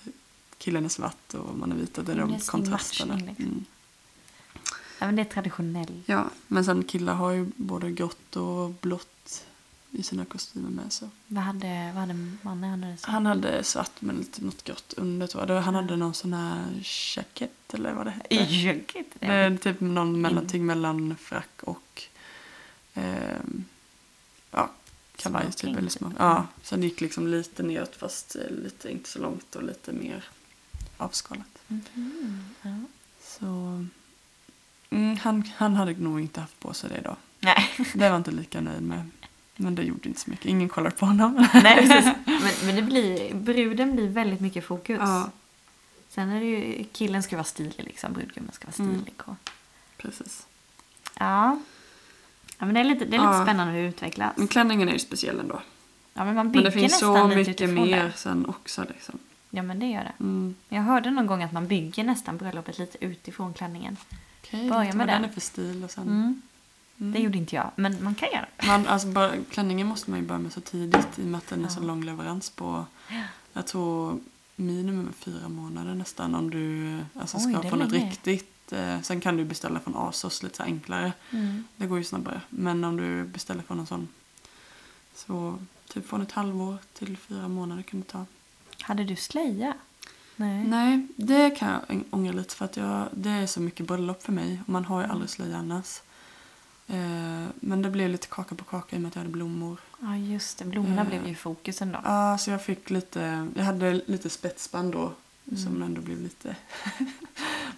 killen 0.57 0.85
är 0.85 0.89
svart 0.89 1.33
och 1.33 1.57
man 1.57 1.71
är 1.71 1.75
vit. 1.75 1.93
Det 2.05 2.11
är 2.11 2.15
de 2.15 2.39
kontrasterna. 2.39 3.15
liksom. 3.15 3.45
Mm. 3.45 3.65
Ja, 4.99 5.05
men 5.05 5.15
det 5.15 5.21
är 5.21 5.25
traditionellt. 5.25 5.91
Ja, 6.05 6.25
men 6.47 6.65
sen 6.65 6.83
killar 6.83 7.13
har 7.13 7.31
ju 7.31 7.51
både 7.55 7.91
grått 7.91 8.35
och 8.35 8.69
blått 8.81 9.45
i 9.91 10.03
sina 10.03 10.25
kostymer 10.25 10.69
med. 10.69 10.93
Så. 10.93 11.09
Vad 11.27 11.43
hade, 11.43 11.91
vad 11.93 12.01
hade 12.01 12.13
mannen? 12.41 12.63
Han 12.71 12.81
hade 12.81 12.97
så. 12.97 13.11
Han 13.11 13.25
hade 13.25 13.63
svart 13.63 14.01
med 14.01 14.15
lite 14.17 14.43
något 14.45 14.63
grått 14.63 14.93
under 14.97 15.27
tror 15.27 15.51
jag. 15.51 15.61
Han 15.61 15.75
hade 15.75 15.95
någon 15.95 16.13
sån 16.13 16.33
här 16.33 16.65
jacket 17.15 17.73
eller 17.73 17.93
vad 17.93 18.05
det 18.07 18.11
hette. 18.11 18.35
Det 19.19 19.25
är 19.25 19.57
typ 19.57 19.79
någon 19.79 20.21
mellanting 20.21 20.65
mellan 20.65 21.15
frack 21.19 21.49
och 21.63 22.03
ehm, 22.93 23.65
ja, 25.17 25.23
kavaj 25.23 25.51
typ. 25.51 25.77
Eller 25.77 25.89
små. 25.89 26.11
Ja, 26.17 26.47
så 26.63 26.75
det 26.75 26.81
gick 26.85 27.01
liksom 27.01 27.27
lite 27.27 27.63
neråt 27.63 27.95
fast 27.95 28.35
eh, 28.35 28.49
lite 28.63 28.91
inte 28.91 29.09
så 29.09 29.19
långt 29.19 29.55
och 29.55 29.63
lite 29.63 29.91
mer 29.91 30.23
avskalat. 30.97 31.47
Mhm, 31.67 32.45
ja. 32.61 32.75
Så 33.21 33.45
mm, 34.89 35.17
han, 35.17 35.43
han 35.55 35.75
hade 35.75 35.93
nog 35.93 36.19
inte 36.19 36.41
haft 36.41 36.59
på 36.59 36.73
sig 36.73 36.89
det 36.89 37.01
då. 37.01 37.15
Nej. 37.39 37.69
Det 37.93 37.99
var 37.99 38.05
jag 38.07 38.15
inte 38.17 38.31
lika 38.31 38.61
nöjd 38.61 38.81
med. 38.81 39.09
Men 39.55 39.75
det 39.75 39.83
gjorde 39.83 40.09
inte 40.09 40.21
så 40.21 40.29
mycket. 40.29 40.45
Ingen 40.45 40.69
kollade 40.69 40.95
på 40.95 41.05
honom. 41.05 41.47
Nej, 41.53 41.75
precis. 41.87 42.11
Men, 42.25 42.51
men 42.65 42.75
det 42.75 42.81
blir, 42.81 43.33
bruden 43.33 43.95
blir 43.95 44.07
väldigt 44.09 44.39
mycket 44.39 44.65
fokus. 44.65 44.97
Ja, 44.99 45.29
Sen 46.09 46.29
är 46.29 46.39
det 46.39 46.45
ju, 46.45 46.85
killen 46.93 47.23
ska 47.23 47.35
vara 47.35 47.43
stilig 47.43 47.83
liksom, 47.83 48.13
brudgummen 48.13 48.51
ska 48.51 48.67
vara 48.67 48.83
Mm. 48.89 48.95
stilig. 49.01 49.13
Och, 49.25 49.49
precis. 49.97 50.45
ja. 51.19 51.59
Ja, 52.57 52.65
men 52.65 52.73
det 52.73 52.79
är 52.79 52.83
lite, 52.83 53.05
det 53.05 53.15
är 53.15 53.19
lite 53.19 53.23
Ja. 53.37 53.43
spännande 53.43 53.73
hur 53.73 53.81
det 53.83 53.87
utvecklas. 53.89 54.33
Men 54.37 54.47
klänningen 54.47 54.89
är 54.89 54.93
ju 54.93 54.99
speciell 54.99 55.39
ändå. 55.39 55.61
Ja, 56.13 56.25
men 56.25 56.35
man 56.35 56.51
Men 56.51 56.63
det 56.63 56.71
finns 56.71 56.99
så 56.99 57.27
mycket 57.27 57.69
mer 57.69 58.03
det. 58.03 58.11
sen 58.15 58.45
också 58.45 58.85
liksom. 58.89 59.19
Ja, 59.49 59.61
men 59.63 59.79
det 59.79 59.85
gör 59.85 60.03
det. 60.03 60.13
Mm. 60.23 60.55
Jag 60.69 60.81
hörde 60.81 61.11
någon 61.11 61.27
gång 61.27 61.43
att 61.43 61.51
man 61.51 61.67
bygger 61.67 62.03
nästan 62.03 62.37
bröllopet 62.37 62.77
lite 62.79 63.05
utifrån 63.05 63.53
klänningen. 63.53 63.97
Okej, 64.43 64.69
Börja 64.69 64.93
med 64.93 65.07
den 65.07 65.21
den. 65.21 65.29
är 65.29 65.33
för 65.33 65.41
stil 65.41 65.83
och 65.83 65.91
sen... 65.91 66.03
Mm. 66.03 66.41
Mm. 66.99 67.11
Det 67.13 67.19
gjorde 67.19 67.37
inte 67.37 67.55
jag, 67.55 67.71
men 67.75 68.03
man 68.03 68.15
kan 68.15 68.29
göra 68.33 68.45
det. 68.57 68.67
Man, 68.67 68.87
alltså, 68.87 69.07
bara, 69.07 69.31
klänningen 69.51 69.87
måste 69.87 70.09
man 70.11 70.19
ju 70.19 70.25
börja 70.25 70.39
med 70.39 70.53
så 70.53 70.61
tidigt 70.61 71.07
i 71.19 71.21
och 71.21 71.25
med 71.25 71.37
att 71.37 71.47
den 71.47 71.59
är 71.59 71.63
Ja. 71.63 71.69
så 71.69 71.81
lång 71.81 72.03
leverans 72.05 72.49
på, 72.49 72.85
jag 73.53 73.67
tror 73.67 74.19
minimum 74.55 75.13
fyra 75.19 75.49
månader 75.49 75.93
nästan 75.95 76.35
om 76.35 76.49
du 76.49 76.97
alltså, 77.21 77.37
Oj, 77.37 77.53
ska 77.53 77.69
få 77.69 77.75
något 77.75 77.91
länge. 77.91 78.11
Eh, 78.73 79.01
sen 79.01 79.21
kan 79.21 79.37
du 79.37 79.45
beställa 79.45 79.79
från 79.79 79.95
ASOS 79.95 80.43
lite 80.43 80.63
enklare. 80.63 81.13
Mm. 81.31 81.63
Det 81.77 81.87
går 81.87 81.97
ju 81.97 82.03
snabbare. 82.03 82.41
Men 82.49 82.83
om 82.83 82.97
du 82.97 83.23
beställer 83.23 83.63
från 83.63 83.79
en 83.79 83.85
sån 83.87 84.07
så 85.15 85.59
typ 85.87 86.07
från 86.07 86.21
ett 86.21 86.31
halvår 86.31 86.77
till 86.93 87.17
fyra 87.17 87.47
månader 87.47 87.81
kan 87.83 87.99
det 87.99 88.07
ta. 88.07 88.25
Hade 88.81 89.03
du 89.03 89.15
slöja? 89.15 89.73
Nej. 90.35 90.63
Nej, 90.67 91.07
det 91.15 91.49
kan 91.49 91.69
jag 91.71 91.81
ång- 91.89 92.03
ångra 92.09 92.31
lite 92.33 92.55
för 92.55 92.65
att 92.65 92.77
jag, 92.77 93.07
det 93.11 93.29
är 93.29 93.47
så 93.47 93.61
mycket 93.61 93.87
bröllop 93.87 94.23
för 94.23 94.31
mig 94.31 94.59
och 94.63 94.69
man 94.69 94.85
har 94.85 95.01
ju 95.01 95.07
aldrig 95.07 95.29
slöja 95.29 95.57
annars. 95.57 96.01
Eh, 96.87 97.45
men 97.59 97.81
det 97.81 97.89
blev 97.89 98.09
lite 98.09 98.27
kaka 98.27 98.55
på 98.55 98.63
kaka 98.63 98.95
i 98.95 98.99
och 98.99 99.01
med 99.01 99.09
att 99.09 99.15
jag 99.15 99.21
hade 99.21 99.31
blommor. 99.33 99.77
Ja, 100.01 100.15
just 100.17 100.57
det. 100.57 100.65
Blommorna 100.65 101.01
Eh. 101.01 101.07
blev 101.07 101.27
ju 101.27 101.35
fokusen 101.35 101.91
då. 101.91 101.99
Ja, 102.03 102.37
så 102.37 102.51
jag 102.51 102.63
fick 102.65 102.89
lite, 102.89 103.47
jag 103.55 103.63
hade 103.63 103.93
lite 103.93 104.29
spetsband 104.29 104.91
då 104.93 105.11
Mm. 105.51 105.63
som 105.63 105.83
ändå 105.83 106.01
blev 106.01 106.21
lite... 106.21 106.55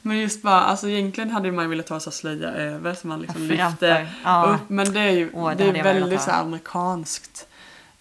men 0.02 0.18
just 0.18 0.42
bara, 0.42 0.62
alltså 0.62 0.90
egentligen 0.90 1.30
hade 1.30 1.52
man 1.52 1.66
ju 1.66 1.70
velat 1.70 1.90
ha 1.90 2.00
så 2.00 2.12
slöja 2.12 2.50
över 2.50 2.94
så 2.94 3.08
man 3.08 3.22
liksom 3.22 3.42
lyfte 3.42 3.58
Framför. 3.58 4.08
Ja. 4.24 4.46
upp. 4.64 4.70
Men 4.70 4.94
det 4.94 5.00
är 5.00 5.12
ju 5.12 5.32
Åh, 5.34 5.50
det 5.58 5.72
det 5.72 5.80
är 5.80 5.84
väldigt 5.84 6.22
så 6.22 6.32
amerikanskt. 6.32 7.48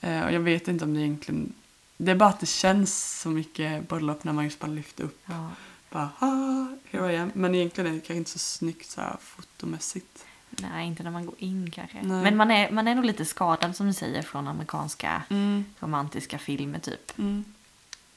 Eh, 0.00 0.24
och 0.24 0.32
jag 0.32 0.40
vet 0.40 0.68
inte 0.68 0.84
om 0.84 0.94
det 0.94 1.00
egentligen... 1.00 1.52
Det 1.96 2.10
är 2.10 2.14
bara 2.16 2.28
att 2.28 2.40
det 2.40 2.46
känns 2.46 3.20
så 3.20 3.28
mycket 3.28 3.88
bröllop 3.88 4.24
när 4.24 4.32
man 4.32 4.44
just 4.44 4.58
bara 4.58 4.66
lyfter 4.72 5.04
upp. 5.04 5.22
Ja. 5.26 5.50
Bara, 5.90 6.08
ah, 6.18 6.66
here 6.90 7.12
I 7.12 7.16
am. 7.16 7.30
Men 7.34 7.54
egentligen 7.54 7.90
är 7.90 7.94
det 7.94 8.00
kanske 8.00 8.14
inte 8.14 8.30
så 8.30 8.38
snyggt 8.38 8.90
så 8.90 9.00
här 9.00 9.16
fotomässigt. 9.20 10.24
Nej, 10.50 10.86
inte 10.86 11.02
när 11.02 11.10
man 11.10 11.26
går 11.26 11.34
in 11.38 11.70
kanske. 11.70 12.02
Nej. 12.02 12.22
Men 12.22 12.36
man 12.36 12.50
är, 12.50 12.70
man 12.70 12.88
är 12.88 12.94
nog 12.94 13.04
lite 13.04 13.24
skadad 13.24 13.76
som 13.76 13.86
du 13.86 13.92
säger 13.92 14.22
från 14.22 14.48
amerikanska 14.48 15.22
Mm, 15.30 15.64
romantiska 15.80 16.38
filmer 16.38 16.78
typ. 16.78 17.18
mm. 17.18 17.44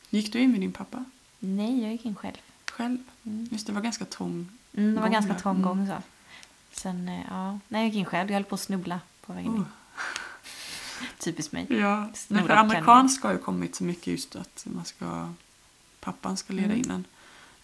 Gick 0.09 0.33
du 0.33 0.39
in 0.39 0.51
med 0.51 0.61
din 0.61 0.71
pappa? 0.71 1.05
Nej, 1.39 1.81
jag 1.83 1.91
gick 1.91 2.05
in 2.05 2.15
själv. 2.15 2.37
Själv? 2.79 2.97
Mm. 3.25 3.47
Just 3.51 3.67
det, 3.67 3.73
var 3.73 3.81
ganska 3.81 4.05
trång. 4.05 4.49
Mm, 4.73 4.89
det 4.95 4.95
var 5.01 5.07
Gång 5.07 5.13
ganska 5.13 5.33
trång 5.35 5.55
Mm. 5.55 5.67
gång 5.67 5.87
så. 5.87 5.95
Sen, 6.71 7.09
eh, 7.09 7.21
ja. 7.29 7.51
Nej, 7.67 7.81
jag 7.81 7.85
gick 7.85 7.95
in 7.95 8.05
själv. 8.05 8.29
Jag 8.29 8.33
höll 8.35 8.43
på 8.43 8.55
att 8.55 8.61
snubbla 8.61 8.99
på 9.25 9.33
vägen 9.33 9.55
in. 9.55 9.61
Oh. 9.61 9.65
Typiskt 11.19 11.51
mig. 11.53 11.67
Ja, 11.69 12.09
men 12.27 12.47
för 12.47 12.53
amerikansk 12.55 13.23
har 13.23 13.31
ju 13.31 13.37
kommit 13.37 13.75
så 13.75 13.83
mycket 13.83 14.07
just 14.07 14.35
att 14.35 14.67
man 14.69 14.85
ska, 14.85 15.33
pappan 15.99 16.37
ska 16.37 16.53
leda 16.53 16.73
Mm. 16.73 16.77
innan. 16.79 17.03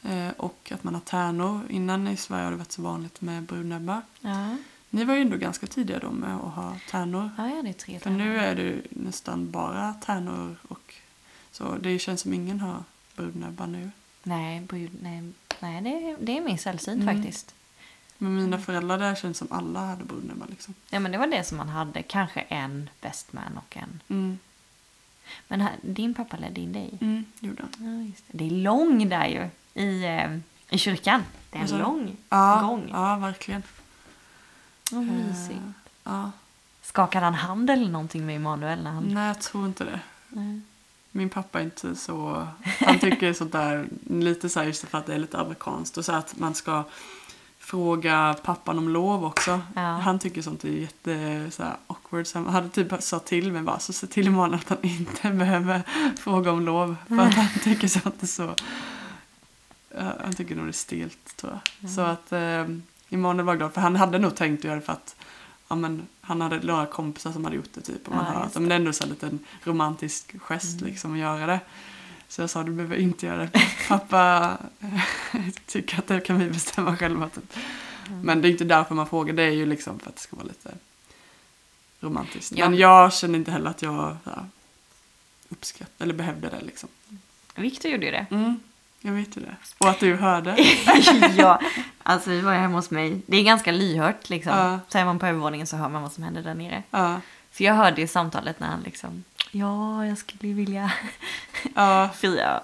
Eh, 0.04 0.34
och 0.38 0.71
att 0.75 0.84
man 0.84 0.93
har 0.93 1.01
tärnor. 1.01 1.62
Innan 1.69 2.08
i 2.08 2.17
Sverige 2.17 2.43
har 2.43 2.51
det 2.51 2.58
varit 2.58 2.71
så 2.71 2.82
vanligt 2.82 3.21
med 3.21 3.43
brudnäbbar. 3.43 4.01
Ja, 4.19 4.58
Ni 4.89 5.04
var 5.04 5.15
ju 5.15 5.21
ändå 5.21 5.38
ganska 5.38 5.67
tidiga 5.67 5.99
då 5.99 6.12
med 6.12 6.36
att 6.36 6.54
ha 6.54 6.78
tärnor. 6.91 7.30
ja 7.38 7.47
jag 7.49 7.56
hade 7.56 7.73
tre 7.73 7.99
För 7.99 8.10
nu 8.10 8.38
är 8.38 8.56
det 8.56 8.82
nästan 8.89 9.51
bara 9.51 9.93
tärnor 9.93 10.56
och 10.67 10.93
så. 11.51 11.75
Det 11.82 11.99
känns 11.99 12.21
som 12.21 12.34
ingen 12.34 12.60
har 12.60 12.84
brudnäbbar 13.15 13.67
nu. 13.67 13.91
Nej, 14.27 14.67
nej, 15.01 15.31
nej 15.59 15.81
det, 15.81 15.89
är- 15.89 16.17
det 16.19 16.38
är 16.38 16.41
mer 16.41 16.57
sällsynt 16.57 17.01
Mm. 17.03 17.15
faktiskt. 17.15 17.55
Men 18.17 18.36
mina 18.36 18.57
föräldrar 18.59 18.97
där 18.97 19.15
känns 19.15 19.38
som 19.38 19.47
alla 19.51 19.80
hade 19.86 20.03
brudnäbbar 20.03 20.47
liksom. 20.49 20.73
Ja, 20.89 20.99
men 20.99 21.11
det 21.11 21.17
var 21.17 21.28
det 21.28 21.43
som 21.43 21.57
man 21.57 21.69
hade. 21.69 22.03
Kanske 22.03 22.39
en 22.41 22.89
best 23.01 23.34
man 23.34 23.57
och 23.57 23.78
en... 23.78 24.01
Mm. 24.07 24.39
Men 25.47 25.61
här, 25.61 25.73
din 25.82 26.13
pappa 26.13 26.38
ledde 26.38 26.61
in 26.61 26.73
dig. 26.73 26.97
Mm, 27.01 27.26
gjorde 27.39 27.63
han. 27.63 27.71
Ja, 27.86 28.13
det. 28.28 28.38
det 28.38 28.45
är 28.45 28.49
lång 28.61 29.09
där 29.09 29.26
ju. 29.28 29.49
I, 29.84 30.03
eh, 30.05 30.38
i 30.69 30.78
kyrkan. 30.78 31.23
Det 31.51 31.57
är 31.57 31.61
en 31.61 31.67
du? 31.67 31.78
lång 31.78 32.17
Ja, 32.30 32.61
gång. 32.61 32.89
ja 32.91 33.15
verkligen. 33.17 33.63
Vad 34.91 35.03
mysigt. 35.03 35.51
Eh, 35.51 35.71
ja. 36.03 36.32
Skakade 36.82 37.26
han 37.26 37.34
hand 37.34 37.69
eller 37.69 37.89
någonting 37.89 38.26
med 38.26 38.36
Emanuel 38.36 38.84
när 38.84 38.91
han... 38.91 39.03
Nej, 39.03 39.28
jag 39.28 39.41
tror 39.41 39.65
inte 39.65 39.84
det. 39.84 39.99
Nej. 40.30 40.61
Min 41.16 41.30
pappa 41.30 41.59
är 41.59 41.63
inte 41.63 41.95
så... 41.95 42.47
Han 42.80 42.99
tycker 42.99 43.34
sånt 43.34 43.51
där 43.51 43.88
lite 44.09 44.49
så 44.49 44.59
här 44.59 44.68
just 44.68 44.88
för 44.88 44.97
att 44.97 45.05
det 45.05 45.13
är 45.13 45.20
lite 45.20 45.38
amerikanskt 45.38 45.97
och 45.97 46.05
så 46.05 46.11
att 46.11 46.39
man 46.39 46.55
ska 46.55 46.84
fråga 47.59 48.36
pappan 48.43 48.78
om 48.78 48.89
lov 48.89 49.26
också. 49.26 49.61
Ja. 49.76 49.82
Han 49.82 50.20
tycker 50.20 50.41
sånt 50.41 50.63
är 50.63 50.70
jätte 50.70 51.47
så 51.51 51.63
här, 51.63 51.76
awkward. 51.88 52.28
Så 52.28 52.39
han 52.39 52.47
hade 52.47 52.70
typ 52.70 53.03
sa 53.03 53.20
till 53.20 53.51
mig 53.51 53.61
bara, 53.61 53.80
så 53.80 53.93
se 53.93 54.07
till 54.07 54.28
imorgon 54.28 54.53
att 54.53 54.70
han 54.70 54.78
inte 54.82 55.30
behöver 55.32 55.82
fråga 56.18 56.51
om 56.51 56.61
lov. 56.61 56.95
För 57.07 57.20
att 57.20 57.34
han 57.34 57.47
tycker 57.63 57.88
sånt 57.88 58.24
är 58.24 58.28
så... 58.28 58.55
Ja, 59.89 60.13
han 60.24 60.34
tycker 60.34 60.55
nog 60.55 60.66
det 60.66 60.70
är 60.70 60.72
stelt 60.72 61.38
tror 61.38 61.59
jag. 61.80 61.91
Så 61.91 62.01
att 62.01 62.32
eh, 62.32 62.66
imorgon 63.09 63.45
var 63.45 63.53
jag 63.53 63.57
glad 63.57 63.74
för 63.74 63.82
han 63.82 63.95
hade 63.95 64.20
nog 64.20 64.36
tänkt 64.36 64.59
att 64.59 64.63
göra 64.63 64.76
det 64.76 64.82
för 64.82 64.93
att 64.93 65.16
ja, 65.68 65.76
men, 65.76 66.07
han 66.22 66.41
hade 66.41 66.59
några 66.59 66.86
kompisar 66.86 67.32
som 67.32 67.43
hade 67.43 67.55
gjort 67.55 67.74
det 67.74 67.82
typ. 67.82 68.07
Och 68.07 68.16
man 68.16 68.26
Ja, 68.26 68.32
hör 68.32 68.45
att, 68.45 68.53
men 68.53 68.70
det 68.70 68.76
är 68.76 68.80
ändå 68.80 68.93
så 68.93 69.03
här 69.03 69.09
liten 69.09 69.39
romantisk 69.63 70.36
gest 70.39 70.82
liksom 70.82 71.13
att 71.13 71.20
göra 71.20 71.45
det. 71.45 71.59
Så 72.28 72.41
jag 72.41 72.49
sa 72.49 72.63
du 72.63 72.72
behöver 72.72 72.95
inte 72.95 73.26
göra 73.26 73.38
det. 73.38 73.51
Pappa 73.88 74.57
tycker 75.66 75.99
att 75.99 76.07
det 76.07 76.20
kan 76.20 76.39
vi 76.39 76.49
bestämma 76.49 76.97
själva. 76.97 77.30
Typ. 77.30 77.57
Men 78.24 78.41
det 78.41 78.47
är 78.47 78.49
inte 78.49 78.63
därför 78.63 78.95
man 78.95 79.07
frågar. 79.07 79.34
Det 79.34 79.43
är 79.43 79.51
ju 79.51 79.66
liksom 79.66 79.99
för 79.99 80.09
att 80.09 80.16
det 80.16 80.22
ska 80.22 80.36
vara 80.36 80.47
lite 80.47 80.72
romantiskt. 81.99 82.51
Ja. 82.55 82.70
Men 82.70 82.80
jag 82.80 83.13
känner 83.13 83.39
inte 83.39 83.51
heller 83.51 83.70
att 83.70 83.82
jag 83.82 84.18
uppskattade 85.49 86.03
eller 86.03 86.13
behövde 86.13 86.49
det 86.49 86.61
liksom. 86.61 86.89
Victor 87.55 87.91
gjorde 87.91 88.05
ju 88.05 88.11
det. 88.11 88.26
Mm, 88.32 88.59
jag 89.06 89.12
vet 89.12 89.38
ju 89.38 89.41
det. 89.41 89.56
Och 89.78 89.89
att 89.89 89.99
du 89.99 90.16
hörde. 90.16 90.56
ja, 91.38 91.60
alltså 92.03 92.30
vi 92.30 92.41
var 92.41 92.53
hemma 92.53 92.76
hos 92.78 92.91
mig. 92.91 93.22
Det 93.28 93.38
är 93.38 93.43
ganska 93.43 93.72
lyhört 93.72 94.30
liksom. 94.30 94.51
Ja. 94.58 94.80
Så 94.88 94.97
är 94.97 95.06
man 95.06 95.20
på 95.20 95.26
övervåningen 95.26 95.68
så 95.68 95.78
hör 95.78 95.89
man 95.89 96.01
vad 96.01 96.12
som 96.12 96.24
händer 96.24 96.41
där 96.43 96.53
nere. 96.56 96.84
Ja, 96.91 97.20
Så 97.51 97.64
jag 97.64 97.74
hörde 97.74 98.01
ju 98.01 98.08
samtalet 98.08 98.60
när 98.60 98.68
han 98.68 98.82
liksom, 98.82 99.24
ja, 99.51 100.06
jag 100.06 100.18
skulle 100.18 100.53
vilja 100.53 100.91
ja, 101.76 102.10
fria. 102.16 102.62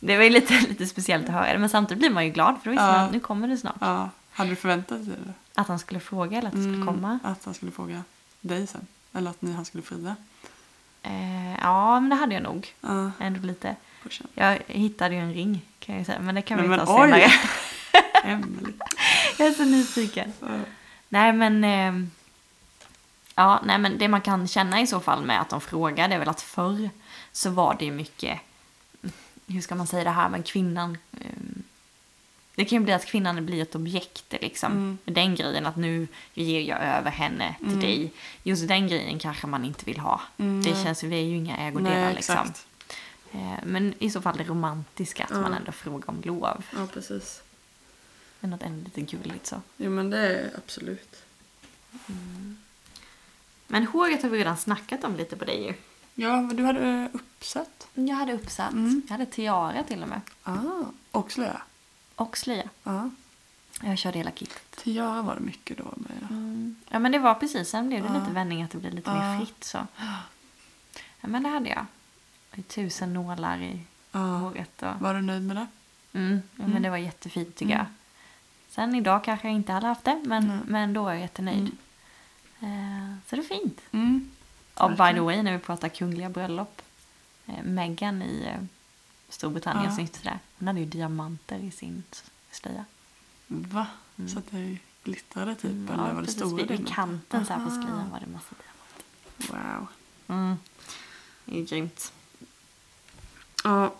Det 0.00 0.16
var 0.16 0.24
ju 0.24 0.30
lite, 0.30 0.54
lite 0.68 0.86
speciellt 0.86 1.26
att 1.28 1.34
höra 1.34 1.52
det, 1.52 1.58
men 1.58 1.68
samtidigt 1.68 2.00
blir 2.00 2.10
man 2.10 2.24
ju 2.26 2.30
glad 2.32 2.54
för 2.62 2.64
då 2.64 2.70
visste 2.70 2.84
Ja. 2.86 2.92
man 2.92 3.10
nu 3.12 3.20
kommer 3.20 3.48
det 3.48 3.56
snart. 3.56 3.76
ja. 3.80 4.10
Hade 4.32 4.50
du 4.50 4.56
förväntat 4.56 5.06
dig 5.06 5.16
det? 5.26 5.32
Att 5.60 5.68
han 5.68 5.78
skulle 5.78 6.00
fråga 6.00 6.38
eller 6.38 6.48
att 6.48 6.54
det 6.54 6.60
skulle 6.62 6.74
Mm, 6.74 6.86
komma. 6.86 7.18
Att 7.22 7.44
han 7.44 7.54
skulle 7.54 7.72
fråga 7.72 8.02
dig 8.40 8.66
sen. 8.66 8.86
Eller 9.12 9.30
att 9.30 9.42
ni, 9.42 9.52
han 9.52 9.64
skulle 9.64 9.82
fria. 9.82 10.16
Eh, 11.02 11.52
ja, 11.62 12.00
men 12.00 12.10
det 12.10 12.16
hade 12.16 12.34
jag 12.34 12.42
nog. 12.42 12.74
Ja, 12.80 13.10
Ändå 13.18 13.40
lite. 13.46 13.76
Jag 14.34 14.58
hittade 14.66 15.14
ju 15.14 15.20
en 15.20 15.34
ring 15.34 15.62
kan 15.80 15.96
jag 15.96 16.06
säga, 16.06 16.18
men 16.20 16.34
det 16.34 16.42
kan 16.42 16.62
vi 16.62 16.68
Nej, 16.68 16.78
ta 16.78 17.06
men 17.06 17.20
senare. 17.20 17.32
Jag 19.38 19.48
är 19.48 19.52
så 19.52 19.64
nyfiken. 19.64 20.32
Ja. 20.40 20.46
Nej 21.08 21.32
men, 21.32 21.64
eh, 21.64 22.06
ja, 23.34 23.60
nej 23.64 23.78
men 23.78 23.98
det 23.98 24.08
man 24.08 24.20
kan 24.20 24.48
känna 24.48 24.80
i 24.80 24.86
så 24.86 25.00
fall 25.00 25.24
med 25.24 25.40
att 25.40 25.48
de 25.50 25.60
frågar 25.60 26.08
det 26.08 26.14
är 26.14 26.18
väl 26.18 26.28
att 26.28 26.40
förr 26.42 26.90
så 27.32 27.50
var 27.50 27.76
det 27.78 27.84
ju 27.84 27.90
mycket, 27.92 28.40
hur 29.46 29.60
ska 29.60 29.74
man 29.74 29.86
säga 29.86 30.04
det 30.04 30.10
här, 30.10 30.28
men 30.28 30.42
kvinnan, 30.42 30.98
eh, 31.20 31.26
det 32.54 32.64
kan 32.64 32.78
ju 32.78 32.84
bli 32.84 32.92
att 32.92 33.06
kvinnan 33.06 33.46
blir 33.46 33.62
ett 33.62 33.74
objekt 33.74 34.34
liksom. 34.40 34.72
Mm. 34.72 34.98
Den 35.04 35.34
grejen 35.34 35.66
att 35.66 35.76
nu 35.76 36.08
ger 36.34 36.60
jag 36.60 36.78
över 36.82 37.10
henne 37.10 37.54
till 37.58 37.66
Mm. 37.68 37.80
dig. 37.80 38.12
Just 38.42 38.68
den 38.68 38.88
grejen 38.88 39.18
kanske 39.18 39.46
man 39.46 39.64
inte 39.64 39.84
vill 39.84 39.98
ha. 40.00 40.20
Mm, 40.38 40.62
Det 40.62 40.82
känns 40.84 41.04
ju, 41.04 41.08
vi 41.08 41.16
är 41.20 41.24
ju 41.24 41.36
inga 41.36 41.56
ägodelar 41.56 42.00
Nej, 42.00 42.14
liksom. 42.14 42.34
exakt. 42.38 42.66
Eh, 43.32 43.58
Men 43.64 43.94
i 43.98 44.10
så 44.10 44.20
fall 44.22 44.36
det 44.36 44.44
romantiska, 44.44 45.24
att 45.24 45.30
Ja. 45.30 45.40
man 45.40 45.54
ändå 45.54 45.72
frågar 45.72 46.10
om 46.10 46.20
lov. 46.24 46.64
Ja, 46.76 46.86
precis. 46.86 47.42
Men 48.40 48.50
något 48.50 48.62
ändå 48.62 48.84
lite 48.84 49.00
gulligt 49.16 49.46
så. 49.46 49.62
Jo, 49.76 49.90
men 49.90 50.10
det 50.10 50.18
är 50.18 50.50
absolut. 50.58 51.22
Men 53.66 53.86
håret 53.86 54.22
har 54.22 54.28
vi 54.30 54.38
redan 54.38 54.56
snackat 54.56 55.04
om 55.04 55.16
lite 55.16 55.36
på 55.36 55.44
dig 55.44 55.62
ju. 55.66 55.74
Ja, 56.14 56.50
du 56.54 56.64
hade 56.64 57.08
uppsatt. 57.12 57.88
Jag 57.94 58.14
hade 58.16 58.32
uppsatt. 58.32 58.72
Mm. 58.72 59.02
Jag 59.08 59.12
hade 59.12 59.26
tiara 59.26 59.84
till 59.84 60.02
och 60.02 60.08
med. 60.08 60.20
Ah, 60.42 60.56
och 61.10 61.32
slöja. 61.32 61.62
Och 62.14 62.38
slöja. 62.38 62.68
Ja. 62.82 63.10
Jag 63.82 63.98
körde 63.98 64.18
hela 64.18 64.30
kittet. 64.30 64.70
Tiara 64.76 65.22
var 65.22 65.34
det 65.34 65.40
mycket 65.40 65.78
då 65.78 65.84
med. 65.96 66.18
Ja. 66.20 66.92
Ja 66.92 66.98
men 66.98 67.12
det 67.12 67.18
var 67.18 67.34
precis, 67.34 67.68
sen 67.68 67.88
blev 67.88 68.02
det 68.02 68.08
Ja. 68.14 68.20
lite 68.20 68.32
vändning 68.32 68.62
att 68.62 68.70
det 68.70 68.78
blev 68.78 68.94
lite 68.94 69.10
mer 69.14 69.38
fritt 69.38 69.64
så. 69.64 69.86
Ja 71.20 71.28
men 71.28 71.42
det 71.42 71.48
hade 71.48 71.68
jag. 71.68 71.86
Tusen 72.68 73.14
nålar 73.14 73.58
i 73.58 73.80
Ja. 74.12 74.18
håret 74.38 74.82
och... 74.82 75.00
Var 75.00 75.14
du 75.14 75.20
nöjd 75.22 75.42
med 75.42 75.56
det? 75.56 75.66
Mm, 76.18 76.32
ja, 76.32 76.40
men 76.56 76.70
Mm. 76.70 76.82
det 76.82 76.90
var 76.90 76.96
jättefint 76.96 77.56
tycker 77.56 77.74
Mm. 77.74 77.78
jag. 77.86 77.86
Sen 78.74 78.94
idag 78.94 79.24
kanske 79.24 79.48
jag 79.48 79.54
inte 79.54 79.72
hade 79.72 79.86
haft 79.86 80.04
det, 80.04 80.22
men, 80.26 80.46
Nej. 80.48 80.58
men 80.66 80.92
då 80.92 81.08
är 81.08 81.12
jag 81.12 81.20
jättenöjd. 81.20 81.66
Eh, 82.60 83.14
så 83.26 83.36
det 83.36 83.42
är 83.42 83.60
fint. 83.60 83.80
Mm. 83.92 84.30
Och 84.74 84.90
by 84.90 84.96
the 85.14 85.20
way, 85.20 85.42
när 85.42 85.52
vi 85.52 85.58
pratar 85.58 85.88
kungliga 85.88 86.28
bröllop. 86.28 86.82
Eh, 87.46 87.62
Meghan 87.64 88.22
i 88.22 88.44
eh, 88.46 88.62
Storbritannien 89.28 89.92
Ja. 89.98 90.06
där. 90.22 90.38
Hon 90.58 90.68
hade 90.68 90.80
ju 90.80 90.86
diamanter 90.86 91.58
i 91.58 91.70
sin 91.70 92.02
slöja. 92.50 92.84
Va? 93.46 93.86
Mm. 94.18 94.28
Så 94.30 94.38
att 94.38 94.50
det 94.50 94.76
glittrade 95.04 95.54
typ? 95.54 95.64
Mm, 95.70 95.88
eller 96.00 96.12
var 96.14 96.22
det 96.22 96.28
stora 96.30 96.64
Vid- 96.64 96.88
kanten 96.88 97.46
så 97.46 97.52
här 97.52 97.60
på 97.64 97.70
Aha. 97.70 97.82
slöjan 97.82 98.10
var 98.10 98.20
det 98.20 98.26
massa 98.26 98.54
diamanter. 98.58 99.76
Wow. 99.78 99.86
Mm. 100.36 100.56
Det 101.44 101.58
är 101.60 101.64
grymt. 101.66 102.12
Ja, 103.68 103.94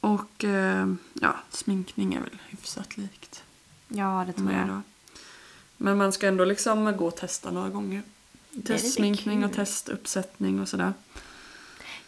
och 0.00 0.44
eh, 0.44 0.86
ja, 1.20 1.36
sminkning 1.50 2.14
är 2.14 2.20
väl 2.20 2.38
hyfsat 2.48 2.96
likt. 2.96 3.42
Ja, 3.88 4.24
det 4.26 4.32
tror 4.32 4.52
jag. 4.52 4.68
då. 4.68 4.82
Men 5.76 5.98
man 5.98 6.12
ska 6.12 6.28
ändå 6.28 6.44
liksom 6.44 6.96
gå 6.96 7.06
och 7.06 7.16
testa 7.16 7.50
några 7.50 7.68
gånger. 7.68 8.02
Testsminkning 8.66 9.44
och 9.44 9.52
testuppsättning 9.52 10.60
och 10.60 10.68
sådär. 10.68 10.92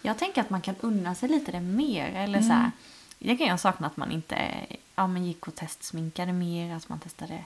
Jag 0.02 0.18
tänker 0.18 0.40
att 0.40 0.50
man 0.50 0.60
kan 0.60 0.74
unna 0.80 1.14
sig 1.14 1.28
lite 1.28 1.52
det 1.52 1.60
mer. 1.60 2.06
Eller 2.08 2.38
Mm. 2.38 2.48
så 2.48 2.54
här, 2.54 2.70
det 3.18 3.36
kan 3.36 3.46
jag 3.46 3.60
sakna 3.60 3.86
att 3.86 3.96
man 3.96 4.10
inte 4.12 4.66
ja, 4.94 5.06
men 5.06 5.24
gick 5.26 5.48
och 5.48 5.54
testsminkade 5.54 6.32
mer. 6.32 6.74
Att 6.76 6.88
man 6.88 6.98
testade. 6.98 7.44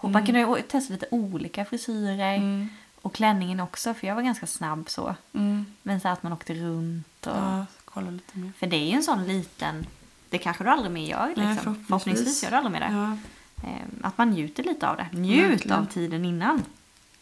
Man 0.00 0.10
Mm. 0.16 0.26
kunde 0.26 0.62
testa 0.62 0.92
lite 0.92 1.06
olika 1.10 1.64
frisyrer. 1.64 2.36
Mm. 2.36 2.68
Och 3.02 3.14
klänningen 3.14 3.60
också, 3.60 3.94
för 3.94 4.06
jag 4.06 4.14
var 4.14 4.22
ganska 4.22 4.46
snabb 4.46 4.90
så. 4.90 5.14
Mm. 5.32 5.66
Men 5.82 6.00
så 6.00 6.08
att 6.08 6.22
man 6.22 6.32
åkte 6.32 6.54
runt. 6.54 7.26
Och, 7.26 7.36
Ja, 7.36 7.66
kolla 7.94 8.10
lite 8.10 8.38
mer. 8.38 8.52
För 8.58 8.66
det 8.66 8.76
är 8.76 8.86
ju 8.86 8.92
en 8.92 9.02
sån 9.02 9.26
liten... 9.26 9.86
Det 10.30 10.38
kanske 10.38 10.64
du 10.64 10.70
aldrig 10.70 10.92
mer 10.92 11.10
gör. 11.10 11.26
Liksom. 11.28 11.44
förhoppningsvis. 11.56 11.86
förhoppningsvis 11.88 12.42
gör 12.42 12.50
du 12.50 12.56
aldrig 12.56 12.72
mer 12.72 12.80
det. 12.80 12.92
Ja, 12.92 13.16
Ehm, 13.64 14.00
Att 14.02 14.18
man 14.18 14.30
njuter 14.30 14.62
lite 14.62 14.88
av 14.88 14.96
det. 14.96 15.08
Njut 15.12 15.50
Verkligen. 15.52 15.78
av 15.78 15.84
tiden 15.86 16.24
innan. 16.24 16.62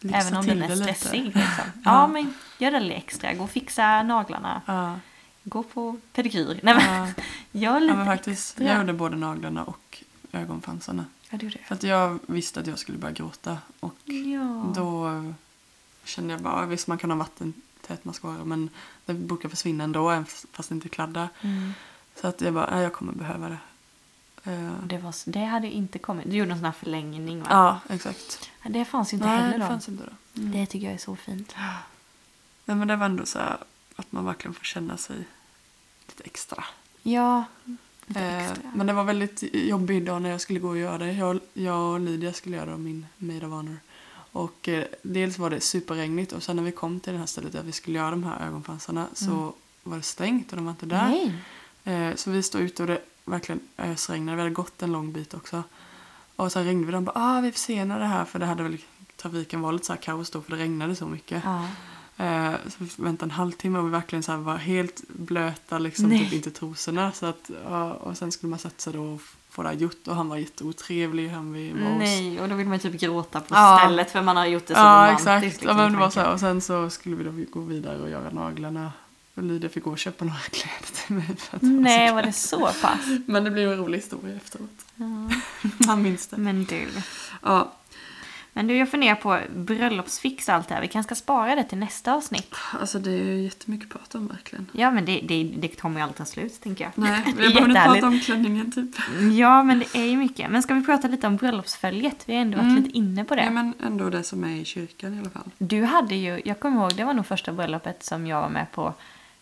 lyxa 0.00 0.18
även 0.18 0.36
om 0.36 0.46
den 0.46 0.62
är 0.62 0.68
det 0.68 0.76
stressig. 0.76 1.24
Liksom. 1.24 1.40
Ja. 1.64 1.70
Ja. 1.84 2.06
men 2.06 2.34
gör 2.58 2.70
det 2.70 2.80
lite 2.80 2.94
extra. 2.94 3.34
Gå 3.34 3.44
och 3.44 3.50
fixa 3.50 4.02
naglarna. 4.02 4.62
Ja, 4.66 4.98
Gå 5.44 5.62
på 5.62 5.96
pedikyr. 6.12 6.60
Nej, 6.62 6.74
men, 6.74 7.14
gör 7.62 7.80
lite 7.80 7.92
ja 7.92 7.96
men 7.96 8.06
faktiskt. 8.06 8.50
extra. 8.50 8.64
Jag 8.66 8.78
gjorde 8.78 8.92
både 8.92 9.16
naglarna 9.16 9.64
och 9.64 10.02
ögonfransarna. 10.32 11.04
Ja, 11.30 11.38
du 11.38 11.48
det. 11.50 11.58
För 11.58 11.74
att 11.74 11.82
jag 11.82 12.18
visste 12.26 12.60
att 12.60 12.66
jag 12.66 12.78
skulle 12.78 12.98
börja 12.98 13.14
gråta. 13.14 13.58
Och 13.80 13.94
då 14.74 15.10
kände 16.04 16.32
jag 16.32 16.42
bara, 16.42 16.66
visst 16.66 16.86
man 16.88 16.98
kan 16.98 17.10
ha 17.10 17.16
vattentät 17.88 18.04
mascara 18.04 18.44
men 18.44 18.70
det 19.06 19.14
brukar 19.14 19.48
försvinna 19.48 19.84
ändå 19.84 20.24
fast 20.52 20.68
det 20.68 20.74
inte 20.74 20.88
kladdar. 20.88 21.28
Mm. 21.42 21.72
Så 22.20 22.26
att 22.26 22.40
jag 22.40 22.54
bara, 22.54 22.82
jag 22.82 22.92
kommer 22.92 23.12
behöva 23.12 23.48
det. 23.48 23.58
Eh, 24.50 24.72
Det, 24.84 24.98
var, 24.98 25.14
det 25.30 25.44
hade 25.44 25.70
inte 25.70 25.98
kommit. 25.98 26.30
Du 26.30 26.36
gjorde 26.36 26.50
en 26.52 26.56
sån 26.58 26.64
här 26.64 26.72
förlängning 26.72 27.40
va? 27.40 27.46
Ja, 27.50 27.94
exakt. 27.94 28.50
Det 28.68 28.84
fanns 28.84 29.12
ju 29.12 29.16
inte 29.16 29.28
Nej, 29.28 29.36
heller 29.38 29.52
det 29.58 29.64
då. 29.64 29.68
fanns 29.68 29.88
inte 29.88 30.04
då. 30.04 30.40
Mm. 30.40 30.52
Det 30.52 30.66
tycker 30.66 30.86
jag 30.86 30.94
är 30.94 30.98
så 30.98 31.16
fint. 31.16 31.54
Nej, 32.64 32.76
men 32.76 32.88
det 32.88 32.96
var 32.96 33.06
ändå 33.06 33.26
så 33.26 33.38
här 33.38 33.56
att 33.96 34.12
man 34.12 34.24
verkligen 34.24 34.54
får 34.54 34.64
känna 34.64 34.96
sig 34.96 35.16
lite 36.08 36.22
extra. 36.24 36.64
Ja, 37.02 37.44
lite 38.06 38.20
Eh, 38.20 38.50
extra. 38.50 38.70
men 38.74 38.86
det 38.86 38.92
var 38.92 39.04
väldigt 39.04 39.42
jobbig 39.52 40.06
dag 40.06 40.22
när 40.22 40.30
jag 40.30 40.40
skulle 40.40 40.58
gå 40.60 40.68
och 40.68 40.78
göra 40.78 40.98
det. 40.98 41.12
Jag, 41.12 41.40
jag 41.54 41.92
och 41.92 42.00
Lydia 42.00 42.32
skulle 42.32 42.56
göra 42.56 42.76
min 42.76 43.06
Maid 43.16 43.44
of 43.44 43.50
Honor. 43.50 43.76
Och 44.36 44.68
eh, 44.68 44.84
dels 45.02 45.38
var 45.38 45.50
det 45.50 45.60
superregnigt 45.60 46.32
och 46.32 46.42
sen 46.42 46.56
när 46.56 46.62
vi 46.62 46.72
kom 46.72 47.00
till 47.00 47.12
det 47.12 47.18
här 47.18 47.26
stället 47.26 47.52
där 47.52 47.62
vi 47.62 47.72
skulle 47.72 47.98
göra 47.98 48.10
de 48.10 48.24
här 48.24 48.46
ögonfransarna 48.46 49.06
så 49.14 49.54
var 49.82 49.96
det 49.96 50.02
stängt 50.02 50.50
och 50.50 50.56
de 50.56 50.64
var 50.64 50.72
inte 50.72 50.86
där. 50.86 51.32
Eh, 51.84 52.14
så 52.14 52.30
vi 52.30 52.42
stod 52.42 52.60
ute 52.60 52.82
och 52.82 52.88
det 52.88 53.00
verkligen 53.24 53.60
ösregnade. 53.78 54.36
Vi 54.36 54.42
hade 54.42 54.54
gått 54.54 54.82
en 54.82 54.92
lång 54.92 55.12
bit 55.12 55.34
också. 55.34 55.62
Och 56.36 56.52
sen 56.52 56.64
ringde 56.64 56.86
vi 56.86 56.92
dem 56.92 57.08
och 57.08 57.14
bara 57.14 57.38
ah, 57.38 57.40
vi 57.40 57.52
försenar 57.52 57.98
det 57.98 58.06
här 58.06 58.24
för 58.24 58.38
det 58.38 58.46
hade 58.46 58.62
väl 58.62 58.78
trafiken 59.16 59.60
var 59.60 59.72
lite 59.72 59.86
så 59.86 59.92
här 59.92 60.00
kaos 60.00 60.30
då 60.30 60.42
för 60.42 60.50
det 60.50 60.62
regnade 60.62 60.96
så 60.96 61.06
mycket. 61.06 61.42
Ja. 61.44 61.68
Eh, 62.24 62.54
så 62.68 62.76
vi 62.78 62.90
väntade 62.96 63.26
en 63.26 63.30
halvtimme 63.30 63.78
och 63.78 63.86
vi 63.86 63.90
verkligen 63.90 64.22
så 64.22 64.36
var 64.36 64.56
helt 64.56 65.02
blöta 65.08 65.78
liksom, 65.78 66.08
Nej. 66.08 66.18
typ 66.18 66.32
inte 66.32 66.50
trosorna. 66.50 67.12
Så 67.12 67.26
att, 67.26 67.50
och 68.00 68.18
sen 68.18 68.32
skulle 68.32 68.50
man 68.50 68.58
sätta 68.58 68.78
sig 68.78 68.92
då 68.92 69.02
och 69.02 69.20
det 69.62 69.68
här 69.68 69.76
gjort 69.76 70.08
och 70.08 70.16
han 70.16 70.28
var 70.28 70.36
jätteotrevlig. 70.36 71.28
Han 71.28 71.52
vi 71.52 71.72
var 71.72 71.80
hos- 71.90 71.98
Nej, 71.98 72.40
och 72.40 72.48
då 72.48 72.54
vill 72.54 72.66
man 72.66 72.78
typ 72.78 73.00
gråta 73.00 73.40
på 73.40 73.54
Ja. 73.54 73.78
stället 73.82 74.10
för 74.10 74.22
man 74.22 74.36
har 74.36 74.46
gjort 74.46 74.66
det 74.66 74.74
så 74.74 74.80
Ja 74.80 74.84
romantiskt. 75.04 75.20
exakt. 75.28 75.44
liksom, 75.44 75.68
ja, 75.68 75.74
men 75.74 75.92
det 75.92 75.98
var 75.98 76.10
så. 76.10 76.24
Och 76.32 76.40
sen 76.40 76.60
så 76.60 76.90
skulle 76.90 77.16
vi 77.16 77.24
då 77.24 77.32
gå 77.60 77.60
vidare 77.60 77.98
och 78.02 78.10
göra 78.10 78.30
naglarna. 78.30 78.92
Och 79.34 79.42
Lydia 79.42 79.70
fick 79.70 79.84
gå 79.84 79.90
och 79.90 79.98
köpa 79.98 80.24
några 80.24 80.38
kläder 80.50 80.94
till 81.06 81.14
mig. 81.16 81.26
För 81.38 81.56
att 81.56 81.62
var 81.62 81.70
Nej, 81.70 82.12
var 82.14 82.22
det 82.22 82.32
så 82.32 82.60
pass? 82.66 82.98
Men 83.26 83.44
det 83.44 83.50
blev 83.50 83.72
en 83.72 83.78
rolig 83.78 83.98
historia 83.98 84.36
efteråt. 84.36 84.70
Ja. 84.94 85.04
Han 85.86 86.02
minns 86.02 86.26
det. 86.26 86.36
Men 86.36 86.64
du. 86.64 86.86
Ja. 87.42 87.72
Men 88.56 88.66
du, 88.66 88.76
jag 88.76 88.90
funderar 88.90 89.14
på 89.14 89.40
bröllopsfix 89.56 90.48
och 90.48 90.54
allt 90.54 90.68
det 90.68 90.74
här. 90.74 90.80
Vi 90.80 90.88
kanske 90.88 91.14
ska 91.14 91.22
spara 91.22 91.54
det 91.54 91.64
till 91.64 91.78
nästa 91.78 92.14
avsnitt. 92.14 92.54
Alltså 92.80 92.98
det 92.98 93.10
är 93.10 93.24
ju 93.24 93.40
jättemycket 93.42 93.86
att 93.94 94.00
prata 94.00 94.18
om 94.18 94.26
verkligen. 94.28 94.66
Ja, 94.72 94.90
men 94.90 95.04
det, 95.04 95.20
det, 95.28 95.54
det 95.58 95.68
kommer 95.68 95.96
ju 95.96 96.02
aldrig 96.02 96.16
ta 96.16 96.24
slut, 96.24 96.60
tänker 96.60 96.84
jag. 96.84 96.92
Nej, 96.94 97.22
vi 97.36 97.44
har 97.46 97.52
hunnit 97.52 97.68
jättehärligt. 97.76 97.94
prata 98.02 98.06
om 98.06 98.20
klänningen 98.20 98.72
typ. 98.72 98.90
Ja, 99.38 99.62
men 99.62 99.78
det 99.78 99.94
är 99.98 100.04
ju 100.04 100.16
mycket. 100.16 100.50
Men 100.50 100.62
ska 100.62 100.74
vi 100.74 100.84
prata 100.84 101.08
lite 101.08 101.26
om 101.26 101.36
bröllopsföljet? 101.36 102.22
Vi 102.28 102.34
har 102.34 102.42
ändå 102.42 102.56
varit 102.56 102.66
Mm. 102.70 102.82
lite 102.84 102.98
inne 102.98 103.24
på 103.24 103.34
det. 103.34 103.44
Ja, 103.44 103.50
men 103.50 103.74
ändå 103.84 104.10
det 104.10 104.22
som 104.22 104.44
är 104.44 104.48
i 104.56 104.64
kyrkan 104.64 105.14
i 105.14 105.20
alla 105.20 105.30
fall. 105.30 105.50
Du 105.58 105.84
hade 105.84 106.14
ju, 106.14 106.42
jag 106.44 106.60
kommer 106.60 106.80
ihåg, 106.82 106.94
det 106.96 107.04
var 107.04 107.14
nog 107.14 107.26
första 107.26 107.52
bröllopet 107.52 108.04
som 108.04 108.26
jag 108.26 108.40
var 108.40 108.48
med 108.48 108.72
på, 108.72 108.94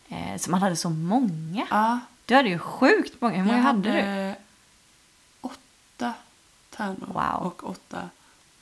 eh, 0.08 0.36
som 0.38 0.50
man 0.50 0.62
hade 0.62 0.76
så 0.76 0.90
många. 0.90 1.66
Ja, 1.70 2.00
Du 2.24 2.34
hade 2.34 2.48
ju 2.48 2.58
sjukt 2.58 3.20
många. 3.20 3.34
Hur 3.36 3.42
många 3.44 3.56
jag 3.56 3.62
hade 3.64 3.92
du? 3.92 4.00
hade 4.00 4.34
åtta 5.40 6.12
tärnor 6.76 7.06
Wow. 7.06 7.46
och 7.46 7.70
åtta 7.70 7.98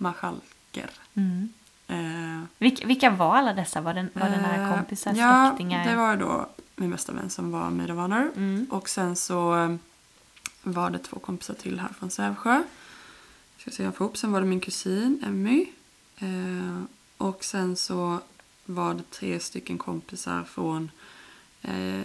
marskalker. 0.03 0.91
Mm. 1.15 1.49
Eh, 1.89 2.45
Vilka, 2.59 2.87
vilka 2.87 3.11
var 3.11 3.37
alla 3.37 3.53
dessa? 3.55 3.81
Var 3.81 3.95
det, 3.95 4.09
var 4.13 4.29
det 4.31 4.37
nära 4.37 4.69
eh, 4.71 4.77
kompisar, 4.77 5.15
ja, 5.15 5.49
släktingar? 5.49 5.87
det 5.91 5.97
var 5.97 6.17
då 6.17 6.49
min 6.77 6.91
bästa 6.91 7.13
vän 7.13 7.31
som 7.31 7.51
var 7.51 7.71
maid 7.71 7.91
of 7.91 7.97
honor. 7.97 8.31
Mm. 8.37 8.67
Och 8.71 8.89
sen 8.89 9.17
så 9.17 9.57
eh, 9.65 9.75
var 10.63 10.91
det 10.91 10.99
två 10.99 11.19
kompisar 11.19 11.55
till 11.55 11.81
här 11.81 11.89
från 11.99 12.11
Sävsjö. 12.11 12.63
Ska 13.59 13.71
se 13.71 13.83
jag 13.83 13.95
får 13.97 14.05
ihop. 14.05 14.17
Sen 14.17 14.33
var 14.33 14.41
det 14.41 14.47
min 14.47 14.61
kusin 14.61 15.23
Emmy. 15.27 15.67
Eh, 16.19 16.83
och 17.17 17.45
sen 17.45 17.77
så 17.77 18.19
var 18.65 18.95
det 18.95 19.11
tre 19.11 19.41
stycken 19.41 19.79
kompisar 19.79 20.45
från 20.45 20.91
eh, 21.63 22.01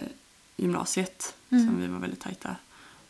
gymnasiet 0.56 1.34
Mm. 1.50 1.66
som 1.66 1.80
vi 1.80 1.86
var 1.86 1.98
väldigt 1.98 2.20
tajta. 2.20 2.56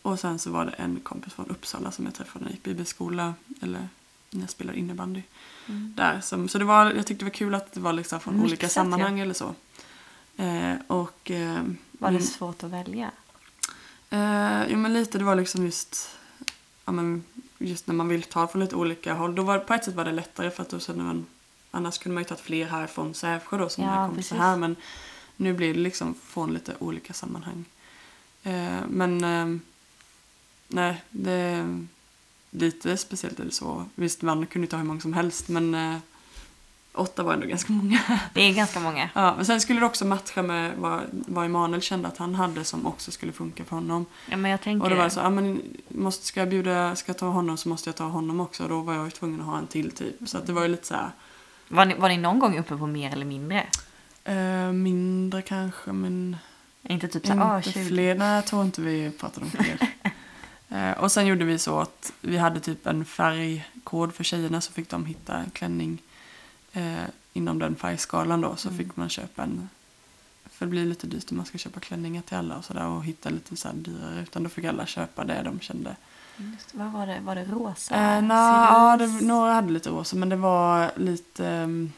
Och 0.03 0.21
sen 0.21 0.39
så 0.39 0.51
var 0.51 0.65
det 0.65 0.71
en 0.71 1.01
kompis 1.01 1.33
från 1.33 1.47
Uppsala 1.51 1.91
som 1.91 2.05
jag 2.05 2.15
träffade 2.15 2.45
när 2.45 2.51
jag 2.51 2.55
gick 2.55 2.63
bibelskola 2.65 3.35
eller 3.63 3.89
jag 4.31 4.51
spelade 4.51 4.79
innebandy. 4.79 5.23
Mm. 5.69 5.93
Där. 5.97 6.21
Som, 6.21 6.49
så 6.49 6.59
det 6.59 6.65
var, 6.65 6.93
jag 6.93 7.07
tyckte 7.07 7.25
det 7.25 7.31
var 7.31 7.35
kul 7.35 7.55
att 7.55 7.73
det 7.73 7.81
var 7.81 7.93
liksom 7.93 8.21
från 8.21 8.35
olika 8.41 8.51
Mixat, 8.51 8.73
sammanhang 8.73 9.21
eller 9.21 9.35
så. 9.35 9.55
Eh, 10.37 10.75
och, 10.87 11.31
eh, 11.31 11.63
Var 11.93 12.11
det 12.11 12.21
svårt 12.21 12.63
att 12.63 12.71
välja? 12.71 13.11
Eh, 14.11 14.67
jo 14.69 14.77
men 14.79 14.93
lite, 14.93 15.19
det 15.19 15.25
var 15.25 15.35
liksom 15.35 15.65
just, 15.65 16.11
ja, 16.85 16.93
men 16.93 17.25
just 17.59 17.87
när 17.87 17.95
man 17.95 18.09
vill 18.09 18.23
ta 18.23 18.49
från 18.49 18.61
lite 18.61 18.77
olika 18.77 19.15
håll. 19.15 19.35
Då 19.35 19.43
var, 19.43 19.59
på 19.59 19.75
ett 19.75 19.85
sätt 19.85 19.95
var 19.95 20.05
det 20.05 20.13
lättare 20.13 20.51
för 20.51 20.63
att 20.63 20.71
då 20.71 20.79
kände 20.81 21.05
man, 21.05 21.27
annars 21.71 21.99
kunde 21.99 22.15
man 22.15 22.23
ju 22.23 22.29
tagit 22.29 22.41
fler 22.45 22.67
här 22.67 22.87
från 22.87 23.15
Sävsjö 23.15 23.59
då 23.59 23.69
som 23.69 23.85
Ja, 23.85 24.07
kompisar 24.07 24.17
precis. 24.17 24.39
här. 24.39 24.57
Men 24.57 24.77
nu 25.37 25.53
blir 25.53 25.75
det 25.75 25.81
liksom 25.81 26.15
från 26.25 26.55
lite 26.55 26.75
olika 26.79 27.13
sammanhang. 27.13 27.65
Eh, 28.43 28.81
men 28.89 29.25
eh, 29.25 29.61
nej, 30.69 31.03
det 31.11 31.79
lite 32.51 32.97
speciellt 32.97 33.37
det 33.37 33.51
så. 33.51 33.85
Visst, 33.95 34.23
man 34.23 34.47
kunde 34.47 34.67
ju 34.67 34.71
ta 34.71 34.77
hur 34.77 34.85
många 34.85 35.01
som 35.01 35.13
helst 35.13 35.49
men 35.49 35.75
eh, 35.75 35.97
åtta 36.95 37.23
var 37.23 37.35
ändå 37.35 37.47
ganska 37.47 37.73
många. 37.73 38.01
Det 38.35 38.41
är 38.41 38.53
ganska 38.55 38.81
många. 38.81 39.11
Ja, 39.15 39.35
men 39.37 39.47
sen 39.47 39.61
skulle 39.61 39.81
det 39.81 39.87
också 39.87 40.05
matcha 40.05 40.43
med 40.43 40.77
vad, 40.77 41.01
vad 41.13 41.45
Emanuel 41.45 41.83
kände 41.83 42.09
att 42.09 42.17
han 42.19 42.35
hade 42.35 42.65
som 42.65 42.87
också 42.87 43.11
skulle 43.11 43.33
funka 43.33 43.65
för 43.65 43.77
honom. 43.77 44.07
Ja, 44.31 44.37
men 44.37 44.51
jag 44.51 44.61
tänker... 44.61 44.85
Och 44.85 44.91
då 44.91 44.97
var 44.97 45.05
det 45.05 45.11
så, 45.11 45.21
ja, 45.21 45.31
men 45.31 45.63
måste, 45.89 46.27
ska 46.27 46.41
jag 46.41 46.49
bjuda, 46.49 46.97
ska 46.97 47.11
jag 47.11 47.19
ta 47.19 47.27
honom 47.27 47.57
så 47.57 47.69
måste 47.69 47.89
jag 47.89 47.97
ta 47.97 48.05
honom 48.05 48.41
också. 48.41 48.63
Och 48.63 48.69
då 48.69 48.81
var 48.81 48.95
jag 48.95 49.05
ju 49.05 49.11
tvungen 49.11 49.41
att 49.41 49.47
ha 49.47 49.59
en 49.59 49.67
till 49.67 49.91
typ. 49.91 50.17
Så 50.27 50.39
att 50.39 50.47
det 50.47 50.53
var 50.53 50.63
ju 50.63 50.69
lite 50.69 50.87
så 50.87 50.95
här, 50.95 51.11
var, 51.69 51.85
ni, 51.85 51.95
var 51.95 52.09
ni 52.09 52.17
någon 52.17 52.39
gång 52.39 52.59
uppe 52.59 52.77
på 52.77 52.87
mer 52.87 53.13
eller 53.13 53.27
mindre? 53.27 53.67
eh, 54.25 54.73
mindre 54.73 55.43
kanske 55.43 55.93
men 55.93 56.37
Inte 56.83 57.09
typ 57.09 57.27
såhär, 57.27 57.53
ah, 57.53 57.57
inte 57.57 57.73
20. 57.73 57.85
fler. 57.85 58.15
Nej, 58.15 58.35
jag 58.35 58.47
tror 58.47 58.63
inte 58.63 58.81
vi 58.81 59.11
pratade 59.11 59.47
om 59.47 59.51
fler. 59.51 59.79
eh, 60.69 60.91
och 60.93 61.13
sen 61.13 61.27
gjorde 61.27 61.45
vi 61.45 61.59
så 61.59 61.81
att 61.81 62.13
vi 62.21 62.37
hade 62.39 62.61
typ 62.61 62.87
en 62.87 63.05
färgkod 63.05 64.15
för 64.15 64.25
tjejerna 64.25 64.61
så 64.61 64.73
fick 64.73 64.91
de 64.91 65.07
hitta 65.07 65.37
en 65.37 65.51
klänning 65.51 66.03
eh, 66.73 67.05
inom 67.33 67.59
den 67.59 67.77
färgskalan 67.77 68.41
då. 68.41 68.57
Så 68.57 68.69
Mm. 68.69 68.79
fick 68.79 68.97
man 68.97 69.09
köpa 69.09 69.43
en 69.43 69.69
för 70.53 70.67
det 70.67 70.71
blir 70.71 70.85
lite 70.85 71.07
dyrt 71.07 71.31
om 71.31 71.37
man 71.37 71.47
ska 71.47 71.59
köpa 71.59 71.81
klänningar 71.81 72.23
till 72.23 72.37
alla 72.37 72.57
och 72.57 72.65
sådär 72.65 72.87
och 72.87 73.05
hitta 73.05 73.31
lite 73.31 73.57
så 73.57 73.69
här 73.69 73.75
dyrare. 73.75 74.21
Utan 74.23 74.43
då 74.43 74.49
fick 74.49 74.65
alla 74.65 74.87
köpa 74.87 75.25
det 75.25 75.43
de 75.43 75.61
kände 75.61 75.97
Just, 76.37 76.75
vad 76.75 76.93
var 76.93 77.07
det? 77.07 77.21
Var 77.21 77.35
det 77.35 77.45
rosa? 77.45 77.95
Eh, 77.95 78.23
nej, 78.23 78.37
ja, 78.71 78.97
det, 78.99 79.07
några 79.27 79.53
hade 79.53 79.73
lite 79.73 79.91
rosa 79.91 80.17
men 80.17 80.29
det 80.29 80.37
var 80.37 80.91
lite 80.97 81.45
um, 81.49 81.93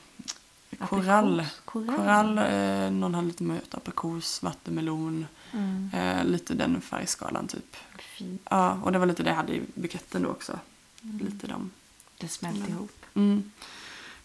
korall. 0.89 1.41
Aprikos? 1.41 1.61
Korall? 1.65 2.39
Eh, 2.39 2.91
någon 2.91 3.15
hade 3.15 3.27
lite 3.27 3.43
mött 3.43 3.75
aprikos, 3.75 4.43
vattenmelon, 4.43 5.27
Mm. 5.53 5.91
eh, 5.95 6.25
lite 6.25 6.55
den 6.55 6.81
färgskalan 6.81 7.47
typ. 7.47 7.77
Fint. 8.25 8.43
Ja, 8.51 8.79
och 8.83 8.93
det 8.93 8.99
var 8.99 9.07
lite 9.07 9.23
det 9.23 9.31
jag 9.31 9.37
hade 9.37 9.55
i 9.55 9.63
buketten 9.75 10.23
då 10.23 10.29
också. 10.29 10.59
Mm. 11.03 11.19
Lite 11.19 11.47
dem. 11.47 11.71
Det 12.19 12.29
smälte 12.29 12.59
Mm. 12.61 12.71
ihop. 12.73 12.93
Mm. 13.15 13.51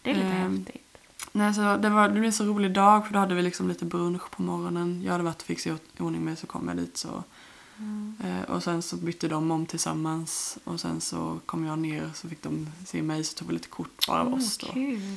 Det 0.02 0.10
är 0.10 0.14
lite 0.14 0.26
Ehm, 0.26 0.56
häftigt. 0.56 0.82
Nej, 1.32 1.54
så 1.54 1.76
det, 1.76 1.90
var, 1.90 2.08
det 2.08 2.12
blev 2.12 2.24
en 2.24 2.32
så 2.32 2.44
rolig 2.44 2.72
dag 2.74 3.06
för 3.06 3.12
då 3.12 3.18
hade 3.18 3.34
vi 3.34 3.42
liksom 3.42 3.68
lite 3.68 3.84
brunch 3.84 4.30
på 4.30 4.42
morgonen. 4.42 5.02
Jag 5.04 5.12
hade 5.12 5.24
varit 5.24 5.36
och 5.42 5.46
fixat 5.46 5.80
i 5.98 6.02
ordning 6.02 6.24
med 6.24 6.38
så 6.38 6.46
kom 6.46 6.68
jag 6.68 6.76
dit 6.76 6.96
så. 6.96 7.24
Mm. 7.78 8.14
Eh, 8.24 8.42
och 8.50 8.62
sen 8.62 8.82
så 8.82 8.96
bytte 8.96 9.28
de 9.28 9.50
om 9.50 9.66
tillsammans 9.66 10.58
och 10.64 10.80
sen 10.80 11.00
så 11.00 11.40
kom 11.46 11.64
jag 11.64 11.78
ner 11.78 12.10
så 12.14 12.28
fick 12.28 12.42
de 12.42 12.68
se 12.86 13.02
mig 13.02 13.24
så 13.24 13.34
tog 13.34 13.48
vi 13.48 13.54
lite 13.54 13.68
kort 13.68 14.06
bara 14.08 14.20
av 14.20 14.34
oss 14.34 14.58
då. 14.58 14.66
kul. 14.66 15.16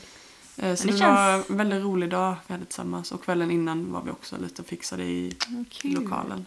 Eh, 0.57 0.75
Så 0.75 0.87
det 0.87 0.91
det, 0.93 0.97
känns- 0.97 1.01
var 1.01 1.33
en 1.49 1.57
väldigt 1.57 1.83
rolig 1.83 2.09
dag 2.09 2.35
vi 2.47 2.53
hade 2.53 2.65
tillsammans. 2.65 3.11
Och 3.11 3.23
kvällen 3.23 3.51
innan 3.51 3.91
var 3.91 4.01
vi 4.03 4.11
också 4.11 4.37
lite 4.37 4.63
fixade 4.63 5.03
i 5.03 5.35
kul. 5.69 5.93
lokalen. 6.03 6.45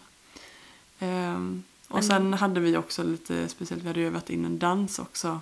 Ehm, 0.99 1.63
och 1.97 2.03
sen 2.03 2.33
hade 2.33 2.59
vi 2.59 2.77
också 2.77 3.03
lite 3.03 3.47
speciellt, 3.49 3.83
vi 3.83 3.87
hade 3.87 3.99
ju 3.99 4.07
övat 4.07 4.29
in 4.29 4.45
en 4.45 4.59
dans 4.59 4.99
också. 4.99 5.39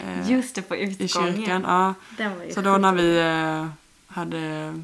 eh, 0.00 0.30
Just 0.30 0.54
det, 0.54 0.62
på 0.62 0.76
I 0.76 0.82
utgången. 0.82 1.34
kyrkan, 1.36 1.62
ja. 1.66 1.94
Så 2.54 2.60
då 2.60 2.76
när 2.76 2.92
vi 2.92 3.18
eh, 3.18 3.68
hade 4.06 4.74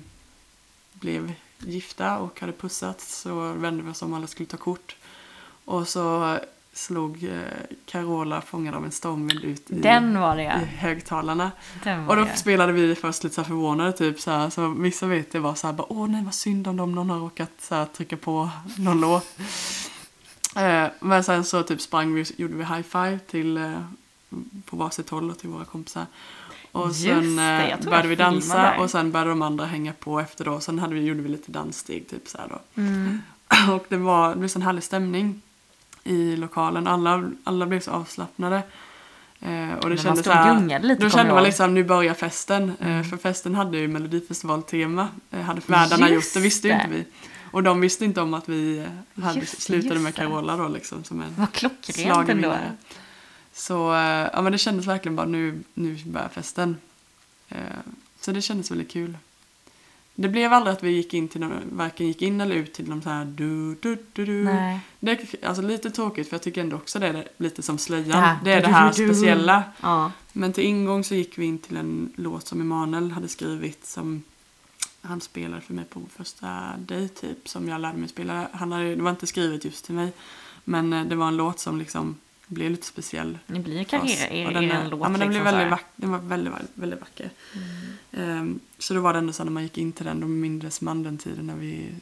blev 0.93 1.33
gifta 1.59 2.19
och 2.19 2.41
hade 2.41 2.53
pussats 2.53 3.21
så 3.21 3.53
vände 3.53 3.83
vi 3.83 3.91
oss 3.91 4.03
om 4.03 4.13
och 4.13 4.17
alla 4.19 4.27
skulle 4.27 4.47
ta 4.47 4.57
kort. 4.57 4.97
Och 5.65 5.89
så 5.89 6.39
slog 6.75 7.25
eh, 7.25 7.41
Carola 7.87 8.41
fångad 8.41 8.75
av 8.75 8.85
en 8.85 8.93
stormvind 8.93 9.45
ut 9.45 9.71
i, 9.71 9.81
i 10.63 10.65
högtalarna. 10.77 11.51
Och 12.09 12.17
då 12.17 12.27
spelade 12.37 12.73
vi 12.73 12.95
först 12.95 13.25
lite 13.25 13.35
så 13.35 13.45
förvånade 13.45 13.93
typ 13.93 14.21
så 14.21 14.31
här, 14.31 14.51
så 14.51 14.69
vissa 14.69 15.07
vet 15.07 15.33
det 15.33 15.39
var 15.39 15.55
så 15.55 15.67
här 15.67 15.75
bara 15.75 15.93
åh 15.93 16.09
nej 16.09 16.25
vad 16.25 16.35
synd 16.35 16.67
om 16.69 16.77
dem 16.77 16.93
någon 16.95 17.11
har 17.11 17.19
råkat 17.19 17.51
så 17.61 17.75
här, 17.75 17.85
trycka 17.85 18.17
på 18.17 18.49
någon 18.79 19.01
låt. 19.01 19.27
Eh, 20.57 20.87
men 21.01 21.25
sen 21.25 21.45
så 21.45 21.63
typ 21.63 21.81
sprang 21.81 22.15
vi 22.15 22.25
gjorde 22.37 22.55
vi 22.55 22.65
high 22.65 22.83
five 22.83 23.19
till 23.19 23.57
eh, 23.57 23.81
på 24.65 24.77
varsitt 24.77 25.11
håll 25.11 25.31
och 25.31 25.39
till 25.39 25.49
våra 25.49 25.65
kompisar. 25.65 26.07
Och 26.73 26.95
sen 26.95 27.37
det, 27.37 27.71
eh, 27.71 27.85
började 27.85 28.09
vi 28.09 28.17
dansa 28.17 28.57
där. 28.57 28.79
och 28.79 28.91
sen 28.91 29.13
började 29.13 29.31
de 29.31 29.43
andra 29.43 29.65
hänga 29.65 29.93
på 29.93 30.21
efter 30.21 30.45
då. 30.45 30.61
Sen 30.61 30.79
hade 30.79 30.95
vi, 30.95 31.01
gjorde 31.01 31.23
vi 31.23 31.29
lite 31.29 31.53
danssteg 31.53 32.09
typ 32.09 32.29
så 32.29 32.39
här 32.39 32.49
då. 32.49 32.83
Mm. 32.83 33.23
Och 33.71 33.87
det 33.89 33.97
var, 33.97 34.31
det 34.31 34.37
blev 34.37 34.49
sån 34.49 34.63
härlig 34.63 34.83
stämning 34.83 35.43
i 36.05 36.37
lokalen. 36.37 36.87
Alla, 36.87 37.31
alla 37.45 37.67
blev 37.67 37.81
så 37.81 37.91
avslappnade. 37.91 38.63
Eh, 39.41 39.75
och 39.83 39.91
det 39.91 39.97
kändes 39.97 40.25
så 40.25 40.31
och 40.31 40.37
här, 40.37 40.81
lite, 40.81 41.03
Då 41.03 41.11
kände 41.11 41.35
man 41.35 41.43
liksom, 41.43 41.75
nu 41.75 41.85
börjar 41.85 42.15
festen. 42.15 42.73
Eh, 42.81 43.03
för 43.03 43.17
festen 43.17 43.55
hade 43.55 43.79
ju 43.79 43.89
Melodifestivaltema. 43.89 45.09
Eh, 45.31 45.41
hade 45.41 45.61
värdarna 45.67 46.09
gjort, 46.09 46.35
det 46.35 46.41
visste 46.41 46.69
ju 46.69 46.75
inte 46.75 46.89
vi. 46.91 47.05
Och 47.53 47.63
de 47.63 47.81
visste 47.81 48.05
inte 48.05 48.21
om 48.21 48.35
att 48.35 48.49
vi 48.49 48.79
eh, 48.79 49.23
hade 49.25 49.41
Just 49.41 49.63
slutade 49.63 49.95
just 49.95 50.03
med. 50.03 50.15
Carola 50.15 50.57
då 50.57 50.69
liksom 50.69 51.05
som 51.05 51.23
en 51.23 51.35
Vad 51.39 51.53
klockrent 51.53 52.29
ändå. 52.29 52.57
Så 53.53 53.95
eh, 53.95 54.29
ja, 54.33 54.43
men 54.43 54.53
det 54.53 54.59
kändes 54.59 54.87
verkligen 54.87 55.17
bara 55.17 55.27
nu, 55.27 55.63
nu 55.75 55.99
börjar 56.07 56.29
festen. 56.29 56.77
Eh, 57.49 57.59
Så 58.21 58.33
det 58.33 58.43
kändes 58.43 58.71
väldigt 58.71 58.91
kul. 58.91 59.17
Det 60.15 60.29
blev 60.29 60.53
aldrig 60.53 60.73
att 60.77 60.83
vi 60.83 60.91
gick 60.91 61.15
in 61.15 61.29
till 61.29 61.41
någon, 61.41 61.53
varken 61.71 62.07
gick 62.07 62.23
in 62.23 62.41
eller 62.41 62.55
ut 62.55 62.73
till 62.73 62.89
de 62.91 63.03
så 63.03 63.09
här 63.09 63.25
du, 63.25 63.75
du, 63.75 63.99
du, 64.13 64.27
du. 64.27 64.45
Nej. 64.45 64.81
Det 65.01 65.11
är 65.11 65.49
alltså 65.49 65.63
lite 65.63 65.91
tråkigt 65.91 66.29
för 66.29 66.35
jag 66.35 66.43
tycker 66.43 66.61
ändå 66.61 66.77
också 66.77 66.99
det 66.99 67.07
är 67.07 67.29
lite 67.37 67.63
som 67.63 67.79
slöjan. 67.79 68.09
Det 68.09 68.15
här, 68.17 68.37
det 68.45 68.53
är 68.53 68.61
du, 68.61 68.67
det 68.67 68.73
här 68.73 68.93
du, 68.93 69.07
du. 69.07 69.15
speciella. 69.15 69.63
Ja. 69.81 70.13
Men 70.33 70.53
till 70.53 70.65
ingång 70.65 71.05
så 71.05 71.15
gick 71.15 71.39
vi 71.39 71.45
in 71.47 71.59
till 71.59 71.77
en 71.77 72.13
låt 72.17 72.47
som 72.47 72.61
Emanuel 72.61 73.11
hade 73.11 73.29
skrivit 73.29 73.87
som 73.87 74.23
han 75.03 75.21
spelade 75.21 75.63
för 75.63 75.75
mig 75.75 75.85
på 75.85 76.03
första 76.17 76.75
dejt 76.79 77.15
typ 77.15 77.49
som 77.49 77.69
jag 77.69 77.81
lärde 77.81 77.99
mig 77.99 78.09
spela. 78.09 78.49
Han 78.53 78.73
hade, 78.73 78.95
det 78.95 79.03
var 79.03 79.11
inte 79.11 79.27
skrivet 79.27 79.65
just 79.65 79.85
till 79.85 79.95
mig 79.95 80.13
men 80.65 80.93
eh, 80.93 81.05
det 81.05 81.15
var 81.15 81.29
en 81.29 81.37
låt 81.37 81.59
som 81.59 81.79
liksom 81.79 82.17
blev 82.47 82.71
lite 82.71 82.87
speciell. 82.87 83.39
Ni 83.47 83.61
blir 83.61 83.75
Och 84.47 84.53
den, 84.53 84.71
en 84.71 84.89
låt 84.91 85.01
ja, 85.01 85.09
men 85.09 85.21
den, 85.21 85.29
blev 85.29 85.31
liksom, 85.31 85.45
väldigt 85.45 85.63
här. 85.63 85.71
vack, 85.71 85.87
den 85.97 86.11
var 86.11 86.19
väldigt, 86.19 86.53
väldigt, 86.75 87.01
vacker. 87.01 87.31
Ehm, 88.13 88.61
så 88.79 88.95
då 88.95 89.01
var 89.01 89.13
det 89.13 89.19
ändå 89.19 89.33
så 89.33 89.45
när 89.45 89.51
man 89.51 89.63
gick 89.63 89.79
in 89.79 89.93
till 89.93 90.07
den, 90.07 90.21
då 90.21 90.27
mindes 90.27 90.81
man 90.81 91.03
den 91.03 91.19
tiden 91.19 91.47
när 91.47 91.57
vi, 91.57 91.95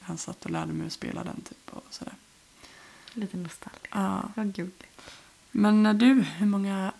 han 0.00 0.18
satt 0.18 0.44
och 0.44 0.50
lärde 0.50 0.72
mig 0.72 0.86
att 0.86 0.92
spela 0.92 1.24
den 1.24 1.40
typ 1.40 1.70
och 1.70 1.84
sådär. 1.90 2.14
Lite 3.12 3.36
nostalgiskt. 3.36 3.88
Ja. 3.94 4.22
Vad 4.34 4.54
gulligt. 4.54 4.84
Men 5.50 5.86
eh, 5.86 5.94
du, 5.94 6.14
hur 6.22 6.46
många, 6.46 6.92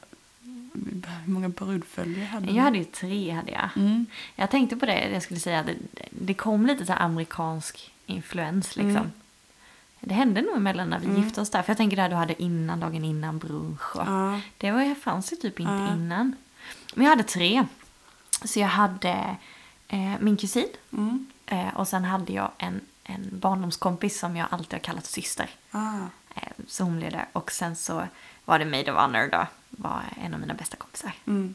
hur 1.25 1.33
många 1.33 1.49
brudföljare 1.49 2.25
hade 2.27 2.53
Jag 2.53 2.63
hade 2.63 2.79
ju 2.79 2.85
tre, 2.85 3.31
hade 3.31 3.51
jag. 3.53 3.69
Mm. 3.77 4.07
Jag 4.37 4.51
tänkte 4.51 4.77
på 4.77 4.87
det, 4.87 5.09
jag 5.09 5.23
skulle 5.23 5.41
säga 5.41 5.61
att 5.61 5.67
det, 5.67 5.75
det 6.11 6.35
kom 6.35 6.67
lite 6.67 6.87
så 6.87 6.93
amerikansk 6.93 7.93
influens 8.07 8.77
liksom. 8.77 8.97
Mm. 8.97 9.11
Det 10.01 10.15
hände 10.15 10.43
nog 10.43 10.57
emellan 10.57 10.91
när 10.91 10.99
vi 10.99 11.07
Mm. 11.07 11.23
gifte 11.23 11.41
oss 11.41 11.51
där. 11.51 11.63
För 11.63 11.71
jag 11.71 11.77
tänker 11.77 11.97
det 11.97 12.03
här 12.03 12.09
du 12.09 12.15
hade 12.17 12.43
innan, 12.43 12.81
dagen 12.81 13.05
innan 13.05 13.39
brunch. 13.39 13.97
Och 13.97 14.03
Ja. 14.07 14.41
Det 14.59 14.71
var, 14.71 14.95
fanns 14.95 15.33
ju 15.33 15.37
typ 15.37 15.61
inte 15.61 15.73
Ja. 15.73 15.93
innan. 15.93 16.37
Men 16.95 17.05
jag 17.05 17.11
hade 17.11 17.23
tre. 17.23 17.67
Så 18.45 18.61
jag 18.61 18.69
hade 18.69 19.37
eh, 19.89 20.13
min 20.21 20.37
kusin. 20.37 20.69
Mm. 20.93 21.27
Eh, 21.47 21.69
och 21.77 21.89
sen 21.89 22.05
hade 22.05 22.33
jag 22.33 22.51
en, 22.59 22.81
en 23.05 23.29
barndomskompis 23.33 24.19
som 24.21 24.37
jag 24.37 24.47
alltid 24.51 24.73
har 24.73 24.79
kallat 24.79 25.07
syster. 25.07 25.51
Ah. 25.71 25.95
Eh, 26.35 26.43
så 26.67 26.85
hon 26.85 26.97
blev 26.99 27.11
där. 27.13 27.27
Och 27.33 27.53
sen 27.53 27.77
så 27.77 28.03
var 28.47 28.59
det 28.59 28.65
Maid 28.65 28.89
of 28.89 28.97
Honor 28.97 29.29
då. 29.33 29.47
Var 29.71 30.03
en 30.25 30.35
av 30.35 30.41
mina 30.41 30.55
bästa 30.55 30.77
kompisar. 30.77 31.13
Mm. 31.27 31.55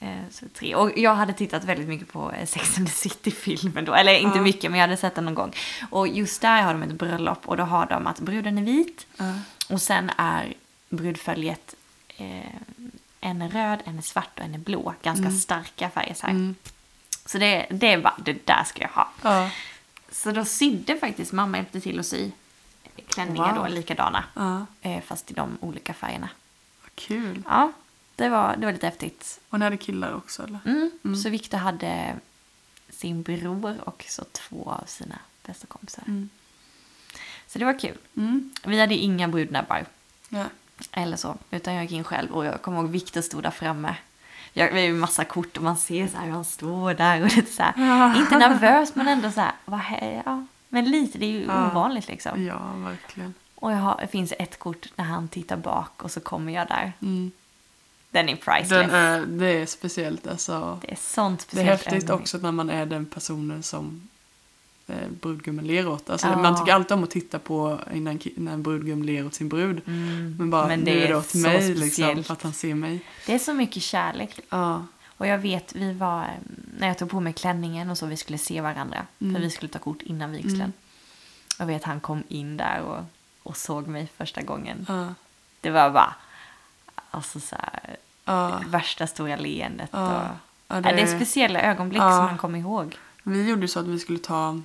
Eh, 0.00 0.18
så 0.30 0.44
tre. 0.54 0.74
Och 0.74 0.98
jag 0.98 1.14
hade 1.14 1.32
tittat 1.32 1.64
väldigt 1.64 1.88
mycket 1.88 2.12
på 2.12 2.32
eh, 2.32 2.46
Sex 2.46 2.78
and 2.78 2.86
the 2.86 2.92
City-filmen 2.92 3.84
då. 3.84 3.94
Eller 3.94 4.14
inte 4.18 4.38
Ja. 4.38 4.42
mycket, 4.42 4.70
men 4.70 4.80
jag 4.80 4.86
hade 4.86 4.96
sett 4.96 5.14
den 5.14 5.24
någon 5.24 5.34
gång. 5.34 5.52
Och 5.90 6.08
just 6.08 6.40
där 6.42 6.62
har 6.62 6.72
de 6.72 6.82
ett 6.82 6.92
bröllop 6.92 7.48
och 7.48 7.56
då 7.56 7.62
har 7.62 7.86
de 7.86 8.06
att 8.06 8.20
bruden 8.20 8.58
är 8.58 8.62
vit. 8.62 9.06
Ja. 9.16 9.34
Och 9.68 9.82
sen 9.82 10.10
är 10.16 10.54
brudföljet 10.88 11.74
eh, 12.16 12.40
en 13.20 13.42
är 13.42 13.48
röd, 13.48 13.78
en 13.84 13.98
är 13.98 14.02
svart 14.02 14.38
och 14.38 14.44
en 14.44 14.54
är 14.54 14.58
blå. 14.58 14.94
Ganska 15.02 15.30
starka 15.30 15.90
färger 15.90 16.14
så 16.14 16.26
här. 16.26 16.32
Mm. 16.32 16.54
Så 17.26 17.38
det, 17.38 17.66
det 17.70 17.92
är 17.92 17.98
bara, 17.98 18.14
det 18.24 18.46
där 18.46 18.64
ska 18.64 18.82
jag 18.82 18.88
ha. 18.88 19.08
Ja. 19.22 19.50
Så 20.10 20.32
då 20.32 20.44
sydde 20.44 20.96
faktiskt 20.96 21.32
mamma 21.32 21.56
hjälpte 21.56 21.80
till 21.80 22.00
att 22.00 22.06
sy 22.06 22.30
klänningar 23.08 23.54
Wow. 23.54 23.64
då, 23.64 23.74
likadana. 23.74 24.24
Ja. 24.34 24.66
Eh, 24.80 25.02
fast 25.02 25.30
i 25.30 25.34
de 25.34 25.58
olika 25.60 25.94
färgerna. 25.94 26.28
Vad 26.82 26.94
kul. 26.94 27.42
Ja, 27.48 27.72
det 28.16 28.28
var, 28.28 28.56
det 28.56 28.66
var 28.66 28.72
lite 28.72 28.86
häftigt. 28.86 29.40
Och 29.50 29.58
ni 29.58 29.64
hade 29.64 29.76
killar 29.76 30.14
också 30.16 30.42
eller? 30.44 30.58
Mm. 30.64 31.16
Så 31.16 31.28
Victor 31.30 31.58
hade 31.58 32.14
sin 32.90 33.22
bror 33.22 33.76
och 33.84 34.04
så 34.08 34.24
två 34.32 34.70
av 34.70 34.84
sina 34.86 35.18
bästa 35.46 35.66
kompisar. 35.66 36.02
Mm. 36.06 36.28
Så 37.46 37.58
det 37.58 37.64
var 37.64 37.78
kul. 37.78 37.98
Mm. 38.16 38.54
Vi 38.64 38.80
hade 38.80 38.94
inga 38.94 39.28
brudnäbbar 39.28 39.84
Ja. 40.28 40.44
eller 40.92 41.16
så, 41.16 41.36
utan 41.50 41.74
jag 41.74 41.82
gick 41.84 41.92
in 41.92 42.04
själv 42.04 42.30
och 42.32 42.44
jag 42.44 42.62
kommer 42.62 42.78
ihåg 42.78 42.90
Victor 42.90 43.20
stod 43.20 43.42
där 43.42 43.50
framme. 43.50 43.96
Jag, 44.52 44.72
vi 44.72 44.80
har 44.80 44.86
ju 44.86 44.92
massa 44.94 45.24
kort 45.24 45.56
och 45.56 45.62
man 45.62 45.76
ser 45.76 46.08
så 46.08 46.16
här 46.16 46.24
hur 46.24 46.32
han 46.32 46.44
står 46.44 46.94
där 46.94 47.22
och 47.22 47.36
lite 47.36 47.52
så 47.52 47.62
här, 47.62 48.16
inte 48.20 48.38
nervös 48.38 48.94
men 48.94 49.08
ändå 49.08 49.30
så 49.30 49.40
här, 49.40 49.52
vad 49.64 49.80
he- 49.80 50.22
ja, 50.26 50.46
men 50.82 50.90
lite, 50.90 51.18
det 51.18 51.26
är 51.26 51.30
ju 51.30 51.44
Ja. 51.44 51.70
ovanligt 51.70 52.08
liksom. 52.08 52.44
ja, 52.44 52.72
verkligen. 52.84 53.34
Och 53.54 53.72
jag 53.72 53.76
har, 53.76 53.98
det 54.00 54.06
finns 54.06 54.32
ett 54.38 54.58
kort 54.58 54.86
när 54.96 55.04
han 55.04 55.28
tittar 55.28 55.56
bak 55.56 56.02
och 56.02 56.10
så 56.10 56.20
kommer 56.20 56.52
jag 56.52 56.68
där. 56.68 56.92
Mm. 57.02 57.30
Den 58.10 58.28
är 58.28 58.36
priceless. 58.36 58.68
Den 58.68 58.90
är, 58.90 59.26
det 59.26 59.46
är 59.46 59.66
speciellt 59.66 60.26
alltså. 60.26 60.78
Det 60.82 60.92
är 60.92 60.96
sånt 60.96 61.38
Det 61.38 61.44
är 61.44 61.48
speciellt 61.48 61.70
häftigt 61.84 61.92
ögonblick. 62.10 62.20
också 62.20 62.38
när 62.38 62.52
man 62.52 62.70
är 62.70 62.86
den 62.86 63.06
personen 63.06 63.62
som 63.62 64.08
eh, 64.86 64.94
brudgummen 65.20 65.66
ler 65.66 65.88
åt. 65.88 66.10
Alltså, 66.10 66.26
Ja. 66.26 66.36
Man 66.38 66.58
tycker 66.58 66.72
alltid 66.72 66.92
om 66.92 67.04
att 67.04 67.10
titta 67.10 67.38
på 67.38 67.80
innan, 67.94 68.18
när 68.36 68.52
en 68.52 68.62
brudgum 68.62 69.02
ler 69.02 69.26
åt 69.26 69.34
sin 69.34 69.48
brud. 69.48 69.80
Mm. 69.86 70.36
Men 70.38 70.50
bara, 70.50 70.66
Men 70.66 70.78
nu 70.80 70.84
det 70.84 71.04
är 71.04 71.08
det 71.08 71.16
åt 71.16 71.34
mig 71.34 71.68
liksom, 71.68 71.76
speciellt. 71.88 72.26
för 72.26 72.32
att 72.32 72.42
han 72.42 72.52
ser 72.52 72.74
mig. 72.74 73.00
Det 73.26 73.34
är 73.34 73.38
så 73.38 73.54
mycket 73.54 73.82
kärlek. 73.82 74.40
Ja. 74.48 74.86
Och 75.16 75.26
jag 75.26 75.38
vet, 75.38 75.74
vi 75.74 75.92
var, 75.92 76.30
när 76.78 76.88
jag 76.88 76.98
tog 76.98 77.10
på 77.10 77.20
mig 77.20 77.32
klänningen 77.32 77.90
och 77.90 77.98
så, 77.98 78.06
vi 78.06 78.16
skulle 78.16 78.38
se 78.38 78.60
varandra. 78.60 79.06
Mm. 79.20 79.34
För 79.34 79.40
vi 79.42 79.50
skulle 79.50 79.68
ta 79.72 79.78
kort 79.78 80.02
innan 80.02 80.32
vigseln. 80.32 80.60
Mm. 80.60 80.72
Jag 81.58 81.66
vet, 81.66 81.84
han 81.84 82.00
kom 82.00 82.22
in 82.28 82.56
där 82.56 82.80
och, 82.82 83.04
och 83.42 83.56
såg 83.56 83.86
mig 83.86 84.08
första 84.16 84.42
gången. 84.42 84.86
Ja. 84.88 85.14
Det 85.60 85.70
var 85.70 85.90
bara, 85.90 86.14
alltså 87.10 87.40
så 87.40 87.56
här, 87.56 87.96
Ja. 88.24 88.60
värsta 88.66 89.06
stora 89.06 89.36
leendet. 89.36 89.90
Ja. 89.92 90.20
Och, 90.20 90.26
Ja, 90.68 90.80
det, 90.80 90.92
det 90.92 91.00
är 91.02 91.16
speciella 91.16 91.60
ögonblick 91.60 92.00
som 92.02 92.08
man 92.24 92.38
kommer 92.38 92.58
ihåg. 92.58 92.96
Vi 93.22 93.48
gjorde 93.48 93.68
så 93.68 93.80
att 93.80 93.86
vi 93.86 93.98
skulle 93.98 94.18
ta 94.18 94.60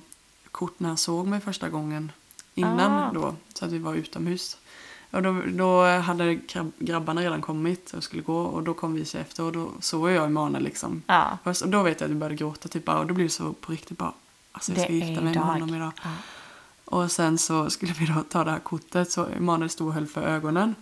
kort 0.50 0.80
när 0.80 0.88
han 0.88 0.96
såg 0.98 1.26
mig 1.26 1.40
första 1.40 1.68
gången 1.68 2.12
innan 2.54 2.92
Ah. 2.92 3.10
då, 3.12 3.34
så 3.54 3.64
att 3.64 3.72
vi 3.72 3.78
var 3.78 3.94
utomhus. 3.94 4.56
Och 5.12 5.22
då, 5.22 5.42
då 5.46 5.84
hade 5.84 6.34
grabb, 6.34 6.72
grabbarna 6.78 7.20
redan 7.20 7.40
kommit 7.40 7.94
och 7.94 8.04
skulle 8.04 8.22
gå 8.22 8.40
och 8.40 8.62
då 8.62 8.74
kom 8.74 8.94
vi 8.94 9.04
sig 9.04 9.20
efter 9.20 9.44
och 9.44 9.52
då 9.52 9.70
såg 9.80 10.10
jag 10.10 10.24
Emanuel 10.24 10.64
liksom. 10.64 11.02
Ja, 11.06 11.38
Först, 11.44 11.62
och 11.62 11.68
då 11.68 11.82
vet 11.82 12.00
jag 12.00 12.06
att 12.06 12.10
vi 12.10 12.18
började 12.18 12.36
gråta 12.36 12.68
typ 12.68 12.88
och 12.88 13.06
då 13.06 13.14
blev 13.14 13.26
det 13.26 13.32
så 13.32 13.52
på 13.52 13.72
riktigt 13.72 13.98
bara, 13.98 14.12
alltså 14.52 14.72
jag 14.72 14.78
det 14.78 14.82
ska 14.82 14.92
gifta 14.92 15.20
mig 15.20 15.34
med 15.34 15.44
honom 15.44 15.74
idag. 15.74 15.92
Ja. 16.04 16.10
Och 16.84 17.10
sen 17.10 17.38
så 17.38 17.70
skulle 17.70 17.92
vi 17.92 18.06
då 18.06 18.22
ta 18.28 18.44
det 18.44 18.50
här 18.50 18.58
kortet 18.58 19.10
så 19.10 19.26
Emanuel 19.26 19.70
stod 19.70 19.88
och 19.88 19.94
höll 19.94 20.06
för 20.06 20.22
ögonen. 20.22 20.74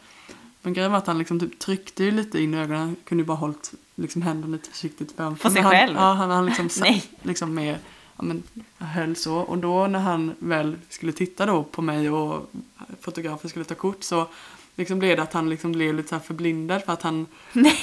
Men 0.63 0.73
grejen 0.73 0.91
var 0.91 0.99
att 0.99 1.07
han 1.07 1.19
liksom 1.19 1.41
typ 1.41 1.59
tryckte 1.59 2.05
ju 2.05 2.11
lite 2.11 2.43
in 2.43 2.55
i 2.55 2.59
ögonen, 2.59 2.81
han 2.81 2.97
kunde 3.05 3.23
ju 3.23 3.27
bara 3.27 3.37
hållit 3.37 3.73
liksom 3.95 4.23
händerna 4.23 4.53
lite 4.53 4.71
försiktigt 4.71 5.13
framför. 5.17 5.43
På 5.43 5.51
sig 5.51 5.63
han, 5.63 5.73
själv? 5.73 5.97
Ja, 5.97 6.13
han, 6.13 6.31
han 6.31 6.47
liksom 6.47 6.69
satt 6.69 7.09
liksom 7.23 7.55
med, 7.55 7.79
ja 8.21 8.27
men 8.27 8.43
höll 8.79 9.17
så. 9.17 9.35
Och 9.35 9.59
då 9.59 9.87
när 9.87 9.99
han 9.99 10.35
väl 10.39 10.77
skulle 10.89 11.13
titta 11.13 11.47
då 11.47 11.63
på 11.63 11.83
mig 11.83 12.11
och 12.11 12.51
fotografen 13.01 13.51
skulle 13.51 13.65
ta 13.65 13.75
kort 13.75 14.03
så 14.05 14.27
liksom 14.77 14.99
blev 14.99 15.17
det 15.17 15.23
att 15.23 15.33
han 15.33 15.51
liksom 15.51 15.73
blev 15.73 15.95
lite 15.95 16.09
så 16.09 16.15
här 16.15 16.23
förblindad 16.23 16.83
för 16.83 16.93
att 16.93 17.03
han 17.03 17.27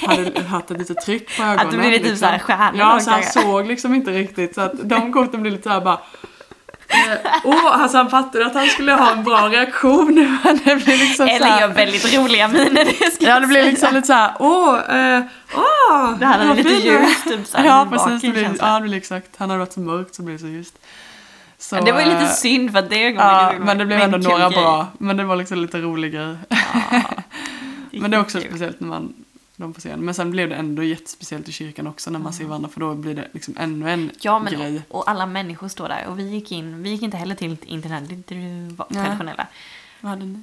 hade 0.06 0.42
haft 0.42 0.70
ett 0.70 0.78
litet 0.78 1.00
tryck 1.00 1.36
på 1.36 1.42
ögonen. 1.42 1.66
Att 1.66 1.70
det 1.70 1.78
blev 1.78 1.90
lite 1.90 2.04
liksom. 2.04 2.18
så 2.18 2.26
här 2.26 2.38
stjärnor 2.38 2.80
Ja, 2.80 3.00
så 3.00 3.10
han 3.10 3.22
såg 3.22 3.66
liksom 3.66 3.94
inte 3.94 4.10
riktigt. 4.10 4.54
Så 4.54 4.60
att 4.60 4.88
de 4.88 5.12
korten 5.12 5.40
blev 5.42 5.52
lite 5.52 5.64
så 5.64 5.70
här 5.70 5.80
bara 5.80 6.00
Åh, 7.44 7.82
alltså 7.82 7.96
han 7.98 8.10
fattade 8.10 8.46
att 8.46 8.54
han 8.54 8.66
skulle 8.66 8.92
ha 8.92 9.12
en 9.12 9.24
bra 9.24 9.48
reaktion. 9.48 10.14
Det 10.64 10.84
blev 10.84 10.98
liksom 10.98 11.28
Eller 11.28 11.46
här, 11.46 11.60
gör 11.60 11.68
väldigt 11.68 12.14
roliga 12.18 12.48
miner, 12.48 12.84
det 12.84 12.94
Ja, 13.26 13.40
det 13.40 13.46
blev 13.46 13.60
säga. 13.60 13.70
liksom 13.70 13.94
lite 13.94 14.06
så 14.06 14.12
här, 14.12 14.32
åh, 14.38 14.78
eh, 14.96 15.22
åh. 15.56 16.18
Det 16.18 16.26
hade 16.26 16.46
vad 16.48 16.56
lite 16.56 16.68
fint." 16.68 16.84
ljus, 16.84 17.22
typ 17.24 17.46
så 17.46 17.56
här, 17.58 17.64
Ja, 17.64 17.86
precis. 17.90 18.20
Det 18.34 18.40
känslan. 18.42 18.72
ja, 18.72 18.80
det 18.80 18.88
blev 18.88 18.94
exakt. 18.98 19.28
Han 19.36 19.50
hade 19.50 19.58
varit 19.58 19.72
så 19.72 19.80
mörkt 19.80 20.14
så 20.14 20.22
blev 20.22 20.36
det 20.36 20.40
så 20.40 20.46
ljust. 20.48 20.74
Så, 21.58 21.80
det 21.80 21.92
var 21.92 22.00
ju 22.00 22.06
lite 22.06 22.18
eh, 22.20 22.28
synd 22.30 22.72
för 22.72 22.78
att 22.78 22.90
det 22.90 22.96
ögonblicket 22.96 23.24
Ja, 23.26 23.52
var- 23.58 23.64
men 23.64 23.78
det 23.78 23.86
blev 23.86 24.00
ändå 24.00 24.18
några 24.18 24.48
grej. 24.48 24.58
bra. 24.62 24.86
Men 24.98 25.16
det 25.16 25.24
var 25.24 25.36
liksom 25.36 25.58
lite 25.58 25.78
rolig 25.78 26.12
grej. 26.12 26.36
Men 27.90 28.10
det 28.10 28.16
är 28.16 28.20
också 28.20 28.38
kul. 28.40 28.46
speciellt 28.48 28.80
när 28.80 28.88
man 28.88 29.12
de 29.58 29.74
får 29.74 29.80
se 29.80 29.88
den. 29.88 30.00
Men 30.04 30.14
sen 30.14 30.30
blev 30.30 30.48
det 30.48 30.54
ändå 30.54 30.82
jättespeciellt 30.82 31.48
i 31.48 31.52
kyrkan 31.52 31.86
också 31.86 32.10
när 32.10 32.18
man 32.18 32.32
ser 32.32 32.44
varandra 32.44 32.68
för 32.68 32.80
då 32.80 32.94
blir 32.94 33.14
det 33.14 33.28
liksom 33.32 33.54
ännu 33.58 33.90
en 33.90 34.10
Ja, 34.20 34.38
men 34.38 34.52
grej. 34.52 34.82
och 34.88 35.10
alla 35.10 35.26
människor 35.26 35.68
står 35.68 35.88
där 35.88 36.06
och 36.06 36.18
vi 36.18 36.28
gick 36.28 36.52
in, 36.52 36.82
vi 36.82 36.90
gick 36.90 37.02
inte 37.02 37.16
heller 37.16 37.34
till 37.34 37.56
inte 37.66 37.88
den 37.88 37.92
här 37.92 38.22
Nej. 38.88 39.04
traditionella. 39.04 39.46
Vad 40.00 40.10
hade 40.10 40.24
ni? 40.24 40.42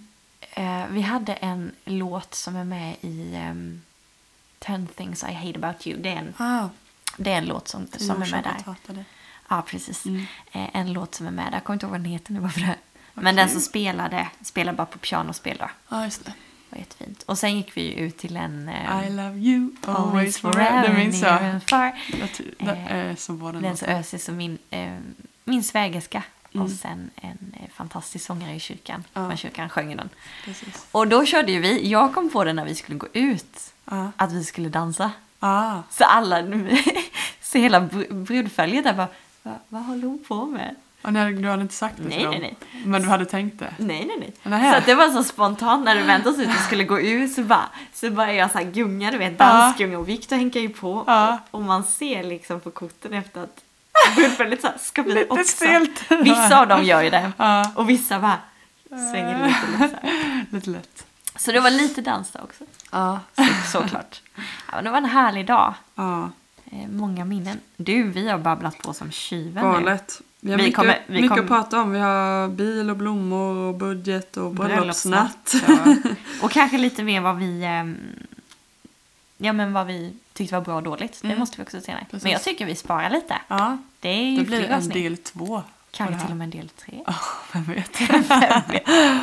Eh, 0.51 0.83
vi 0.89 1.01
hade 1.01 1.33
en 1.33 1.71
låt 1.85 2.33
som 2.35 2.55
är 2.55 2.63
med 2.63 2.95
i 3.01 3.35
um, 3.51 3.81
Ten 4.59 4.87
things 4.87 5.23
I 5.23 5.33
hate 5.33 5.59
about 5.59 5.87
you. 5.87 6.01
Det 6.01 6.09
är 6.09 6.15
en, 6.15 6.33
Ah, 6.37 6.69
det 7.17 7.31
är 7.31 7.37
en 7.37 7.45
låt 7.45 7.67
som, 7.67 7.87
som 7.97 8.21
är 8.21 8.31
med 8.31 8.43
där. 8.43 8.63
Hatade. 8.65 9.05
Ja, 9.49 9.63
precis. 9.67 10.05
Mm. 10.05 10.25
Eh, 10.51 10.69
en 10.75 10.93
låt 10.93 11.15
som 11.15 11.27
är 11.27 11.31
med 11.31 11.45
där. 11.45 11.51
Jag 11.53 11.63
kommer 11.63 11.75
inte 11.75 11.85
ihåg 11.85 11.91
vad 11.91 11.99
den 12.01 12.11
heter 12.11 12.33
nu 12.33 12.39
bara 12.39 12.49
för 12.51 12.61
det. 12.61 12.75
Men 13.13 13.35
den 13.35 13.49
som 13.49 13.61
spelade, 13.61 14.27
spelade 14.41 14.75
bara 14.77 14.85
på 14.85 14.97
pianospel 14.97 15.57
då. 15.59 15.69
Ja, 15.89 16.03
just 16.03 16.25
det. 16.25 16.33
Var 16.75 16.79
jättefint. 16.79 17.23
Och 17.23 17.37
sen 17.37 17.57
gick 17.57 17.77
vi 17.77 17.93
ut 17.99 18.17
till 18.17 18.37
en... 18.37 18.69
eh, 18.69 19.07
I 19.07 19.09
love 19.09 19.37
you 19.37 19.69
always 19.85 20.37
forever. 20.37 20.87
Det 20.87 20.93
minns 20.93 21.21
jag. 21.21 21.59
bra 23.33 23.51
den 23.51 23.61
låten. 23.87 23.89
ösig 23.99 24.21
som 24.21 24.37
min, 24.37 24.57
eh, 24.69 24.97
min 25.43 25.63
svägerska. 25.63 26.23
Och 26.49 26.55
Mm. 26.55 26.69
sen 26.77 27.09
en 27.15 27.55
eh, 27.61 27.69
fantastisk 27.73 28.25
sångare 28.25 28.55
i 28.55 28.59
kyrkan. 28.59 29.03
Ja. 29.13 29.27
Men 29.27 29.37
kyrkan 29.37 29.69
sjöng 29.69 29.97
den. 29.97 30.09
Precis. 30.45 30.85
Och 30.91 31.07
då 31.07 31.25
körde 31.25 31.51
ju 31.51 31.59
vi, 31.59 31.89
jag 31.89 32.13
kom 32.13 32.29
på 32.29 32.43
det 32.43 32.53
när 32.53 32.65
vi 32.65 32.75
skulle 32.75 32.97
gå 32.97 33.07
ut, 33.13 33.73
Ja. 33.85 34.11
att 34.15 34.31
vi 34.31 34.43
skulle 34.43 34.69
dansa. 34.69 35.11
Ah. 35.39 35.81
Så 35.89 36.03
alla, 36.03 36.41
så 37.41 37.57
hela 37.57 37.79
br- 37.79 38.13
brudföljet 38.23 38.83
där 38.83 38.93
bara, 38.93 39.07
Va, 39.43 39.53
vad 39.69 39.85
håller 39.85 40.07
hon 40.07 40.23
på 40.27 40.45
med? 40.45 40.75
Och 41.05 41.13
nej, 41.13 41.33
du 41.33 41.49
hade 41.49 41.61
inte 41.61 41.73
sagt 41.73 41.97
det 41.97 42.03
Nej, 42.03 42.17
till 42.17 42.25
dem? 42.25 42.35
nej, 42.41 42.55
Men 42.85 43.01
du 43.01 43.07
hade 43.07 43.25
tänkt 43.25 43.59
det? 43.59 43.73
Nej, 43.77 44.05
nej, 44.05 44.17
nej. 44.19 44.33
Nähä. 44.43 44.71
Så 44.71 44.77
att 44.77 44.85
det 44.85 44.95
var 44.95 45.09
så 45.09 45.23
spontant 45.23 45.85
när 45.85 45.95
du 45.95 46.01
väntade 46.01 46.35
oss 46.35 46.41
ut 46.41 46.47
och 46.49 46.63
skulle 46.63 46.83
gå 46.83 46.99
ut 46.99 47.33
så 47.33 47.43
bara, 47.43 47.69
så 47.93 48.09
bara 48.11 48.33
jag 48.33 48.51
så 48.51 48.57
här 48.57 48.65
gunga, 48.65 49.11
du 49.11 49.17
vet, 49.17 49.37
dansgunga 49.37 49.99
och 49.99 50.09
Viktor 50.09 50.35
hänkar 50.35 50.59
ju 50.59 50.69
på. 50.69 51.03
Ja. 51.07 51.39
Och, 51.51 51.59
och 51.59 51.65
man 51.65 51.83
ser 51.83 52.23
liksom 52.23 52.59
på 52.59 52.71
korten 52.71 53.13
efter 53.13 53.43
att 53.43 53.61
brudföljet 54.15 54.61
så 54.61 54.67
här 54.67 54.77
ska 54.79 55.03
bli 55.03 55.13
Lite 55.13 55.29
också. 55.29 55.43
stelt. 55.43 56.11
Vissa 56.21 56.59
av 56.61 56.67
dem 56.67 56.83
gör 56.83 57.01
ju 57.01 57.09
det. 57.09 57.31
Ja, 57.37 57.71
Och 57.75 57.89
vissa 57.89 58.19
bara 58.19 58.37
svänger 58.89 59.47
lite. 59.47 59.67
lite 59.71 59.89
så, 59.89 60.07
här. 60.07 60.45
lite 60.49 60.69
lätt. 60.69 61.05
så 61.35 61.51
det 61.51 61.59
var 61.59 61.71
lite 61.71 62.01
dans 62.01 62.31
där 62.31 62.43
också. 62.43 62.63
Ja. 62.91 63.19
Så, 63.35 63.81
såklart. 63.81 64.21
Ja, 64.35 64.41
men 64.75 64.83
det 64.83 64.89
var 64.89 64.97
en 64.97 65.05
härlig 65.05 65.45
dag. 65.45 65.73
Ja. 65.95 66.29
Eh, 66.71 66.87
många 66.89 67.25
minnen. 67.25 67.59
Du, 67.77 68.03
vi 68.03 68.29
har 68.29 68.37
babblat 68.37 68.77
på 68.77 68.93
som 68.93 69.11
tjuven 69.11 69.83
nu. 69.83 69.97
Vi 70.45 70.51
har 70.51 70.57
Vi 70.57 70.63
mycket, 70.63 70.75
kommer- 70.75 70.99
mycket 71.07 71.29
kommer- 71.29 71.41
att 71.43 71.47
prata 71.47 71.81
om. 71.81 71.91
Vi 71.91 71.99
har 71.99 72.47
bil 72.47 72.89
och 72.89 72.97
blommor 72.97 73.55
och 73.57 73.75
budget 73.75 74.37
och 74.37 74.51
bröllopsnatt. 74.53 75.55
Ja. 75.67 75.95
Och 76.41 76.51
kanske 76.51 76.77
lite 76.77 77.03
mer 77.03 77.21
vad 77.21 77.37
vi... 77.37 77.63
ehm, 77.63 77.97
Ja, 79.37 79.53
men 79.53 79.73
vad 79.73 79.87
vi 79.87 80.13
tyckte 80.33 80.55
var 80.55 80.61
bra 80.61 80.75
och 80.75 80.83
dåligt. 80.83 81.19
Det 81.21 81.27
Mm. 81.27 81.39
måste 81.39 81.57
vi 81.57 81.63
också 81.63 81.81
se. 81.81 81.93
Precis. 82.11 82.23
Men 82.23 82.31
jag 82.31 82.43
tycker 82.43 82.65
vi 82.65 82.75
sparar 82.75 83.09
lite. 83.09 83.37
Ja, 83.47 83.77
Det 83.99 84.09
är 84.09 84.23
ju 84.23 84.37
det 84.37 84.43
blir 84.43 84.63
en 84.65 84.73
avsnitt. 84.73 84.93
del 84.93 85.17
två. 85.17 85.55
det 85.91 85.97
Kanske 85.97 86.21
till 86.21 86.31
och 86.31 86.37
med 86.37 86.45
en 86.45 86.51
del 86.51 86.69
tre. 86.69 87.03
Ja, 87.07 87.15
vem 87.53 87.63
vet. 87.63 87.99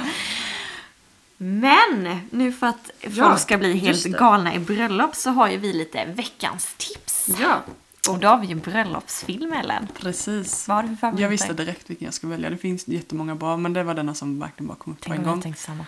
Men 1.37 2.19
nu 2.31 2.53
för 2.53 2.67
att 2.67 2.91
folk 3.03 3.17
Ja, 3.17 3.37
ska 3.37 3.59
bli 3.59 3.79
helt 3.79 4.03
det. 4.03 4.09
galna 4.09 4.55
i 4.55 4.59
bröllop 4.59 5.17
så 5.17 5.31
har 5.31 5.49
ju 5.51 5.57
vi 5.57 5.73
lite 5.73 6.05
veckans 6.05 6.75
tips. 6.77 7.29
Ja, 7.41 7.61
Och 8.09 8.19
då 8.19 8.29
har 8.29 8.39
vi 8.39 8.47
ju 8.47 8.53
en 8.53 8.59
bröllopsfilm, 8.61 9.53
Ellen. 9.53 9.89
precis. 10.01 10.69
Vad 10.69 10.77
har 10.77 10.83
du 10.83 10.89
för 10.89 10.97
favoriter? 10.97 11.23
Jag 11.23 11.29
visste 11.31 11.53
direkt 11.53 11.91
vilken 11.91 12.05
jag 12.05 12.15
skulle 12.15 12.31
välja. 12.33 12.51
Det 12.51 12.57
finns 12.57 12.89
jättemånga 12.89 13.35
bra, 13.35 13.57
men 13.57 13.73
det 13.73 13.83
var 13.83 13.95
denna 13.95 14.15
som 14.15 14.41
verkligen 14.41 14.69
bara 14.69 14.77
kom 14.79 14.93
upp 14.93 15.01
på 15.01 15.13
en 15.13 15.23
gång. 15.23 15.43
tänkte 15.43 15.63
samma. 15.63 15.87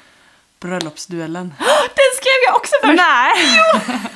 Bröllopsduellen. 0.60 1.54
Den 1.58 2.10
skrev 2.16 2.40
jag 2.46 2.56
också 2.56 2.72
först! 2.82 2.96
Nej! 2.96 3.32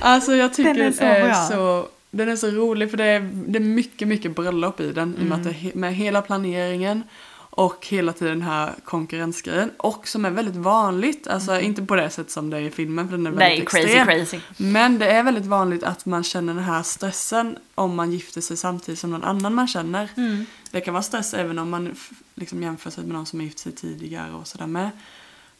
Alltså 0.00 0.36
jag 0.36 0.54
tycker 0.54 0.74
Den 0.74 0.86
är 0.86 0.92
så 0.92 1.04
är 1.04 1.34
så, 1.48 1.88
den 2.10 2.28
är 2.28 2.36
så 2.36 2.50
rolig 2.50 2.90
för 2.90 2.96
det 2.96 3.04
är, 3.04 3.20
det 3.32 3.58
är 3.58 3.60
mycket, 3.60 4.08
mycket 4.08 4.36
bröllop 4.36 4.80
i 4.80 4.92
den. 4.92 5.16
I 5.18 5.22
och 5.22 5.26
med, 5.26 5.38
att 5.40 5.46
Mm. 5.46 5.56
är 5.56 5.60
he- 5.60 5.76
med 5.76 5.94
hela 5.94 6.22
planeringen 6.22 7.02
och 7.50 7.86
hela 7.86 8.12
tiden 8.12 8.38
den 8.38 8.48
här 8.48 8.74
konkurrensgrejen. 8.84 9.70
Och 9.76 10.08
som 10.08 10.24
är 10.24 10.30
väldigt 10.30 10.56
vanligt, 10.56 11.26
alltså 11.28 11.60
inte 11.60 11.82
på 11.82 11.94
det 11.96 12.10
sätt 12.10 12.30
som 12.30 12.50
det 12.50 12.56
är 12.56 12.60
i 12.60 12.70
filmen 12.70 13.08
för 13.08 13.16
den 13.16 13.26
är 13.26 13.30
Mm. 13.30 13.38
Väldigt 13.38 13.68
crazy 13.68 13.84
extrem. 13.88 14.06
crazy. 14.06 14.40
Men 14.56 14.98
det 14.98 15.06
är 15.10 15.22
väldigt 15.22 15.46
vanligt 15.46 15.82
att 15.82 16.06
man 16.06 16.24
känner 16.24 16.54
den 16.54 16.64
här 16.64 16.82
stressen 16.82 17.58
om 17.74 17.96
man 17.96 18.12
gifter 18.12 18.40
sig 18.40 18.56
samtidigt 18.56 18.98
som 18.98 19.10
någon 19.10 19.24
annan 19.24 19.54
man 19.54 19.68
känner. 19.68 20.08
Mm. 20.16 20.46
Det 20.70 20.80
kan 20.80 20.94
vara 20.94 21.02
stress 21.02 21.34
även 21.34 21.58
om 21.58 21.70
man 21.70 21.96
liksom 22.34 22.62
jämför 22.62 22.90
sig 22.90 23.04
med 23.04 23.12
någon 23.12 23.26
som 23.26 23.38
har 23.40 23.44
gift 23.44 23.58
sig 23.58 23.72
tidigare 23.72 24.32
och 24.32 24.46
sådär 24.46 24.66
med. 24.66 24.90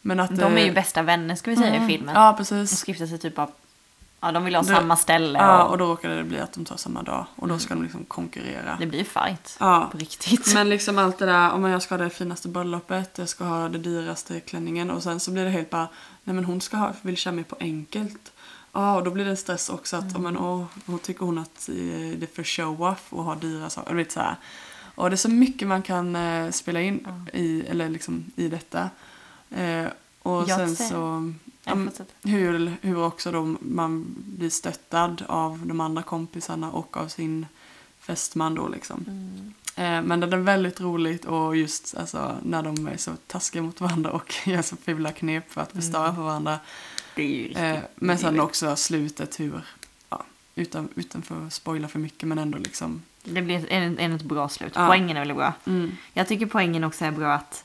Men 0.03 0.21
att, 0.21 0.37
De 0.37 0.57
är 0.57 0.61
ju 0.63 0.69
eh, 0.69 0.75
bästa 0.75 1.03
vänner 1.03 1.35
ska 1.35 1.51
vi 1.51 1.57
säga 1.57 1.75
mm, 1.75 1.91
i 1.91 1.93
filmen. 1.97 2.15
Ja, 2.15 2.31
De 2.33 2.37
precis. 2.37 2.79
ska 2.79 2.91
gifta 2.93 3.07
sig 3.07 3.19
typ 3.19 3.39
av... 3.39 3.51
Ja, 4.21 4.33
de 4.33 4.45
vill 4.45 4.55
ha 4.55 4.63
Det- 4.63 4.69
samma 4.69 4.97
ställe 4.97 5.39
Ja, 5.39 5.63
och, 5.63 5.71
och 5.71 5.79
då 5.79 5.87
råkade 5.87 6.17
det 6.17 6.25
bli 6.25 6.41
att 6.41 6.53
de 6.53 6.65
tar 6.65 6.77
samma 6.77 7.03
dag. 7.03 7.27
Och 7.37 7.49
då 7.49 7.59
ska 7.59 7.75
de 7.75 7.83
liksom 7.83 8.05
konkurrera. 8.05 8.77
det 8.81 8.87
blir 8.87 9.05
fight. 9.05 9.57
Ja. 9.61 9.89
På 9.93 9.99
riktigt. 9.99 10.55
Men 10.55 10.69
liksom 10.69 10.99
allt 10.99 11.19
det 11.19 11.27
där, 11.27 11.53
om 11.53 11.65
jag 11.65 11.83
ska 11.83 11.97
ha 11.97 12.05
det 12.05 12.11
finaste 12.11 12.49
bröllopet, 12.49 13.19
jag 13.19 13.29
ska 13.29 13.45
ha 13.45 13.69
det 13.69 13.79
dyraste 13.79 14.41
klänningen 14.41 14.91
och 14.91 15.03
sen 15.03 15.21
så 15.21 15.31
blir 15.31 15.45
det 15.45 15.51
helt 15.51 15.71
bara, 15.71 15.89
nej 16.25 16.35
men 16.35 16.45
hon 16.45 16.61
ska 16.61 16.77
ha, 16.77 16.93
vill 17.03 17.17
köra 17.17 17.35
mer 17.35 17.43
på 17.43 17.57
enkelt. 17.61 18.33
Ja, 18.73 18.97
och 18.97 19.05
då 19.05 19.11
blir 19.11 19.25
det 19.25 19.37
stress 19.37 19.69
också 19.69 19.97
att, 19.97 20.11
mm. 20.11 20.23
men, 20.23 20.39
åh, 20.39 20.65
tycker 21.03 21.25
hon 21.25 21.39
att 21.39 21.69
eh, 21.69 21.75
det 22.19 22.23
är 22.23 22.35
för 22.35 22.45
show-off 22.45 23.07
och 23.11 23.25
ha 23.25 23.35
dyra 23.35 23.71
saker. 23.71 23.95
Vet, 23.95 24.13
så 24.13 24.21
här. 24.21 24.37
Och 24.95 25.11
det 25.11 25.15
är 25.15 25.17
så 25.17 25.31
mycket 25.31 25.69
man 25.69 25.83
kan 25.83 26.17
eh, 26.17 26.51
spela 26.51 26.81
in 26.81 27.09
i, 27.33 27.65
eller 27.69 27.89
liksom, 27.89 28.25
i 28.37 28.49
detta. 28.49 28.91
Eh, 29.51 29.87
och 30.23 30.49
Jag 30.49 30.59
sen 30.59 30.77
så, 30.77 31.33
Fortsätt. 31.75 32.15
hur, 32.23 32.77
hur 32.81 32.99
också 33.05 33.33
då 33.33 33.57
man 33.61 34.07
blir 34.17 34.51
stöttad 34.51 35.23
av 35.29 35.67
de 35.67 35.81
andra 35.81 36.03
kompisarna 36.03 36.71
och 36.71 36.97
av 36.97 37.09
sin 37.09 37.47
fästman 38.01 38.55
då 38.55 38.69
liksom. 38.69 39.05
Mm. 39.09 39.55
Eh, 39.77 40.03
Men 40.09 40.21
det 40.21 40.27
är 40.27 40.37
väldigt 40.37 40.81
roligt 40.81 41.25
och 41.25 41.57
just 41.57 41.95
alltså, 41.97 42.37
när 42.43 42.63
de 42.63 42.89
är 42.89 42.97
så 42.97 43.13
taskiga 43.27 43.63
mot 43.63 43.81
varandra 43.81 44.11
och 44.11 44.35
gör 44.47 44.63
så 44.63 44.77
fula 44.77 45.13
knep 45.13 45.53
för 45.53 45.61
att 45.61 45.73
förstöra 45.73 46.15
för 46.15 46.23
varandra. 46.23 46.59
Det 47.15 47.23
är 47.23 47.27
ju 47.27 47.43
riktigt. 47.43 47.59
Eh, 47.59 47.79
Men 47.95 48.19
sen 48.19 48.41
också 48.41 48.77
slutet 48.77 49.41
hur, 49.41 49.61
ja, 50.11 50.25
utan, 50.55 50.89
utan 50.95 51.23
för 51.23 51.47
att 51.47 51.53
spoila 51.53 51.89
för 51.89 51.99
mycket 51.99 52.29
men 52.29 52.39
ändå 52.39 52.59
liksom. 52.59 53.03
Det 53.25 53.43
blir 53.43 53.73
en 53.73 54.13
ett 54.13 54.23
bra 54.23 54.49
slut. 54.49 54.73
Ja. 54.75 54.87
Poängen 54.87 55.17
är 55.17 55.21
väldigt 55.21 55.37
bra. 55.37 55.53
Mm. 55.67 55.97
Jag 56.13 56.29
tycker 56.29 56.47
poängen 56.47 56.85
också 56.85 57.05
är 57.05 57.11
bra 57.11 57.33
att 57.33 57.65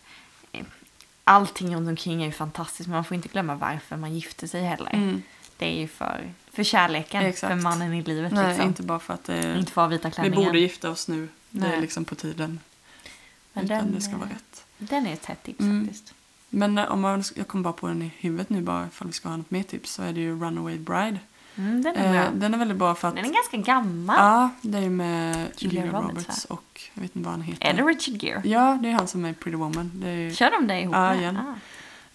allting 1.24 1.76
runt 1.76 1.88
omkring 1.90 2.22
är 2.22 2.26
ju 2.26 2.32
fantastiskt 2.32 2.88
men 2.88 2.96
man 2.96 3.04
får 3.06 3.16
inte 3.16 3.28
glömma 3.28 3.56
varför 3.56 3.98
man 3.98 4.14
gifter 4.16 4.48
sig 4.48 4.64
heller. 4.64 4.94
Mm. 4.94 5.22
Det 5.58 5.66
är 5.66 5.80
ju 5.80 5.88
för, 5.88 6.34
för 6.52 6.64
kärleken, 6.64 7.24
Exakt. 7.26 7.54
för 7.54 7.62
mannen 7.62 7.94
i 7.94 8.02
livet 8.02 8.32
Nej, 8.32 8.48
liksom. 8.48 8.68
inte 8.68 8.84
bara 8.84 9.00
för 9.00 9.14
att 9.14 9.24
det 9.24 9.34
är, 9.34 9.58
Inte 9.58 9.72
för 9.72 9.88
vita 9.88 10.12
vi 10.22 10.30
borde 10.30 10.60
gifta 10.60 10.90
oss 10.90 11.08
nu. 11.08 11.28
Det 11.50 11.66
är 11.66 11.70
Nej. 11.70 11.82
liksom 11.82 12.06
på 12.06 12.16
tiden. 12.16 12.60
Men 13.54 13.66
utan 13.66 13.78
den, 13.78 13.94
det 13.96 14.02
ska 14.02 14.18
vara 14.18 14.30
eh, 14.30 14.34
rätt. 14.34 14.66
Den 14.78 15.08
är 15.08 15.14
ett 15.14 15.26
hett 15.26 15.44
tips 15.44 15.60
Mm. 15.60 15.86
faktiskt. 15.86 16.14
Men 16.50 16.78
eh, 16.78 16.92
om 16.92 17.02
man, 17.02 17.24
jag 17.36 17.48
kommer 17.48 17.64
bara 17.64 17.74
på 17.74 17.88
den 17.88 18.02
i 18.02 18.12
huvudet 18.18 18.50
nu 18.50 18.62
bara 18.62 18.88
ifall 18.88 19.08
vi 19.08 19.14
ska 19.14 19.30
ha 19.30 19.38
något 19.38 19.52
mer 19.52 19.64
tips 19.64 19.94
så 19.94 20.04
är 20.04 20.14
det 20.14 20.22
ju 20.22 20.40
Runaway 20.40 20.78
Bride. 20.78 21.20
Mm, 21.56 21.82
den 21.82 21.96
är 21.96 22.12
bra. 22.14 22.24
Eh, 22.24 22.32
den 22.32 22.54
är 22.54 22.58
väldigt 22.58 22.78
bra 22.78 22.96
för 22.96 23.08
att 23.08 23.16
Den 23.16 23.26
är 23.26 23.34
ganska 23.34 23.58
gammal. 23.58 24.16
Ja, 24.20 24.50
det 24.62 24.78
är 24.78 24.90
med 24.90 25.48
Julia 25.58 25.86
Roberts, 25.86 26.04
Roberts, 26.10 26.46
och 26.46 26.82
jag 26.94 27.02
vet 27.02 27.16
inte 27.16 27.26
vad 27.26 27.34
han 27.34 27.42
heter. 27.42 27.66
Är 27.68 27.74
det 27.74 27.84
Richard 27.84 28.24
Gere? 28.24 28.42
Ja, 28.46 28.78
det 28.82 28.90
är 28.90 28.94
han 28.94 29.08
som 29.08 29.26
är 29.26 29.34
Pretty 29.34 29.58
Woman. 29.58 29.92
Det 29.96 30.08
är, 30.10 30.34
Kör 30.34 30.52
de 30.52 30.68
det 30.68 30.80
ihop? 30.82 30.96
Ja, 30.96 31.16
igen. 31.16 31.40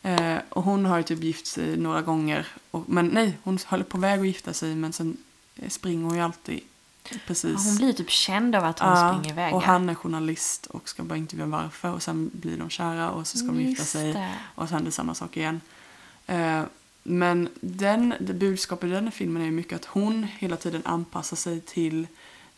Ah. 0.02 0.08
eh, 0.08 0.38
och 0.48 0.62
hon 0.62 0.84
har 0.86 0.96
ju 0.96 1.02
typ 1.02 1.22
gift 1.22 1.46
sig 1.46 1.76
några 1.76 2.02
gånger. 2.02 2.46
Och, 2.70 2.84
men 2.88 3.06
nej, 3.08 3.38
hon 3.44 3.58
håller 3.66 3.84
på 3.84 3.98
väg 3.98 4.20
att 4.20 4.26
gifta 4.26 4.52
sig 4.52 4.74
men 4.74 4.92
sen 4.92 5.16
eh, 5.56 5.68
springer 5.68 6.04
hon 6.04 6.14
ju 6.16 6.20
alltid 6.22 6.60
precis. 7.26 7.52
Ja, 7.64 7.70
hon 7.70 7.76
blir 7.76 7.92
typ 7.92 8.10
känd 8.10 8.54
av 8.56 8.64
att 8.64 8.78
hon 8.78 8.88
Ja, 8.90 9.12
springer 9.14 9.30
iväg. 9.32 9.54
och 9.54 9.62
han 9.62 9.88
är 9.88 9.94
journalist 9.94 10.66
och 10.66 10.88
ska 10.88 11.02
bara 11.02 11.16
intervjua 11.16 11.46
varför 11.46 11.92
och 11.92 12.02
sen 12.02 12.30
blir 12.34 12.56
de 12.58 12.70
kära 12.70 13.10
och 13.10 13.26
så 13.26 13.38
ska 13.38 13.46
de 13.46 13.60
gifta 13.60 13.84
sig. 13.84 14.12
det. 14.12 14.28
Och 14.54 14.68
sen 14.68 14.78
är 14.80 14.84
det 14.84 14.90
samma 14.92 15.14
sak 15.14 15.36
igen. 15.36 15.60
Eh, 16.26 16.62
men 17.02 17.48
den, 17.60 18.14
det 18.20 18.34
budskapet 18.34 18.88
i 18.88 18.92
den 18.92 19.10
filmen 19.12 19.42
är 19.42 19.46
ju 19.46 19.52
mycket 19.52 19.76
att 19.76 19.84
hon 19.84 20.22
hela 20.38 20.56
tiden 20.56 20.82
anpassar 20.84 21.36
sig 21.36 21.60
till 21.60 22.06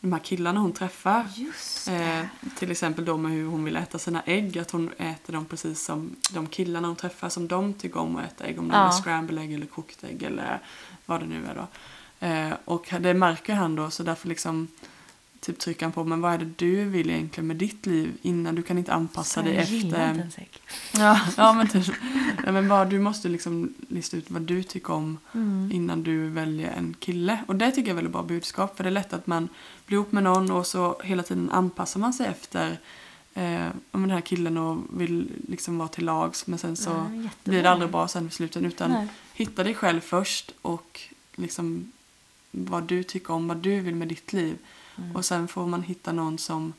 de 0.01 0.13
här 0.13 0.21
killarna 0.21 0.61
hon 0.61 0.73
träffar. 0.73 1.27
Just 1.37 1.89
Eh, 1.89 2.25
till 2.59 2.71
exempel 2.71 3.05
då 3.05 3.17
med 3.17 3.33
hur 3.33 3.47
hon 3.47 3.65
vill 3.65 3.77
äta 3.77 3.99
sina 3.99 4.23
ägg. 4.27 4.59
Att 4.59 4.71
hon 4.71 4.91
äter 4.99 5.33
dem 5.33 5.45
precis 5.45 5.85
som 5.85 6.17
de 6.33 6.47
killarna 6.47 6.87
hon 6.89 6.97
träffar 6.97 7.29
som 7.29 7.49
de 7.49 7.73
tycker 7.75 8.01
om 8.01 8.17
att 8.17 8.25
äta 8.33 8.45
ägg. 8.45 8.59
Om 8.59 8.69
det 8.69 8.75
Ja. 8.75 8.89
är 8.89 9.03
scramble 9.03 9.41
ägg 9.43 9.53
eller 9.53 9.67
kokt 9.67 10.05
ägg 10.05 10.23
eller 10.23 10.59
vad 11.07 11.21
det 11.21 11.27
nu 11.27 11.47
är 11.47 11.55
då. 11.55 11.67
Eh, 12.27 12.53
och 12.65 12.93
det 13.01 13.15
märker 13.15 13.55
han 13.55 13.77
då 13.77 13.91
så 13.91 14.03
därför 14.03 14.29
liksom 14.29 14.69
typ 15.41 15.59
trycker 15.59 15.87
han 15.87 15.93
på 15.93 16.05
men 16.05 16.21
vad 16.21 16.33
är 16.33 16.39
det 16.39 16.51
du 16.57 16.85
vill 16.85 17.11
egentligen 17.11 17.47
med 17.47 17.57
ditt 17.57 17.87
liv 17.87 18.13
innan 18.23 18.55
du 18.55 18.63
kan 18.63 18.79
inte 18.79 18.93
anpassa 18.93 19.43
dig 19.43 19.53
efter. 19.57 19.77
Ja, 20.99 21.21
ja 21.37 21.53
men, 21.53 21.69
typ, 21.69 21.87
ja, 22.47 22.53
men 22.53 22.69
bara, 22.69 22.85
du 22.85 22.99
måste 22.99 23.29
liksom 23.29 23.75
lista 23.89 24.17
ut 24.17 24.31
vad 24.31 24.43
du 24.43 24.63
tycker 24.63 24.93
om 24.93 25.19
Mm. 25.33 25.71
innan 25.73 26.03
du 26.03 26.29
väljer 26.29 26.71
en 26.73 26.95
kille. 26.99 27.39
Och 27.47 27.57
det 27.57 27.71
tycker 27.71 27.83
jag 27.89 27.91
är 27.91 27.95
väldigt 27.95 28.13
bra 28.13 28.23
budskap. 28.23 28.77
För 28.77 28.85
det 28.85 28.91
är 28.91 28.93
lätt 28.93 29.13
att 29.13 29.27
man 29.27 29.49
blir 29.87 29.97
ihop 29.97 30.13
med 30.13 30.23
någon 30.23 30.51
och 30.51 30.67
så 30.67 31.01
hela 31.05 31.23
tiden 31.23 31.51
anpassar 31.51 32.01
man 32.01 32.13
sig 32.13 32.27
efter 32.27 32.79
eh, 33.35 33.67
om 33.91 34.01
den 34.03 34.11
här 34.11 34.21
killen 34.21 34.59
och 34.59 34.79
vill 35.01 35.29
liksom 35.49 35.79
vara 35.79 35.89
till 35.89 36.05
lags. 36.05 36.47
Men 36.47 36.59
sen 36.59 36.77
så 36.77 36.91
jättebra. 36.91 37.31
blir 37.45 37.63
det 37.63 37.71
aldrig 37.71 37.91
bra 37.91 38.09
sen 38.09 38.27
i 38.27 38.31
slutet. 38.31 38.63
Utan 38.63 38.91
Nej. 38.91 39.09
hitta 39.35 39.65
dig 39.65 39.75
själv 39.75 40.01
först 40.01 40.53
och 40.63 41.01
liksom 41.37 41.93
vad 42.51 42.83
du 42.85 43.03
tycker 43.03 43.33
om, 43.33 43.49
vad 43.49 43.57
du 43.57 43.81
vill 43.81 43.95
med 43.95 44.09
ditt 44.09 44.33
liv. 44.33 44.57
Mm. 45.03 45.17
Och 45.17 45.25
sen 45.25 45.49
får 45.49 45.67
man 45.67 45.83
hitta 45.83 46.13
någon 46.13 46.39
som 46.39 46.73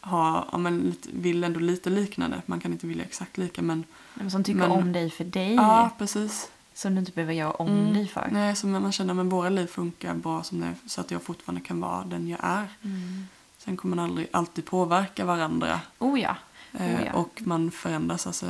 har, 0.00 0.48
ja, 0.52 0.58
men, 0.58 0.94
vill 1.12 1.44
ändå 1.44 1.60
lite 1.60 1.90
liknande. 1.90 2.42
Man 2.46 2.60
kan 2.60 2.72
inte 2.72 2.86
vilja 2.86 3.04
exakt 3.04 3.38
lika 3.38 3.62
men 3.62 3.84
Men 4.14 4.30
som 4.30 4.44
tycker 4.44 4.58
Men- 4.60 4.70
om 4.70 4.92
dig 4.92 5.10
för 5.10 5.24
dig. 5.24 5.54
ja 5.54 5.90
precis. 5.98 6.50
Som 6.74 6.94
du 6.94 6.98
inte 7.00 7.12
behöver 7.12 7.32
göra 7.34 7.50
om 7.52 7.68
Mm. 7.68 7.94
dig 7.94 8.08
för. 8.08 8.28
Nej, 8.32 8.56
så 8.56 8.66
man 8.66 8.92
känner 8.92 9.20
att 9.20 9.32
våra 9.32 9.48
liv 9.48 9.66
funkar 9.66 10.14
bra 10.14 10.42
som 10.42 10.60
det 10.60 10.66
är, 10.66 10.74
så 10.86 11.00
att 11.00 11.10
jag 11.10 11.22
fortfarande 11.22 11.60
kan 11.60 11.80
vara 11.80 12.04
den 12.04 12.28
jag 12.28 12.40
är. 12.42 12.68
Mm. 12.82 13.26
Sen 13.58 13.76
kommer 13.76 13.96
man 13.96 14.04
aldrig 14.04 14.28
alltid 14.32 14.64
påverka 14.64 15.24
varandra. 15.24 15.80
Oh 15.98 16.20
ja. 16.20 16.36
Eh, 16.72 16.86
Oh 16.86 17.04
ja. 17.06 17.12
Och 17.12 17.42
man 17.44 17.70
förändras. 17.70 18.26
Alltså, 18.26 18.46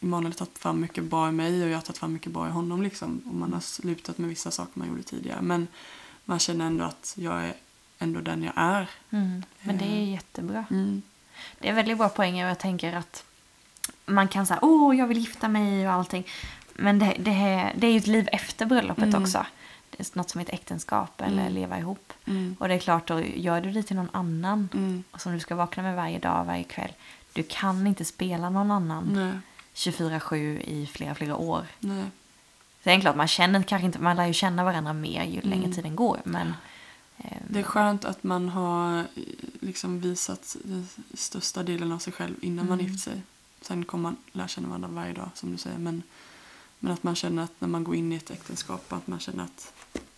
Emanuel 0.00 0.32
har 0.32 0.36
tagit 0.38 0.58
fram 0.58 0.80
mycket 0.80 1.04
bra 1.04 1.28
i 1.28 1.32
mig 1.32 1.62
och 1.64 1.68
jag 1.68 1.76
har 1.76 1.82
tagit 1.82 1.98
fram 1.98 2.12
mycket 2.12 2.32
bra 2.32 2.48
i 2.48 2.50
honom. 2.50 2.82
Liksom. 2.82 3.22
Och 3.26 3.34
man 3.34 3.52
har 3.52 3.60
slutat 3.60 4.18
med 4.18 4.28
vissa 4.28 4.50
saker 4.50 4.72
man 4.74 4.88
gjorde 4.88 5.02
tidigare. 5.02 5.42
Men 5.42 5.68
man 6.24 6.38
känner 6.38 6.66
ändå 6.66 6.84
att 6.84 7.14
jag 7.18 7.44
är 7.44 7.54
ändå 7.98 8.20
den 8.20 8.42
jag 8.42 8.52
är. 8.56 8.88
Mm. 9.10 9.42
Men 9.62 9.78
det 9.78 9.84
är 9.84 10.02
Eh. 10.02 10.10
jättebra. 10.12 10.64
Mm. 10.70 11.02
Det 11.58 11.68
är 11.68 11.72
väldigt 11.72 11.98
bra 11.98 12.08
poäng 12.08 12.44
och 12.44 12.50
jag 12.50 12.58
tänker 12.58 12.92
att 12.92 13.24
man 14.06 14.28
kan 14.28 14.46
säga 14.46 14.58
åh 14.62 14.96
jag 14.96 15.06
vill 15.06 15.18
gifta 15.18 15.48
mig 15.48 15.86
och 15.88 15.92
allting. 15.94 16.26
Men 16.74 16.98
det, 16.98 17.16
det, 17.18 17.30
är, 17.30 17.72
det 17.76 17.86
är 17.86 17.90
ju 17.92 17.98
ett 17.98 18.06
liv 18.06 18.28
efter 18.32 18.66
bröllopet 18.66 19.04
Mm. 19.04 19.22
också. 19.22 19.46
Det 19.90 20.00
är 20.00 20.18
något 20.18 20.30
som 20.30 20.38
heter 20.38 20.54
äktenskap 20.54 21.20
eller 21.20 21.40
Mm. 21.42 21.52
leva 21.54 21.78
ihop. 21.78 22.12
Mm. 22.24 22.56
Och 22.60 22.68
det 22.68 22.74
är 22.74 22.78
klart, 22.78 23.06
då 23.06 23.20
gör 23.20 23.60
du 23.60 23.70
det 23.72 23.82
till 23.82 23.96
någon 23.96 24.10
annan 24.12 24.68
Mm. 24.74 25.04
som 25.18 25.32
du 25.32 25.40
ska 25.40 25.54
vakna 25.54 25.82
med 25.82 25.96
varje 25.96 26.18
dag, 26.18 26.44
varje 26.44 26.64
kväll. 26.64 26.92
Du 27.32 27.42
kan 27.42 27.86
inte 27.86 28.04
spela 28.04 28.50
någon 28.50 28.70
annan 28.70 29.04
Nej, 29.14 29.32
24-7 29.74 30.60
i 30.60 30.86
flera, 30.86 31.14
flera 31.14 31.36
år. 31.36 31.66
nej. 31.78 32.04
Är 32.84 33.00
klart, 33.00 33.16
man 33.16 33.28
känner 33.28 33.62
kanske 33.62 33.86
inte, 33.86 33.98
man 33.98 34.16
lär 34.16 34.26
ju 34.26 34.32
känna 34.32 34.64
varandra 34.64 34.92
mer 34.92 35.24
ju 35.24 35.40
längre 35.40 35.72
tiden 35.72 35.96
går. 35.96 36.20
Men 36.24 36.54
Det 37.48 37.58
är 37.58 37.62
skönt 37.62 38.04
att 38.04 38.24
man 38.24 38.48
har 38.48 39.06
liksom 39.60 40.00
visat 40.00 40.56
den 40.64 40.88
största 41.14 41.62
delen 41.62 41.92
av 41.92 41.98
sig 41.98 42.12
själv 42.12 42.34
innan 42.40 42.66
man 42.68 42.80
Mm. 42.80 42.92
gift 42.92 43.04
sig. 43.04 43.22
Sen 43.60 43.84
kommer 43.84 44.02
man 44.02 44.16
lära 44.32 44.48
känna 44.48 44.68
varandra 44.68 44.88
varje 44.88 45.12
dag 45.12 45.30
som 45.34 45.52
du 45.52 45.58
säger. 45.58 45.78
Men, 45.78 46.02
men 46.78 46.92
att 46.92 47.02
man 47.02 47.14
känner 47.16 47.42
att 47.42 47.60
när 47.60 47.68
man 47.68 47.84
går 47.84 47.94
in 47.96 48.12
i 48.12 48.16
ett 48.16 48.30
äktenskap 48.30 48.92
att 48.92 49.06
man 49.06 49.20
känner 49.20 49.44
att 49.44 49.72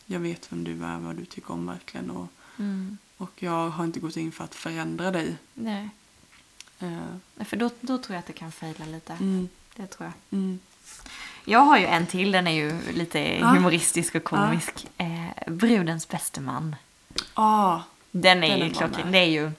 jag 0.07 0.21
vet 0.21 0.53
vem 0.53 0.65
du 0.65 0.85
är, 0.85 0.99
vad 0.99 1.17
du 1.17 1.25
tycker 1.25 1.51
om 1.53 1.67
verkligen. 1.67 2.11
Och, 2.11 2.29
mm, 2.59 2.99
och 3.17 3.31
jag 3.43 3.71
har 3.71 3.85
inte 3.85 4.01
gått 4.01 4.17
in 4.17 4.33
för 4.33 4.45
att 4.45 4.55
förändra 4.55 5.11
dig. 5.11 5.37
nej. 5.55 5.91
Eh, 6.79 7.45
För 7.45 7.57
då, 7.57 7.71
då 7.81 7.99
tror 7.99 8.15
jag 8.15 8.19
att 8.21 8.27
det 8.27 8.33
kan 8.33 8.53
fejla 8.53 8.85
lite. 8.87 9.13
mm, 9.13 9.49
Det 9.77 9.87
tror 9.87 10.07
jag. 10.31 10.39
mm, 10.39 10.59
Jag 11.45 11.61
har 11.61 11.79
ju 11.79 11.85
en 11.87 12.07
till, 12.07 12.31
den 12.33 12.47
är 12.47 12.51
ju 12.51 12.93
lite 12.93 13.19
Ja. 13.39 13.47
humoristisk 13.47 14.15
och 14.15 14.25
komisk. 14.25 14.87
Eh, 14.97 15.27
Brudens 15.53 16.09
bäste 16.09 16.41
man. 16.41 16.77
Ah, 17.39 17.81
Den 18.11 18.45
är 18.45 18.49
Den 18.49 18.59
ju 18.59 18.65
är 18.65 18.71
klockren. 18.75 19.13
Det 19.13 19.19
är 19.19 19.25
ju... 19.25 19.51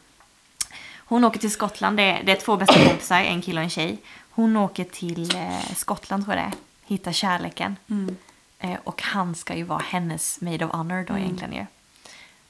Hon 0.97 1.23
åker 1.23 1.39
till 1.39 1.51
Skottland. 1.51 1.97
Det 1.97 2.03
är, 2.03 2.23
det 2.23 2.32
är 2.32 2.36
två 2.36 2.57
bästa 2.57 2.86
kompisar, 2.88 3.19
en 3.19 3.41
kille 3.41 3.59
och 3.59 3.63
en 3.63 3.69
tjej. 3.69 3.97
Hon 4.30 4.57
åker 4.57 4.84
till 4.84 5.36
eh, 5.36 5.73
Skottland 5.75 6.25
tror 6.25 6.36
jag 6.38 6.45
det 6.45 6.47
är. 6.47 6.53
Hittar 6.86 7.11
kärleken. 7.11 7.75
mm, 7.89 8.17
Eh, 8.61 8.77
och 8.84 9.01
han 9.01 9.36
ska 9.36 9.55
ju 9.55 9.63
vara 9.63 9.80
hennes 9.88 10.41
maid 10.41 10.63
of 10.63 10.71
honor 10.71 11.03
då 11.07 11.13
Mm. 11.13 11.23
egentligen 11.23 11.53
ju. 11.53 11.65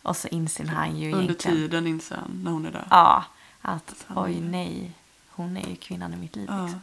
Och 0.01 0.17
så 0.17 0.27
inser 0.27 0.65
han 0.65 0.97
ju 0.99 1.11
under 1.11 1.23
egentligen... 1.23 1.57
tiden 1.57 1.87
inser 1.87 2.15
han 2.15 2.41
när 2.43 2.51
hon 2.51 2.65
är 2.65 2.71
där. 2.71 2.87
Ja, 2.89 3.23
att 3.61 4.05
oj 4.15 4.37
är- 4.37 4.41
nej. 4.41 4.91
Hon 5.29 5.57
är 5.57 5.69
ju 5.69 5.75
kvinnan 5.75 6.13
i 6.13 6.17
mitt 6.17 6.35
liv. 6.35 6.45
Ja. 6.49 6.63
Liksom. 6.63 6.81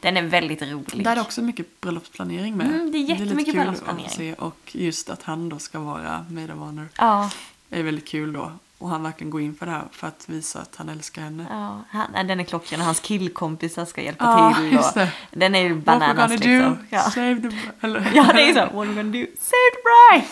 Den 0.00 0.16
är 0.16 0.22
väldigt 0.22 0.62
rolig. 0.62 1.04
Där 1.04 1.16
är 1.16 1.20
också 1.20 1.42
mycket 1.42 1.80
bröllopsplanering 1.80 2.56
med. 2.56 2.66
Mm, 2.66 2.92
det 2.92 2.98
är 2.98 3.02
jättemycket 3.02 3.36
lite 3.36 3.50
kul 3.50 3.54
bröllopsplanering. 3.60 4.06
att 4.06 4.12
se. 4.12 4.34
Och 4.34 4.58
just 4.72 5.10
att 5.10 5.22
han 5.22 5.48
då 5.48 5.58
ska 5.58 5.78
vara 5.80 6.26
maid 6.30 6.50
of 6.50 6.56
honor 6.58 6.88
Ja, 6.98 7.30
är 7.70 7.82
väldigt 7.82 8.08
kul 8.08 8.32
då. 8.32 8.52
Och 8.78 8.88
han 8.88 9.02
verkligen 9.02 9.30
går 9.30 9.40
in 9.40 9.54
för 9.54 9.66
det 9.66 9.72
här 9.72 9.84
för 9.92 10.06
att 10.06 10.24
visa 10.28 10.60
att 10.60 10.76
han 10.76 10.88
älskar 10.88 11.22
henne. 11.22 11.46
ja 11.50 11.82
han, 11.90 12.26
den 12.28 12.40
är 12.40 12.44
klockren 12.44 12.80
och 12.80 12.86
hans 12.86 13.00
killkompisar 13.00 13.84
ska 13.84 14.02
hjälpa 14.02 14.24
Ja, 14.24 14.54
till. 14.70 14.78
Och, 15.02 15.08
den 15.30 15.54
är 15.54 15.60
ju 15.60 15.74
What 15.74 15.84
bananas 15.84 16.16
gonna 16.16 16.26
liksom. 16.26 16.50
do, 16.74 16.76
Ja. 16.90 17.00
save 17.02 17.34
the... 17.40 17.56
Eller, 17.86 18.10
ja, 18.14 18.26
det 18.34 18.42
är 18.42 18.52
så. 18.54 18.60
What 18.60 18.74
are 18.74 18.84
we 18.86 18.94
gonna 18.94 19.12
do? 19.12 19.26
Save 19.38 19.70
the 19.74 19.82
bride! 19.88 20.26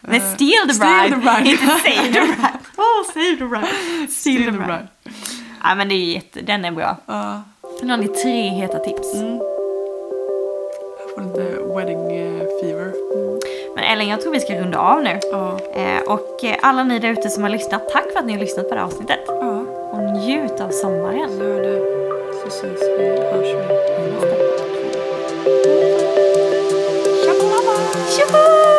Nej, 0.00 0.18
Eh, 0.20 0.34
steal 0.34 0.68
the 0.68 0.74
steal 0.74 1.10
bride! 1.10 1.14
the 1.14 1.20
bride. 1.20 1.50
Inte 1.50 1.66
save 1.66 2.12
the 2.12 2.20
bride! 2.20 2.58
Oh, 2.76 3.04
save 3.14 3.36
the 3.38 3.44
bride! 3.44 3.66
Steal, 3.66 4.08
Steal 4.08 4.38
the 4.38 4.44
the 4.44 4.50
bride. 4.50 4.66
bride. 4.66 4.88
Ja, 5.62 5.74
men 5.74 5.88
det 5.88 5.94
är 5.94 6.14
jätte, 6.14 6.40
den 6.40 6.64
är 6.64 6.72
bra. 6.72 6.96
Ja. 7.06 7.42
Nu 7.82 7.90
har 7.90 7.96
ni 7.96 8.08
tre 8.08 8.48
heta 8.48 8.78
tips. 8.78 9.14
Mm. 9.14 9.36
Jag 10.98 11.14
får 11.14 11.22
lite 11.22 11.74
wedding 11.74 12.16
eh, 12.16 12.46
fever. 12.62 12.92
Men 13.74 13.84
Ellen, 13.84 14.08
jag 14.08 14.20
tror 14.20 14.32
vi 14.32 14.40
ska 14.40 14.54
runda 14.54 14.78
av 14.78 15.02
nu. 15.02 15.20
Ja. 15.30 15.58
Eh, 15.74 16.02
och 16.06 16.44
eh, 16.44 16.56
alla 16.62 16.84
ni 16.84 16.98
där 16.98 17.08
ute 17.08 17.30
som 17.30 17.42
har 17.42 17.50
lyssnat, 17.50 17.88
tack 17.88 18.12
för 18.12 18.18
att 18.18 18.26
ni 18.26 18.32
har 18.32 18.40
lyssnat 18.40 18.68
på 18.68 18.74
det 18.74 18.80
här 18.80 18.86
avsnittet. 18.86 19.20
Ja. 19.26 19.64
Och 19.90 19.98
njut 19.98 20.60
av 20.60 20.70
sommaren. 20.70 21.38
Gör 21.38 21.62
det. 21.62 21.80
Så 22.44 22.50
syns 22.50 22.80
vi, 22.98 23.08
hörs 23.08 23.54
vi. 23.54 23.82
Tjoho! 28.16 28.71